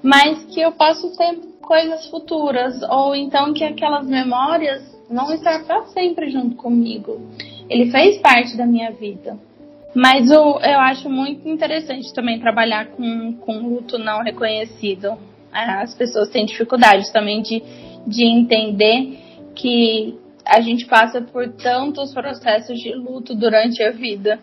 Mas 0.00 0.44
que 0.44 0.60
eu 0.60 0.70
posso 0.70 1.16
ter 1.16 1.36
coisas 1.60 2.06
futuras, 2.08 2.80
ou 2.88 3.14
então 3.14 3.52
que 3.52 3.64
aquelas 3.64 4.06
memórias 4.06 4.82
vão 5.10 5.34
estar 5.34 5.64
para 5.64 5.86
sempre 5.86 6.30
junto 6.30 6.54
comigo. 6.54 7.20
Ele 7.68 7.90
fez 7.90 8.18
parte 8.18 8.56
da 8.56 8.64
minha 8.64 8.92
vida. 8.92 9.36
Mas 9.94 10.30
o, 10.30 10.60
eu 10.60 10.78
acho 10.78 11.10
muito 11.10 11.48
interessante 11.48 12.14
também 12.14 12.38
trabalhar 12.38 12.86
com, 12.88 13.34
com 13.34 13.58
luto 13.58 13.98
não 13.98 14.22
reconhecido. 14.22 15.18
As 15.52 15.92
pessoas 15.94 16.28
têm 16.28 16.46
dificuldade 16.46 17.12
também 17.12 17.42
de, 17.42 17.62
de 18.06 18.24
entender 18.24 19.18
que 19.56 20.14
a 20.48 20.62
gente 20.62 20.86
passa 20.86 21.20
por 21.20 21.46
tantos 21.52 22.14
processos 22.14 22.80
de 22.80 22.94
luto 22.94 23.34
durante 23.34 23.82
a 23.82 23.90
vida. 23.90 24.38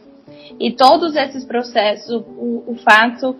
E 0.59 0.71
todos 0.71 1.15
esses 1.15 1.43
processos, 1.43 2.23
o, 2.27 2.63
o 2.67 2.75
fato 2.75 3.35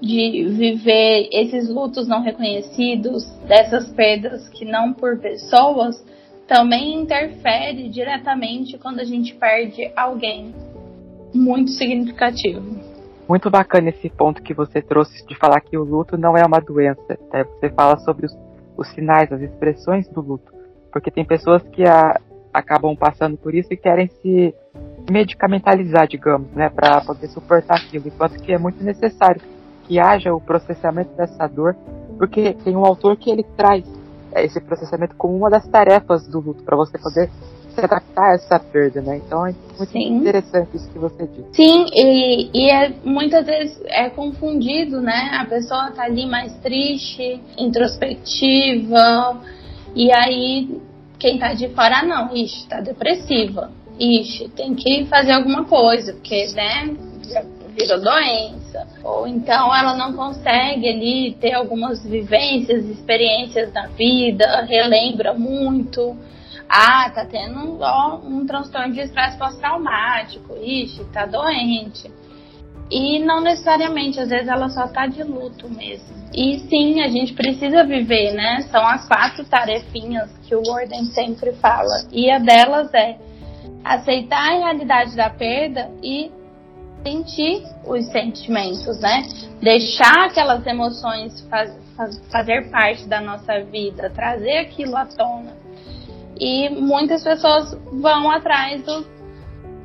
de 0.00 0.48
viver 0.48 1.28
esses 1.30 1.68
lutos 1.68 2.08
não 2.08 2.22
reconhecidos, 2.22 3.24
dessas 3.46 3.90
perdas 3.90 4.48
que 4.48 4.64
não 4.64 4.94
por 4.94 5.18
pessoas, 5.18 6.02
também 6.46 6.94
interfere 7.02 7.90
diretamente 7.90 8.78
quando 8.78 9.00
a 9.00 9.04
gente 9.04 9.34
perde 9.34 9.92
alguém 9.94 10.54
muito 11.34 11.72
significativo. 11.72 12.62
Muito 13.28 13.50
bacana 13.50 13.90
esse 13.90 14.08
ponto 14.08 14.42
que 14.42 14.54
você 14.54 14.80
trouxe 14.80 15.26
de 15.26 15.36
falar 15.36 15.60
que 15.60 15.76
o 15.76 15.84
luto 15.84 16.16
não 16.16 16.34
é 16.34 16.46
uma 16.46 16.60
doença. 16.60 17.18
Né? 17.30 17.44
Você 17.44 17.68
fala 17.68 17.98
sobre 17.98 18.24
os, 18.24 18.32
os 18.78 18.88
sinais, 18.94 19.30
as 19.30 19.42
expressões 19.42 20.08
do 20.08 20.22
luto 20.22 20.57
porque 20.92 21.10
tem 21.10 21.24
pessoas 21.24 21.62
que 21.62 21.84
a, 21.84 22.20
acabam 22.52 22.96
passando 22.96 23.36
por 23.36 23.54
isso 23.54 23.72
e 23.72 23.76
querem 23.76 24.08
se, 24.22 24.54
medicamentalizar, 25.10 26.06
digamos, 26.06 26.50
né, 26.52 26.68
para 26.68 27.00
poder 27.00 27.28
suportar 27.28 27.76
aquilo, 27.76 28.08
enquanto 28.08 28.40
que 28.42 28.52
é 28.52 28.58
muito 28.58 28.82
necessário 28.82 29.40
que 29.84 29.98
haja 29.98 30.34
o 30.34 30.40
processamento 30.40 31.14
dessa 31.16 31.46
dor, 31.46 31.74
porque 32.18 32.52
tem 32.52 32.76
um 32.76 32.84
autor 32.84 33.16
que 33.16 33.30
ele 33.30 33.42
traz 33.56 33.84
esse 34.36 34.60
processamento 34.60 35.14
como 35.16 35.34
uma 35.36 35.48
das 35.48 35.66
tarefas 35.66 36.26
do 36.26 36.40
luto, 36.40 36.62
para 36.62 36.76
você 36.76 36.98
poder 36.98 37.30
se 37.74 37.80
adaptar 37.80 38.32
a 38.32 38.34
essa 38.34 38.58
perda, 38.58 39.00
né? 39.00 39.16
Então 39.24 39.46
é 39.46 39.54
muito 39.78 39.92
Sim. 39.92 40.16
interessante 40.16 40.76
isso 40.76 40.90
que 40.90 40.98
você 40.98 41.26
disse. 41.26 41.48
Sim, 41.52 41.86
e, 41.94 42.50
e 42.52 42.70
é, 42.70 42.92
muitas 43.04 43.46
vezes 43.46 43.80
é 43.86 44.10
confundido, 44.10 45.00
né? 45.00 45.30
A 45.40 45.46
pessoa 45.46 45.90
tá 45.92 46.02
ali 46.02 46.26
mais 46.26 46.52
triste, 46.58 47.40
introspectiva, 47.56 49.40
e 49.94 50.12
aí 50.12 50.80
quem 51.18 51.38
tá 51.38 51.52
de 51.52 51.68
fora, 51.70 52.02
não, 52.02 52.34
ixi, 52.34 52.66
tá 52.68 52.80
depressiva. 52.80 53.70
Ixi, 53.98 54.48
tem 54.50 54.74
que 54.74 55.04
fazer 55.06 55.32
alguma 55.32 55.64
coisa, 55.64 56.12
porque, 56.12 56.46
né, 56.54 56.94
já 57.28 57.42
virou 57.76 58.00
doença. 58.00 58.86
Ou 59.02 59.26
então 59.26 59.74
ela 59.74 59.96
não 59.96 60.12
consegue 60.12 60.88
ali 60.88 61.36
ter 61.40 61.54
algumas 61.54 62.04
vivências, 62.04 62.84
experiências 62.84 63.72
da 63.72 63.88
vida, 63.88 64.62
relembra 64.62 65.34
muito. 65.34 66.16
Ah, 66.68 67.10
tá 67.10 67.24
tendo 67.24 67.78
ó, 67.80 68.20
um 68.22 68.46
transtorno 68.46 68.92
de 68.92 69.00
estresse 69.00 69.38
pós-traumático. 69.38 70.54
Ixi, 70.62 71.04
tá 71.12 71.26
doente. 71.26 72.10
E 72.90 73.18
não 73.18 73.40
necessariamente, 73.40 74.18
às 74.18 74.30
vezes 74.30 74.48
ela 74.48 74.68
só 74.70 74.88
tá 74.88 75.06
de 75.06 75.22
luto 75.22 75.68
mesmo. 75.68 76.16
E 76.32 76.60
sim, 76.68 77.00
a 77.00 77.08
gente 77.08 77.34
precisa 77.34 77.84
viver, 77.84 78.32
né? 78.32 78.62
São 78.70 78.86
as 78.86 79.06
quatro 79.06 79.44
tarefinhas 79.44 80.30
que 80.44 80.54
o 80.54 80.62
Warden 80.66 81.04
sempre 81.06 81.52
fala. 81.52 82.06
E 82.10 82.30
a 82.30 82.38
delas 82.38 82.92
é 82.94 83.18
aceitar 83.84 84.52
a 84.52 84.58
realidade 84.58 85.14
da 85.16 85.30
perda 85.30 85.90
e 86.02 86.30
sentir 87.02 87.62
os 87.86 88.06
sentimentos, 88.06 89.00
né? 89.00 89.22
Deixar 89.60 90.26
aquelas 90.26 90.66
emoções 90.66 91.40
faz, 91.48 91.72
faz, 91.96 92.20
fazer 92.30 92.70
parte 92.70 93.06
da 93.06 93.20
nossa 93.20 93.60
vida, 93.64 94.10
trazer 94.10 94.58
aquilo 94.58 94.96
à 94.96 95.06
tona. 95.06 95.56
E 96.40 96.68
muitas 96.70 97.24
pessoas 97.24 97.76
vão 97.92 98.30
atrás 98.30 98.82
do, 98.82 99.04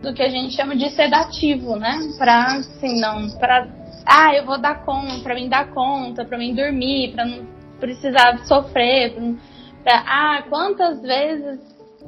do 0.04 0.14
que 0.14 0.22
a 0.22 0.30
gente 0.30 0.54
chama 0.54 0.76
de 0.76 0.90
sedativo, 0.90 1.78
né? 1.78 1.98
Pra, 2.18 2.58
assim, 2.58 3.00
não, 3.00 3.30
pra, 3.40 3.68
ah, 4.06 4.36
eu 4.36 4.46
vou 4.46 4.60
dar 4.60 4.84
conta, 4.84 5.24
pra 5.24 5.34
mim 5.34 5.48
dar 5.48 5.72
conta, 5.72 6.26
pra 6.26 6.38
mim 6.38 6.54
dormir, 6.54 7.14
pra 7.14 7.26
não 7.26 7.48
precisar 7.80 8.38
sofrer, 8.46 9.16
pra, 9.82 10.04
ah, 10.06 10.44
quantas 10.50 11.02
vezes 11.02 11.60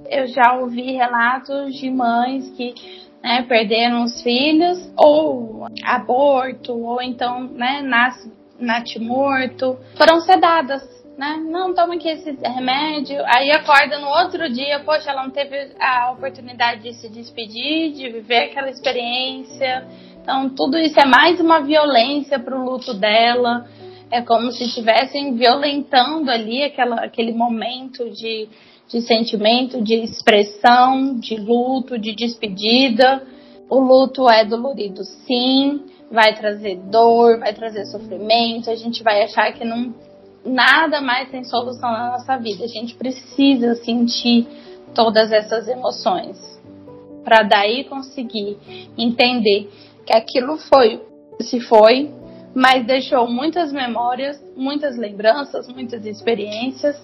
eu 0.10 0.28
já 0.28 0.54
ouvi 0.60 0.92
relatos 0.92 1.74
de 1.74 1.90
mães 1.90 2.50
que 2.52 2.76
né, 3.24 3.44
perderam 3.48 4.04
os 4.04 4.22
filhos, 4.22 4.92
ou 4.98 5.66
aborto, 5.84 6.74
ou 6.74 7.02
então 7.02 7.44
né, 7.44 7.82
nasce, 7.82 8.32
nasce 8.60 9.00
morto, 9.00 9.80
foram 9.98 10.20
sedadas 10.20 10.95
né? 11.18 11.42
Não, 11.50 11.74
toma 11.74 11.96
aqui 11.96 12.10
esse 12.10 12.32
remédio. 12.32 13.24
Aí 13.26 13.52
acorda 13.52 14.00
no 14.00 14.08
outro 14.08 14.52
dia, 14.52 14.80
poxa, 14.82 15.12
ela 15.12 15.24
não 15.24 15.32
teve 15.32 15.72
a 15.80 16.12
oportunidade 16.12 16.84
de 16.84 16.94
se 16.94 17.10
despedir, 17.10 17.94
de 17.94 18.10
viver 18.10 18.46
aquela 18.46 18.70
experiência. 18.70 19.88
Então, 20.22 20.50
tudo 20.50 20.78
isso 20.78 21.00
é 21.00 21.06
mais 21.06 21.40
uma 21.40 21.62
violência 21.62 22.38
para 22.38 22.58
o 22.58 22.64
luto 22.64 22.94
dela. 22.94 23.66
É 24.12 24.22
como 24.22 24.52
se 24.52 24.66
estivessem 24.66 25.36
violentando 25.36 26.30
ali 26.30 26.64
aquela, 26.64 26.98
aquele 27.06 27.34
momento 27.34 28.10
de, 28.10 28.50
de 28.90 29.02
sentimento, 29.02 29.82
de 29.82 29.96
expressão, 29.96 31.18
de 31.18 31.38
luto, 31.38 31.98
de 31.98 32.14
despedida. 32.14 33.24
O 33.70 33.80
luto 33.80 34.30
é 34.30 34.44
dolorido, 34.44 35.04
sim, 35.04 35.82
vai 36.12 36.36
trazer 36.36 36.76
dor, 36.90 37.40
vai 37.40 37.54
trazer 37.54 37.86
sofrimento. 37.86 38.70
A 38.70 38.76
gente 38.76 39.02
vai 39.02 39.24
achar 39.24 39.54
que 39.54 39.64
não 39.64 39.94
nada 40.46 41.02
mais 41.02 41.30
tem 41.30 41.44
solução 41.44 41.92
na 41.92 42.12
nossa 42.12 42.38
vida. 42.38 42.64
A 42.64 42.68
gente 42.68 42.96
precisa 42.96 43.76
sentir 43.76 44.48
todas 44.94 45.32
essas 45.32 45.68
emoções 45.68 46.56
para 47.24 47.42
daí 47.42 47.84
conseguir 47.86 48.58
entender 48.98 49.70
que 50.06 50.14
aquilo 50.14 50.58
foi, 50.58 51.02
se 51.42 51.60
foi, 51.60 52.12
mas 52.54 52.86
deixou 52.86 53.28
muitas 53.28 53.74
memórias, 53.74 54.42
muitas 54.56 54.96
lembranças, 54.96 55.68
muitas 55.68 56.06
experiências 56.06 56.96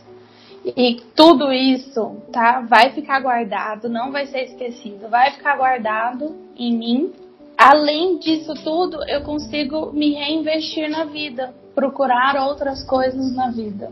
e 0.64 1.02
tudo 1.16 1.52
isso, 1.52 2.18
tá? 2.32 2.62
Vai 2.62 2.92
ficar 2.92 3.20
guardado, 3.20 3.90
não 3.90 4.12
vai 4.12 4.28
ser 4.28 4.44
esquecido, 4.44 5.10
vai 5.10 5.32
ficar 5.32 5.58
guardado 5.58 6.36
em 6.56 6.78
mim. 6.78 7.12
Além 7.58 8.20
disso 8.20 8.54
tudo, 8.64 9.04
eu 9.10 9.22
consigo 9.22 9.92
me 9.92 10.14
reinvestir 10.14 10.90
na 10.90 11.04
vida, 11.04 11.54
procurar 11.76 12.36
outras 12.48 12.84
coisas 12.84 13.36
na 13.36 13.50
vida, 13.50 13.92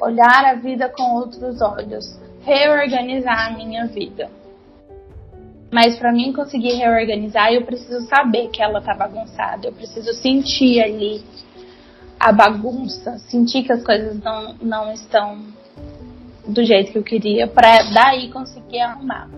olhar 0.00 0.44
a 0.44 0.54
vida 0.54 0.88
com 0.88 1.14
outros 1.14 1.60
olhos, 1.60 2.18
reorganizar 2.44 3.48
a 3.48 3.56
minha 3.56 3.86
vida. 3.86 4.30
Mas 5.70 5.98
para 5.98 6.12
mim 6.12 6.32
conseguir 6.32 6.74
reorganizar, 6.74 7.52
eu 7.52 7.64
preciso 7.64 8.06
saber 8.06 8.48
que 8.48 8.62
ela 8.62 8.80
tá 8.80 8.94
bagunçada, 8.94 9.68
eu 9.68 9.72
preciso 9.72 10.14
sentir 10.14 10.80
ali 10.80 11.22
a 12.18 12.32
bagunça, 12.32 13.18
sentir 13.18 13.64
que 13.64 13.72
as 13.72 13.84
coisas 13.84 14.18
não, 14.22 14.54
não 14.54 14.92
estão 14.92 15.38
do 16.46 16.64
jeito 16.64 16.92
que 16.92 16.98
eu 16.98 17.02
queria, 17.02 17.46
para 17.46 17.82
daí 17.92 18.30
conseguir 18.30 18.80
arrumar. 18.80 19.28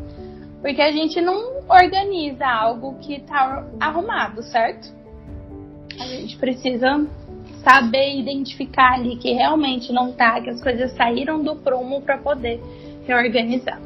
Porque 0.62 0.80
a 0.80 0.92
gente 0.92 1.20
não 1.20 1.62
organiza 1.68 2.46
algo 2.46 2.96
que 3.00 3.20
tá 3.20 3.66
arrumado, 3.80 4.42
certo? 4.42 4.94
A 5.98 6.04
gente 6.04 6.36
precisa 6.36 7.04
saber 7.62 8.18
identificar 8.18 8.94
ali 8.94 9.16
que 9.16 9.32
realmente 9.32 9.92
não 9.92 10.12
tá, 10.12 10.40
que 10.40 10.50
as 10.50 10.62
coisas 10.62 10.92
saíram 10.92 11.42
do 11.42 11.56
prumo 11.56 12.00
para 12.00 12.18
poder 12.18 12.60
reorganizar. 13.06 13.80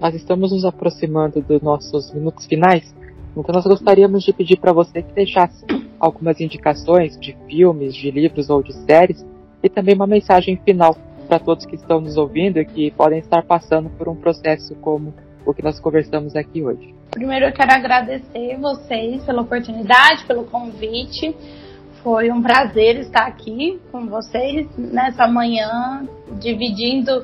Nós 0.00 0.14
estamos 0.14 0.50
nos 0.50 0.64
aproximando 0.64 1.40
dos 1.40 1.62
nossos 1.62 2.12
minutos 2.12 2.46
finais, 2.46 2.94
então 3.36 3.54
nós 3.54 3.64
gostaríamos 3.64 4.24
de 4.24 4.32
pedir 4.32 4.58
para 4.58 4.72
você 4.72 5.02
que 5.02 5.12
deixasse 5.12 5.64
algumas 5.98 6.40
indicações 6.40 7.18
de 7.18 7.36
filmes, 7.46 7.94
de 7.94 8.10
livros 8.10 8.50
ou 8.50 8.62
de 8.62 8.72
séries 8.72 9.24
e 9.62 9.68
também 9.68 9.94
uma 9.94 10.06
mensagem 10.06 10.56
final 10.64 10.96
para 11.28 11.38
todos 11.38 11.64
que 11.64 11.76
estão 11.76 12.00
nos 12.00 12.16
ouvindo 12.16 12.58
e 12.58 12.64
que 12.64 12.90
podem 12.90 13.20
estar 13.20 13.42
passando 13.44 13.88
por 13.90 14.08
um 14.08 14.16
processo 14.16 14.74
como 14.76 15.14
o 15.46 15.54
que 15.54 15.62
nós 15.62 15.78
conversamos 15.78 16.34
aqui 16.34 16.62
hoje. 16.62 17.01
Primeiro 17.12 17.44
eu 17.44 17.52
quero 17.52 17.70
agradecer 17.70 18.56
vocês 18.58 19.22
pela 19.24 19.42
oportunidade, 19.42 20.24
pelo 20.24 20.44
convite. 20.44 21.36
Foi 22.02 22.32
um 22.32 22.40
prazer 22.40 22.96
estar 23.00 23.26
aqui 23.26 23.78
com 23.92 24.06
vocês 24.06 24.66
nessa 24.78 25.28
manhã, 25.28 26.08
dividindo 26.40 27.22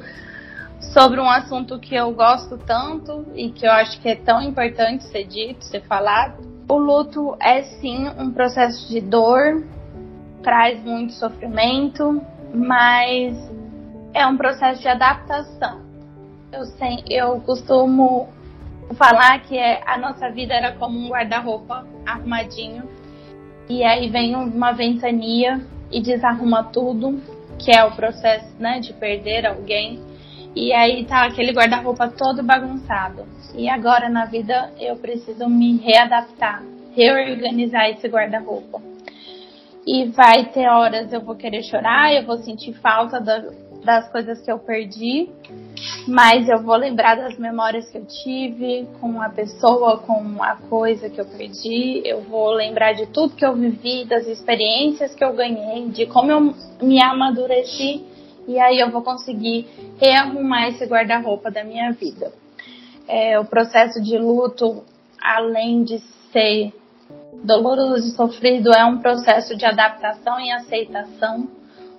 sobre 0.93 1.18
um 1.18 1.28
assunto 1.28 1.78
que 1.80 1.95
eu 1.95 2.12
gosto 2.12 2.59
tanto 2.59 3.24
e 3.34 3.49
que 3.51 3.66
eu 3.66 3.72
acho 3.72 3.99
que 4.03 4.11
é 4.11 4.14
tão 4.14 4.43
importante 4.43 5.05
ser 5.05 5.24
dito, 5.24 5.64
ser 5.64 5.80
falado. 5.84 6.36
O 6.68 6.76
luto 6.76 7.34
é 7.41 7.62
sim 7.62 8.11
um 8.18 8.30
processo 8.30 8.86
de 8.91 9.01
dor, 9.01 9.64
traz 10.43 10.84
muito 10.84 11.14
sofrimento, 11.14 12.22
mas 12.53 13.34
é 14.12 14.26
um 14.26 14.36
processo 14.36 14.82
de 14.82 14.89
adaptação. 14.89 15.80
Eu, 16.53 16.66
sei, 16.66 17.03
eu 17.09 17.41
costumo 17.41 18.28
falar 18.95 19.41
que 19.41 19.57
é, 19.57 19.82
a 19.86 19.99
nossa 19.99 20.30
vida 20.30 20.55
era 20.55 20.72
como 20.72 20.99
um 20.99 21.09
guarda-roupa 21.09 21.86
arrumadinho 22.07 22.89
e 23.68 23.84
aí 23.84 24.09
vem 24.09 24.34
uma 24.34 24.72
ventania 24.72 25.61
e 25.93 26.01
desarruma 26.01 26.64
tudo, 26.64 27.20
que 27.59 27.70
é 27.70 27.84
o 27.84 27.91
processo 27.91 28.55
né, 28.59 28.80
de 28.80 28.95
perder 28.95 29.47
alguém. 29.47 30.01
E 30.57 30.72
aí 30.72 31.05
tá 31.05 31.24
aquele 31.24 31.53
guarda-roupa 31.53 32.09
todo 32.09 32.43
bagunçado. 32.43 33.26
E 33.55 33.68
agora 33.68 34.09
na 34.09 34.24
vida 34.24 34.72
eu 34.78 34.97
preciso 34.97 35.49
me 35.49 35.76
readaptar, 35.76 36.62
reorganizar 36.97 37.91
esse 37.91 38.09
guarda-roupa. 38.09 38.80
E 39.86 40.07
vai 40.07 40.47
ter 40.47 40.68
horas 40.68 41.12
eu 41.12 41.20
vou 41.20 41.34
querer 41.34 41.62
chorar, 41.62 42.14
eu 42.14 42.24
vou 42.24 42.39
sentir 42.39 42.72
falta 42.74 43.20
da, 43.20 43.43
das 43.89 44.07
coisas 44.11 44.39
que 44.43 44.53
eu 44.53 44.59
perdi, 44.59 45.30
mas 46.07 46.47
eu 46.47 46.62
vou 46.62 46.76
lembrar 46.76 47.16
das 47.16 47.39
memórias 47.39 47.89
que 47.89 47.97
eu 47.97 48.05
tive 48.05 48.86
com 49.01 49.22
a 49.22 49.30
pessoa, 49.30 49.97
com 49.97 50.43
a 50.43 50.57
coisa 50.57 51.09
que 51.09 51.18
eu 51.18 51.24
perdi. 51.24 52.03
Eu 52.05 52.20
vou 52.20 52.51
lembrar 52.51 52.93
de 52.93 53.07
tudo 53.07 53.34
que 53.34 53.47
eu 53.47 53.55
vivi, 53.55 54.05
das 54.05 54.26
experiências 54.26 55.14
que 55.14 55.24
eu 55.24 55.32
ganhei, 55.32 55.89
de 55.89 56.05
como 56.05 56.30
eu 56.30 56.55
me 56.82 57.03
amadureci. 57.03 58.05
E 58.47 58.61
aí 58.61 58.78
eu 58.78 58.91
vou 58.91 59.01
conseguir 59.01 59.66
rearrumar 59.99 60.68
esse 60.68 60.84
guarda-roupa 60.84 61.51
da 61.51 61.64
minha 61.64 61.91
vida. 61.93 62.30
É, 63.09 63.41
o 63.41 63.47
processo 63.47 64.03
de 64.03 64.18
luto, 64.18 64.84
além 65.18 65.82
de 65.82 65.99
ser 66.30 66.74
doloroso 67.43 68.07
e 68.07 68.11
sofrido, 68.11 68.70
é 68.70 68.84
um 68.84 68.99
processo 68.99 69.57
de 69.57 69.64
adaptação 69.64 70.39
e 70.39 70.51
aceitação 70.51 71.57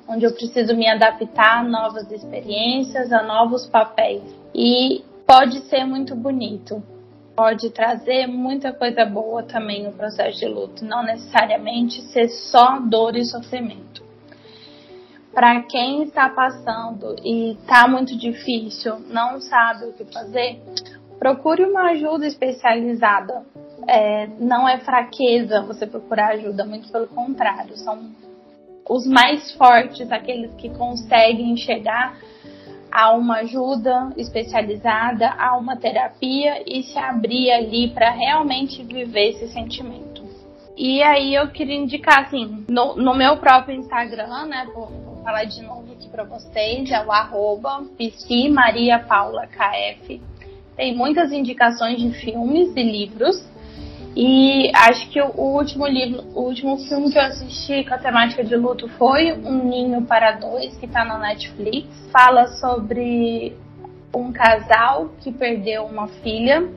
onde 0.09 0.25
eu 0.25 0.33
preciso 0.33 0.75
me 0.75 0.87
adaptar 0.87 1.59
a 1.59 1.63
novas 1.63 2.11
experiências, 2.11 3.13
a 3.13 3.21
novos 3.21 3.67
papéis. 3.67 4.23
E 4.55 5.05
pode 5.25 5.61
ser 5.69 5.85
muito 5.85 6.15
bonito, 6.15 6.81
pode 7.35 7.69
trazer 7.69 8.25
muita 8.25 8.73
coisa 8.73 9.05
boa 9.05 9.43
também 9.43 9.83
no 9.83 9.91
processo 9.91 10.39
de 10.39 10.47
luto, 10.47 10.83
não 10.83 11.03
necessariamente 11.03 12.01
ser 12.11 12.27
só 12.27 12.79
dor 12.79 13.15
e 13.15 13.23
sofrimento. 13.23 14.03
Para 15.31 15.61
quem 15.61 16.03
está 16.03 16.27
passando 16.27 17.15
e 17.23 17.51
está 17.51 17.87
muito 17.87 18.17
difícil, 18.17 18.99
não 19.11 19.39
sabe 19.39 19.85
o 19.85 19.93
que 19.93 20.03
fazer, 20.05 20.59
procure 21.19 21.63
uma 21.63 21.91
ajuda 21.91 22.25
especializada. 22.25 23.43
É, 23.87 24.27
não 24.39 24.67
é 24.67 24.79
fraqueza 24.79 25.61
você 25.61 25.85
procurar 25.85 26.31
ajuda, 26.31 26.65
muito 26.65 26.91
pelo 26.91 27.07
contrário, 27.07 27.77
são 27.77 28.09
os 28.89 29.05
mais 29.05 29.51
fortes, 29.51 30.11
aqueles 30.11 30.51
que 30.55 30.67
conseguem 30.69 31.55
chegar 31.55 32.17
a 32.91 33.13
uma 33.13 33.37
ajuda 33.37 34.11
especializada, 34.17 35.29
a 35.37 35.55
uma 35.55 35.77
terapia 35.77 36.63
e 36.65 36.81
se 36.81 36.97
abrir 36.97 37.51
ali 37.51 37.91
para 37.91 38.09
realmente 38.09 38.81
viver 38.81 39.29
esse 39.29 39.47
sentimento. 39.49 40.27
E 40.75 41.03
aí 41.03 41.35
eu 41.35 41.49
queria 41.49 41.75
indicar 41.75 42.25
assim, 42.25 42.65
no, 42.67 42.95
no 42.95 43.13
meu 43.13 43.37
próprio 43.37 43.75
Instagram, 43.75 44.47
né, 44.47 44.67
vou, 44.73 44.87
vou 44.87 45.23
falar 45.23 45.43
de 45.43 45.61
novo 45.61 45.91
aqui 45.91 46.09
para 46.09 46.23
vocês, 46.23 46.89
é 46.89 47.05
o 47.05 47.11
arroba. 47.11 47.85
Tem 50.75 50.95
muitas 50.95 51.31
indicações 51.31 52.01
de 52.01 52.11
filmes 52.13 52.75
e 52.75 52.81
livros 52.81 53.45
e 54.15 54.71
acho 54.75 55.09
que 55.09 55.21
o 55.21 55.31
último 55.37 55.87
livro, 55.87 56.23
o 56.33 56.41
último 56.41 56.77
filme 56.77 57.11
que 57.11 57.17
eu 57.17 57.23
assisti 57.23 57.83
com 57.83 57.93
a 57.93 57.97
temática 57.97 58.43
de 58.43 58.55
luto 58.55 58.87
foi 58.89 59.33
Um 59.33 59.63
Ninho 59.69 60.01
para 60.03 60.31
Dois, 60.31 60.75
que 60.77 60.85
está 60.85 61.05
na 61.05 61.17
Netflix. 61.17 61.87
Fala 62.11 62.47
sobre 62.47 63.55
um 64.13 64.31
casal 64.31 65.09
que 65.21 65.31
perdeu 65.31 65.85
uma 65.85 66.07
filha 66.07 66.67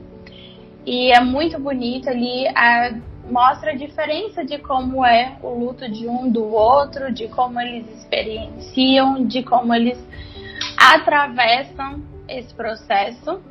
e 0.85 1.11
é 1.11 1.19
muito 1.19 1.59
bonito 1.59 2.09
ali. 2.09 2.47
A, 2.49 2.93
mostra 3.29 3.71
a 3.71 3.75
diferença 3.75 4.43
de 4.43 4.57
como 4.59 5.05
é 5.05 5.37
o 5.41 5.49
luto 5.57 5.89
de 5.89 6.07
um 6.07 6.29
do 6.29 6.45
outro, 6.45 7.11
de 7.11 7.27
como 7.29 7.59
eles 7.59 7.89
experienciam, 7.97 9.25
de 9.25 9.43
como 9.43 9.73
eles 9.73 9.97
atravessam 10.77 12.01
esse 12.27 12.53
processo. 12.53 13.41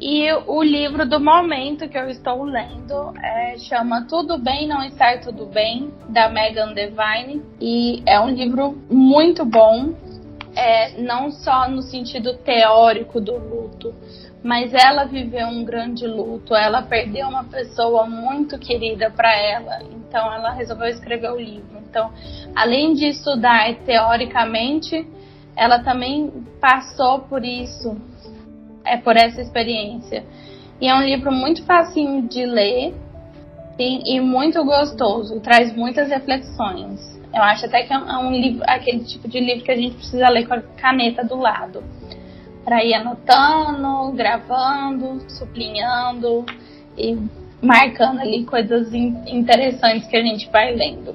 E 0.00 0.32
o 0.46 0.62
livro 0.62 1.08
do 1.08 1.18
momento 1.18 1.88
que 1.88 1.98
eu 1.98 2.08
estou 2.08 2.44
lendo 2.44 3.12
é, 3.20 3.58
chama 3.58 4.06
Tudo 4.08 4.38
Bem 4.38 4.68
Não 4.68 4.84
Estar 4.84 5.20
Tudo 5.20 5.46
Bem, 5.46 5.92
da 6.08 6.28
Megan 6.28 6.72
Devine. 6.72 7.42
E 7.60 8.00
é 8.06 8.20
um 8.20 8.28
livro 8.30 8.78
muito 8.88 9.44
bom, 9.44 9.92
é, 10.54 11.00
não 11.02 11.32
só 11.32 11.68
no 11.68 11.82
sentido 11.82 12.34
teórico 12.34 13.20
do 13.20 13.36
luto, 13.36 13.92
mas 14.40 14.72
ela 14.72 15.04
viveu 15.04 15.48
um 15.48 15.64
grande 15.64 16.06
luto, 16.06 16.54
ela 16.54 16.80
perdeu 16.82 17.26
uma 17.26 17.42
pessoa 17.42 18.06
muito 18.06 18.56
querida 18.56 19.10
para 19.10 19.34
ela, 19.34 19.82
então 19.82 20.32
ela 20.32 20.52
resolveu 20.52 20.86
escrever 20.86 21.32
o 21.32 21.36
livro. 21.36 21.78
Então, 21.90 22.12
além 22.54 22.94
de 22.94 23.06
estudar 23.08 23.74
teoricamente, 23.84 25.04
ela 25.56 25.80
também 25.80 26.30
passou 26.60 27.18
por 27.20 27.44
isso 27.44 27.96
é 28.88 28.96
por 28.96 29.16
essa 29.16 29.40
experiência. 29.40 30.24
E 30.80 30.88
é 30.88 30.94
um 30.94 31.02
livro 31.02 31.32
muito 31.32 31.64
facinho 31.64 32.22
de 32.22 32.46
ler 32.46 32.94
e, 33.78 34.16
e 34.16 34.20
muito 34.20 34.64
gostoso, 34.64 35.40
traz 35.40 35.74
muitas 35.74 36.08
reflexões. 36.08 37.18
Eu 37.34 37.42
acho 37.42 37.66
até 37.66 37.82
que 37.82 37.92
é 37.92 37.98
um 37.98 38.32
livro, 38.32 38.64
aquele 38.66 39.04
tipo 39.04 39.28
de 39.28 39.38
livro 39.38 39.64
que 39.64 39.70
a 39.70 39.76
gente 39.76 39.96
precisa 39.96 40.28
ler 40.28 40.46
com 40.46 40.54
a 40.54 40.60
caneta 40.60 41.24
do 41.24 41.36
lado. 41.36 41.82
Para 42.64 42.84
ir 42.84 42.94
anotando, 42.94 44.12
gravando, 44.12 45.22
sublinhando 45.30 46.44
e 46.96 47.18
marcando 47.62 48.20
ali 48.20 48.44
coisas 48.44 48.92
interessantes 48.92 50.08
que 50.08 50.16
a 50.16 50.22
gente 50.22 50.48
vai 50.50 50.74
lendo. 50.74 51.14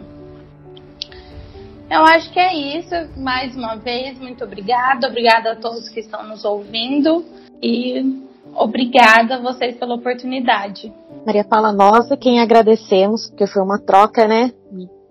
Eu 1.89 2.03
acho 2.05 2.31
que 2.31 2.39
é 2.39 2.77
isso. 2.77 2.95
Mais 3.17 3.55
uma 3.55 3.75
vez, 3.75 4.17
muito 4.19 4.43
obrigada. 4.43 5.07
Obrigada 5.07 5.51
a 5.51 5.55
todos 5.55 5.89
que 5.89 5.99
estão 5.99 6.23
nos 6.27 6.43
ouvindo 6.43 7.25
e 7.63 8.21
obrigada 8.55 9.35
a 9.35 9.41
vocês 9.41 9.77
pela 9.77 9.95
oportunidade. 9.95 10.91
Maria 11.25 11.45
Paula, 11.45 11.71
nós 11.71 12.11
é 12.11 12.17
quem 12.17 12.41
agradecemos, 12.41 13.29
porque 13.29 13.47
foi 13.47 13.63
uma 13.63 13.79
troca, 13.79 14.27
né, 14.27 14.51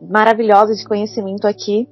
maravilhosa 0.00 0.74
de 0.74 0.84
conhecimento 0.84 1.46
aqui 1.46 1.88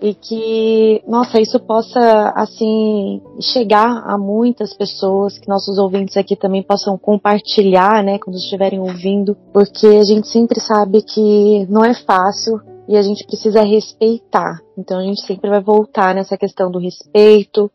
e 0.00 0.14
que, 0.14 1.02
nossa, 1.06 1.40
isso 1.40 1.58
possa, 1.60 2.32
assim, 2.36 3.20
chegar 3.40 4.04
a 4.06 4.16
muitas 4.16 4.72
pessoas, 4.74 5.38
que 5.38 5.48
nossos 5.48 5.76
ouvintes 5.78 6.16
aqui 6.16 6.36
também 6.36 6.62
possam 6.62 6.96
compartilhar, 6.96 8.02
né, 8.02 8.18
quando 8.18 8.36
estiverem 8.36 8.80
ouvindo, 8.80 9.36
porque 9.52 9.86
a 9.86 10.04
gente 10.04 10.28
sempre 10.28 10.60
sabe 10.60 11.02
que 11.02 11.66
não 11.68 11.84
é 11.84 11.94
fácil 11.94 12.60
e 12.88 12.96
a 12.96 13.02
gente 13.02 13.26
precisa 13.26 13.62
respeitar. 13.62 14.60
Então 14.76 14.98
a 14.98 15.02
gente 15.02 15.24
sempre 15.26 15.50
vai 15.50 15.60
voltar 15.60 16.14
nessa 16.14 16.36
questão 16.36 16.70
do 16.70 16.78
respeito, 16.78 17.70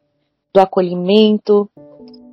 do 0.54 0.62
acolhimento, 0.62 1.70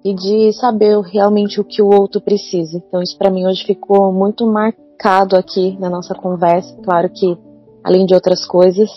e 0.05 0.15
de 0.15 0.53
saber 0.53 0.99
realmente 1.01 1.61
o 1.61 1.65
que 1.65 1.83
o 1.83 1.89
outro 1.89 2.21
precisa. 2.21 2.79
Então 2.79 3.03
isso 3.03 3.17
para 3.17 3.31
mim 3.31 3.47
hoje 3.47 3.65
ficou 3.65 4.13
muito 4.13 4.47
marcado 4.47 5.37
aqui 5.37 5.77
na 5.79 5.91
nossa 5.91 6.15
conversa, 6.15 6.77
claro 6.83 7.11
que 7.11 7.37
além 7.85 8.07
de 8.07 8.15
outras 8.15 8.47
coisas. 8.47 8.89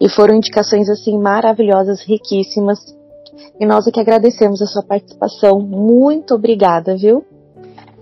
E 0.00 0.08
foram 0.08 0.34
indicações 0.34 0.88
assim 0.88 1.18
maravilhosas, 1.18 2.02
riquíssimas. 2.02 2.78
E 3.58 3.66
nós 3.66 3.86
é 3.86 3.90
que 3.90 4.00
agradecemos 4.00 4.62
a 4.62 4.66
sua 4.66 4.82
participação. 4.82 5.60
Muito 5.60 6.34
obrigada, 6.34 6.96
viu? 6.96 7.24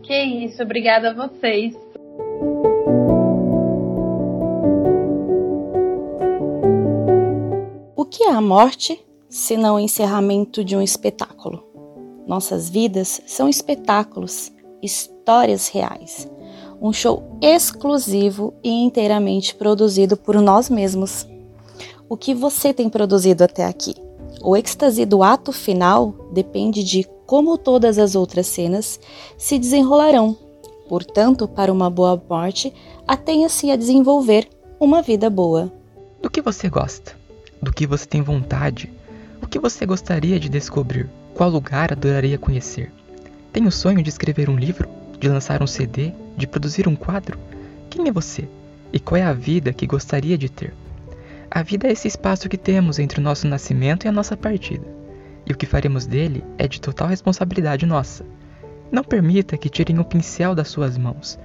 Que 0.02 0.14
isso, 0.22 0.62
obrigada 0.62 1.10
a 1.10 1.28
vocês. 1.28 1.74
O 7.96 8.04
que 8.04 8.24
é 8.24 8.30
a 8.30 8.40
morte, 8.40 9.04
senão 9.28 9.74
o 9.76 9.80
encerramento 9.80 10.64
de 10.64 10.76
um 10.76 10.80
espetáculo? 10.80 11.67
Nossas 12.28 12.68
vidas 12.68 13.22
são 13.26 13.48
espetáculos, 13.48 14.52
histórias 14.82 15.68
reais. 15.68 16.28
Um 16.78 16.92
show 16.92 17.38
exclusivo 17.40 18.52
e 18.62 18.68
inteiramente 18.68 19.54
produzido 19.54 20.14
por 20.14 20.38
nós 20.42 20.68
mesmos. 20.68 21.26
O 22.06 22.18
que 22.18 22.34
você 22.34 22.74
tem 22.74 22.90
produzido 22.90 23.42
até 23.42 23.64
aqui? 23.64 23.94
O 24.42 24.54
êxtase 24.54 25.06
do 25.06 25.22
ato 25.22 25.52
final 25.52 26.14
depende 26.30 26.84
de 26.84 27.08
como 27.24 27.56
todas 27.56 27.98
as 27.98 28.14
outras 28.14 28.46
cenas 28.46 29.00
se 29.38 29.58
desenrolarão. 29.58 30.36
Portanto, 30.86 31.48
para 31.48 31.72
uma 31.72 31.88
boa 31.88 32.22
morte, 32.28 32.74
atenha-se 33.06 33.70
a 33.70 33.76
desenvolver 33.76 34.46
uma 34.78 35.00
vida 35.00 35.30
boa. 35.30 35.72
Do 36.20 36.28
que 36.28 36.42
você 36.42 36.68
gosta? 36.68 37.16
Do 37.62 37.72
que 37.72 37.86
você 37.86 38.04
tem 38.04 38.20
vontade? 38.20 38.92
O 39.42 39.46
que 39.46 39.58
você 39.58 39.86
gostaria 39.86 40.38
de 40.38 40.50
descobrir? 40.50 41.08
Qual 41.38 41.50
lugar 41.50 41.92
adoraria 41.92 42.36
conhecer? 42.36 42.90
Tem 43.52 43.64
o 43.64 43.70
sonho 43.70 44.02
de 44.02 44.08
escrever 44.08 44.50
um 44.50 44.56
livro? 44.56 44.88
De 45.20 45.28
lançar 45.28 45.62
um 45.62 45.68
CD? 45.68 46.10
De 46.36 46.48
produzir 46.48 46.88
um 46.88 46.96
quadro? 46.96 47.38
Quem 47.88 48.08
é 48.08 48.12
você? 48.12 48.48
E 48.92 48.98
qual 48.98 49.20
é 49.20 49.22
a 49.22 49.32
vida 49.32 49.72
que 49.72 49.86
gostaria 49.86 50.36
de 50.36 50.48
ter? 50.48 50.74
A 51.48 51.62
vida 51.62 51.86
é 51.86 51.92
esse 51.92 52.08
espaço 52.08 52.48
que 52.48 52.58
temos 52.58 52.98
entre 52.98 53.20
o 53.20 53.22
nosso 53.22 53.46
nascimento 53.46 54.04
e 54.04 54.08
a 54.08 54.12
nossa 54.12 54.36
partida. 54.36 54.84
E 55.46 55.52
o 55.52 55.56
que 55.56 55.64
faremos 55.64 56.06
dele 56.06 56.42
é 56.58 56.66
de 56.66 56.80
total 56.80 57.06
responsabilidade 57.06 57.86
nossa. 57.86 58.26
Não 58.90 59.04
permita 59.04 59.56
que 59.56 59.70
tirem 59.70 60.00
o 60.00 60.04
pincel 60.04 60.56
das 60.56 60.66
suas 60.66 60.98
mãos, 60.98 61.38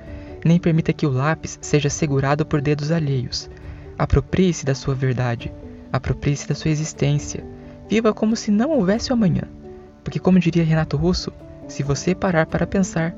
nem 0.43 0.57
permita 0.57 0.91
que 0.91 1.05
o 1.05 1.11
lápis 1.11 1.59
seja 1.61 1.91
segurado 1.91 2.47
por 2.47 2.61
dedos 2.61 2.91
alheios. 2.91 3.47
Aproprie-se 3.95 4.65
da 4.65 4.73
sua 4.73 4.95
verdade, 4.95 5.53
aproprie-se 5.91 6.47
da 6.47 6.55
sua 6.55 6.71
existência. 6.71 7.45
Viva 7.87 8.11
como 8.11 8.35
se 8.35 8.49
não 8.49 8.71
houvesse 8.71 9.13
amanhã. 9.13 9.43
Porque, 10.03 10.19
como 10.19 10.39
diria 10.39 10.63
Renato 10.63 10.97
Russo, 10.97 11.31
se 11.67 11.83
você 11.83 12.13
parar 12.13 12.45
para 12.45 12.67
pensar, 12.67 13.15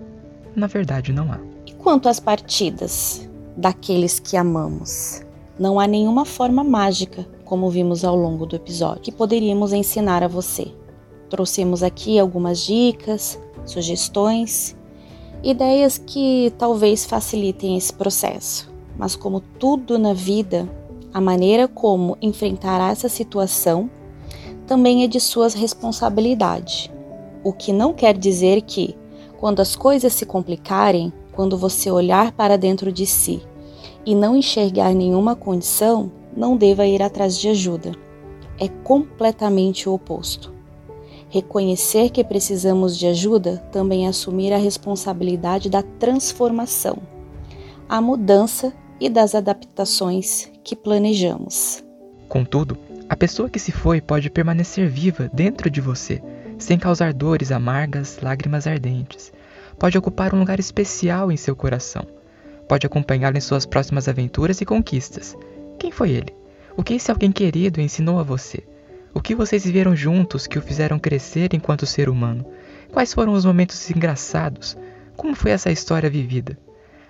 na 0.56 0.68
verdade 0.68 1.12
não 1.12 1.32
há. 1.32 1.40
E 1.66 1.74
quanto 1.74 2.08
às 2.08 2.20
partidas 2.20 3.28
daqueles 3.58 4.20
que 4.20 4.38
amamos? 4.38 5.24
Não 5.58 5.80
há 5.80 5.88
nenhuma 5.88 6.26
forma 6.26 6.64
mágica, 6.64 7.26
como 7.44 7.70
vimos 7.70 8.04
ao 8.04 8.16
longo 8.16 8.46
do 8.46 8.56
episódio, 8.56 9.02
que 9.02 9.12
poderíamos 9.12 9.74
ensinar 9.74 10.24
a 10.24 10.28
você. 10.28 10.68
Trouxemos 11.30 11.82
aqui 11.82 12.20
algumas 12.20 12.60
dicas, 12.60 13.40
sugestões, 13.66 14.76
ideias 15.44 15.98
que 15.98 16.54
talvez 16.58 17.06
facilitem 17.06 17.78
esse 17.78 17.94
processo. 17.94 18.72
Mas, 18.98 19.16
como 19.16 19.40
tudo 19.40 19.98
na 19.98 20.14
vida, 20.14 20.70
a 21.14 21.22
maneira 21.22 21.68
como 21.68 22.18
enfrentar 22.22 22.92
essa 22.92 23.10
situação 23.10 23.90
também 24.66 25.04
é 25.04 25.08
de 25.08 25.20
suas 25.20 25.54
responsabilidade. 25.54 26.92
O 27.44 27.54
que 27.54 27.72
não 27.72 27.94
quer 27.94 28.18
dizer 28.18 28.62
que, 28.62 28.96
quando 29.38 29.60
as 29.60 29.76
coisas 29.76 30.14
se 30.14 30.26
complicarem, 30.26 31.14
quando 31.32 31.58
você 31.58 31.92
olhar 31.92 32.32
para 32.32 32.58
dentro 32.58 32.92
de 32.92 33.06
si 33.06 33.42
e 34.06 34.16
não 34.16 34.36
enxergar 34.36 34.94
nenhuma 34.94 35.36
condição, 35.36 36.12
não 36.36 36.58
deva 36.58 36.86
ir 36.86 37.02
atrás 37.02 37.38
de 37.38 37.50
ajuda. 37.50 37.92
É 38.60 38.68
completamente 38.84 39.88
o 39.88 39.94
oposto. 39.94 40.54
Reconhecer 41.30 42.12
que 42.12 42.24
precisamos 42.24 42.98
de 42.98 43.08
ajuda 43.08 43.58
também 43.72 44.06
é 44.06 44.10
assumir 44.10 44.54
a 44.54 44.58
responsabilidade 44.58 45.70
da 45.70 45.82
transformação, 45.82 46.98
a 47.90 48.00
mudança 48.00 48.74
e 49.00 49.10
das 49.10 49.36
adaptações 49.36 50.50
que 50.64 50.76
planejamos. 50.76 51.84
Contudo, 52.30 52.78
a 53.08 53.16
pessoa 53.16 53.50
que 53.50 53.60
se 53.60 53.72
foi 53.72 54.02
pode 54.02 54.30
permanecer 54.30 54.90
viva 54.90 55.30
dentro 55.32 55.70
de 55.70 55.80
você, 55.80 56.22
sem 56.58 56.78
causar 56.78 57.14
dores 57.14 57.52
amargas, 57.52 58.20
lágrimas 58.22 58.66
ardentes. 58.66 59.32
Pode 59.78 59.98
ocupar 59.98 60.34
um 60.34 60.40
lugar 60.40 60.60
especial 60.60 61.32
em 61.32 61.38
seu 61.38 61.56
coração. 61.56 62.08
Pode 62.68 62.88
acompanhá-lo 62.88 63.38
em 63.38 63.42
suas 63.42 63.66
próximas 63.66 64.08
aventuras 64.08 64.60
e 64.60 64.66
conquistas. 64.66 65.38
Quem 65.78 65.92
foi 65.92 66.12
ele? 66.12 66.34
O 66.76 66.84
que 66.84 66.96
esse 66.96 67.12
alguém 67.12 67.32
querido 67.32 67.80
ensinou 67.80 68.20
a 68.20 68.24
você? 68.24 68.64
O 69.14 69.22
que 69.22 69.36
vocês 69.36 69.64
viveram 69.64 69.96
juntos 69.96 70.48
que 70.48 70.58
o 70.58 70.62
fizeram 70.62 70.98
crescer 70.98 71.54
enquanto 71.54 71.86
ser 71.86 72.10
humano? 72.10 72.46
Quais 72.92 73.14
foram 73.14 73.34
os 73.34 73.46
momentos 73.46 73.90
engraçados? 73.92 74.76
Como 75.16 75.36
foi 75.36 75.52
essa 75.52 75.72
história 75.72 76.10
vivida? 76.10 76.58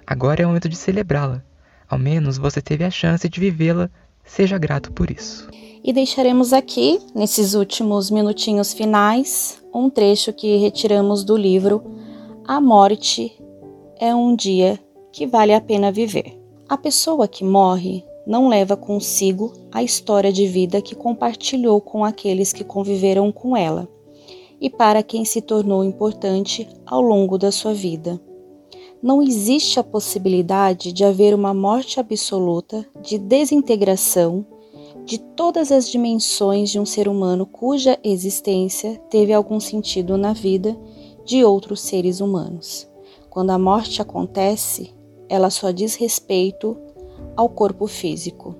Agora 0.06 0.42
é 0.42 0.46
o 0.46 0.50
momento 0.50 0.70
de 0.70 0.76
celebrá-la. 0.76 1.42
Ao 1.88 1.98
menos 1.98 2.38
você 2.38 2.62
teve 2.62 2.84
a 2.84 2.92
chance 2.92 3.28
de 3.30 3.40
vivê-la. 3.40 3.90
Seja 4.26 4.58
grato 4.58 4.92
por 4.92 5.10
isso. 5.12 5.48
E 5.84 5.94
deixaremos 5.94 6.52
aqui, 6.52 7.00
nesses 7.14 7.54
últimos 7.54 8.10
minutinhos 8.10 8.74
finais, 8.74 9.62
um 9.74 9.90
trecho 9.90 10.34
que 10.34 10.58
retiramos 10.58 11.24
do 11.24 11.38
livro 11.38 11.84
A 12.48 12.60
Morte 12.60 13.32
é 14.00 14.14
um 14.14 14.36
Dia 14.36 14.80
que 15.12 15.28
Vale 15.28 15.54
a 15.54 15.62
Pena 15.62 15.92
Viver. 15.92 16.38
A 16.68 16.78
pessoa 16.78 17.28
que 17.28 17.44
morre 17.44 18.04
não 18.26 18.50
leva 18.50 18.76
consigo 18.76 19.54
a 19.72 19.84
história 19.84 20.34
de 20.34 20.48
vida 20.48 20.82
que 20.82 20.96
compartilhou 20.96 21.80
com 21.80 22.04
aqueles 22.04 22.52
que 22.52 22.64
conviveram 22.64 23.32
com 23.32 23.56
ela 23.56 23.88
e 24.60 24.70
para 24.70 25.04
quem 25.04 25.24
se 25.24 25.42
tornou 25.42 25.84
importante 25.84 26.68
ao 26.86 27.02
longo 27.02 27.38
da 27.38 27.52
sua 27.52 27.74
vida. 27.74 28.20
Não 29.02 29.22
existe 29.22 29.80
a 29.80 29.84
possibilidade 29.84 30.92
de 30.92 31.04
haver 31.04 31.34
uma 31.34 31.54
morte 31.54 32.00
absoluta 32.00 32.86
de 33.02 33.18
desintegração 33.18 34.46
de 35.06 35.20
todas 35.20 35.72
as 35.72 35.88
dimensões 35.88 36.72
de 36.72 36.80
um 36.80 36.86
ser 36.86 37.08
humano 37.08 37.46
cuja 37.46 38.00
existência 38.04 39.00
teve 39.10 39.32
algum 39.32 39.60
sentido 39.60 40.18
na 40.18 40.34
vida 40.34 40.76
de 41.24 41.44
outros 41.44 41.82
seres 41.82 42.20
humanos. 42.20 42.88
Quando 43.30 43.52
a 43.52 43.60
morte 43.60 44.02
acontece, 44.02 44.96
ela 45.30 45.50
só 45.50 45.72
diz 45.72 45.96
respeito 45.96 46.78
ao 47.36 47.50
corpo 47.50 47.86
físico. 47.86 48.56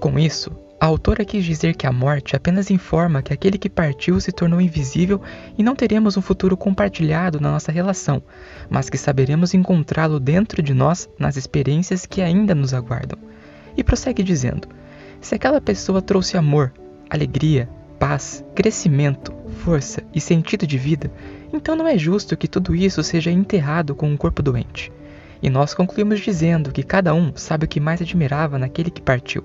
Com 0.00 0.18
isso, 0.18 0.50
a 0.78 0.84
autora 0.84 1.24
quis 1.24 1.42
dizer 1.42 1.74
que 1.74 1.86
a 1.86 1.92
morte 1.92 2.36
apenas 2.36 2.70
informa 2.70 3.22
que 3.22 3.32
aquele 3.32 3.56
que 3.56 3.70
partiu 3.70 4.20
se 4.20 4.30
tornou 4.30 4.60
invisível 4.60 5.22
e 5.56 5.62
não 5.62 5.74
teremos 5.74 6.18
um 6.18 6.22
futuro 6.22 6.54
compartilhado 6.54 7.40
na 7.40 7.50
nossa 7.50 7.72
relação, 7.72 8.22
mas 8.68 8.90
que 8.90 8.98
saberemos 8.98 9.54
encontrá-lo 9.54 10.20
dentro 10.20 10.62
de 10.62 10.74
nós 10.74 11.08
nas 11.18 11.36
experiências 11.38 12.04
que 12.04 12.20
ainda 12.20 12.54
nos 12.54 12.74
aguardam. 12.74 13.18
E 13.74 13.82
prossegue 13.82 14.22
dizendo: 14.22 14.68
se 15.18 15.34
aquela 15.34 15.62
pessoa 15.62 16.02
trouxe 16.02 16.36
amor, 16.36 16.74
alegria, 17.08 17.70
paz, 17.98 18.44
crescimento, 18.54 19.32
força 19.64 20.02
e 20.14 20.20
sentido 20.20 20.66
de 20.66 20.76
vida, 20.76 21.10
então 21.54 21.74
não 21.74 21.86
é 21.86 21.96
justo 21.96 22.36
que 22.36 22.46
tudo 22.46 22.74
isso 22.74 23.02
seja 23.02 23.30
enterrado 23.30 23.94
com 23.94 24.10
um 24.10 24.16
corpo 24.16 24.42
doente. 24.42 24.92
E 25.42 25.48
nós 25.48 25.72
concluímos 25.72 26.20
dizendo 26.20 26.70
que 26.70 26.82
cada 26.82 27.14
um 27.14 27.32
sabe 27.34 27.64
o 27.64 27.68
que 27.68 27.80
mais 27.80 28.02
admirava 28.02 28.58
naquele 28.58 28.90
que 28.90 29.00
partiu. 29.00 29.42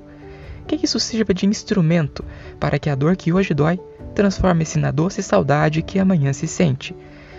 Que 0.68 0.80
isso 0.84 1.00
sirva 1.00 1.34
de 1.34 1.46
instrumento 1.46 2.24
para 2.60 2.80
que 2.80 2.90
a 2.90 2.96
dor 2.96 3.16
que 3.16 3.34
hoje 3.34 3.54
dói 3.54 3.80
transforme-se 4.14 4.78
na 4.78 4.92
doce 4.92 5.24
saudade 5.24 5.82
que 5.82 6.00
amanhã 6.00 6.34
se 6.34 6.48
sente. 6.48 6.96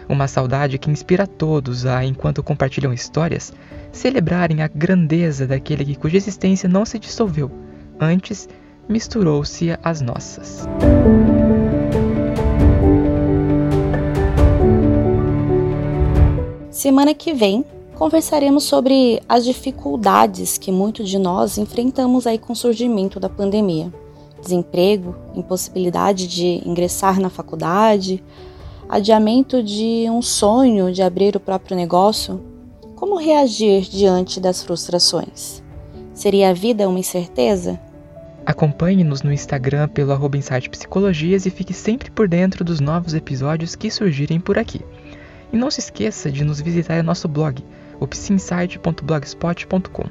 Uma 0.08 0.26
saudade 0.26 0.78
que 0.78 0.90
inspira 0.90 1.26
todos 1.26 1.86
a, 1.86 2.04
enquanto 2.04 2.42
compartilham 2.42 2.92
histórias, 2.92 3.52
celebrarem 3.92 4.62
a 4.62 4.68
grandeza 4.68 5.46
daquele 5.46 5.84
que 5.84 5.96
cuja 5.96 6.16
existência 6.16 6.68
não 6.68 6.84
se 6.84 6.98
dissolveu, 6.98 7.50
antes 8.00 8.48
misturou-se 8.88 9.70
às 9.82 10.00
nossas. 10.00 10.66
Semana 16.70 17.14
que 17.14 17.32
vem 17.32 17.64
conversaremos 18.02 18.64
sobre 18.64 19.22
as 19.28 19.44
dificuldades 19.44 20.58
que 20.58 20.72
muitos 20.72 21.08
de 21.08 21.20
nós 21.20 21.56
enfrentamos 21.56 22.26
aí 22.26 22.36
com 22.36 22.52
o 22.52 22.56
surgimento 22.56 23.20
da 23.20 23.28
pandemia. 23.28 23.94
Desemprego, 24.40 25.14
impossibilidade 25.36 26.26
de 26.26 26.68
ingressar 26.68 27.20
na 27.20 27.30
faculdade, 27.30 28.20
adiamento 28.88 29.62
de 29.62 30.06
um 30.10 30.20
sonho 30.20 30.92
de 30.92 31.00
abrir 31.00 31.36
o 31.36 31.40
próprio 31.40 31.76
negócio. 31.76 32.40
Como 32.96 33.14
reagir 33.14 33.82
diante 33.82 34.40
das 34.40 34.64
frustrações? 34.64 35.62
Seria 36.12 36.50
a 36.50 36.52
vida 36.52 36.88
uma 36.88 36.98
incerteza? 36.98 37.78
Acompanhe-nos 38.44 39.22
no 39.22 39.32
Instagram 39.32 39.86
pelo 39.86 40.10
arroba 40.10 40.38
Psicologias 40.72 41.46
e 41.46 41.50
fique 41.50 41.72
sempre 41.72 42.10
por 42.10 42.26
dentro 42.26 42.64
dos 42.64 42.80
novos 42.80 43.14
episódios 43.14 43.76
que 43.76 43.92
surgirem 43.92 44.40
por 44.40 44.58
aqui. 44.58 44.80
E 45.52 45.56
não 45.56 45.70
se 45.70 45.78
esqueça 45.78 46.32
de 46.32 46.42
nos 46.42 46.60
visitar 46.60 46.98
em 46.98 47.04
nosso 47.04 47.28
blog 47.28 47.62
o 48.02 48.08
psinsight.blogspot.com. 48.08 50.04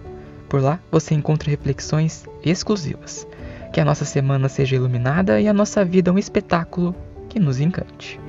Por 0.47 0.61
lá 0.61 0.79
você 0.91 1.13
encontra 1.13 1.49
reflexões 1.49 2.25
exclusivas. 2.43 3.27
Que 3.73 3.79
a 3.79 3.85
nossa 3.85 4.05
semana 4.05 4.49
seja 4.49 4.75
iluminada 4.75 5.39
e 5.39 5.47
a 5.47 5.53
nossa 5.53 5.83
vida 5.83 6.11
um 6.11 6.17
espetáculo 6.17 6.95
que 7.29 7.39
nos 7.39 7.59
encante. 7.59 8.19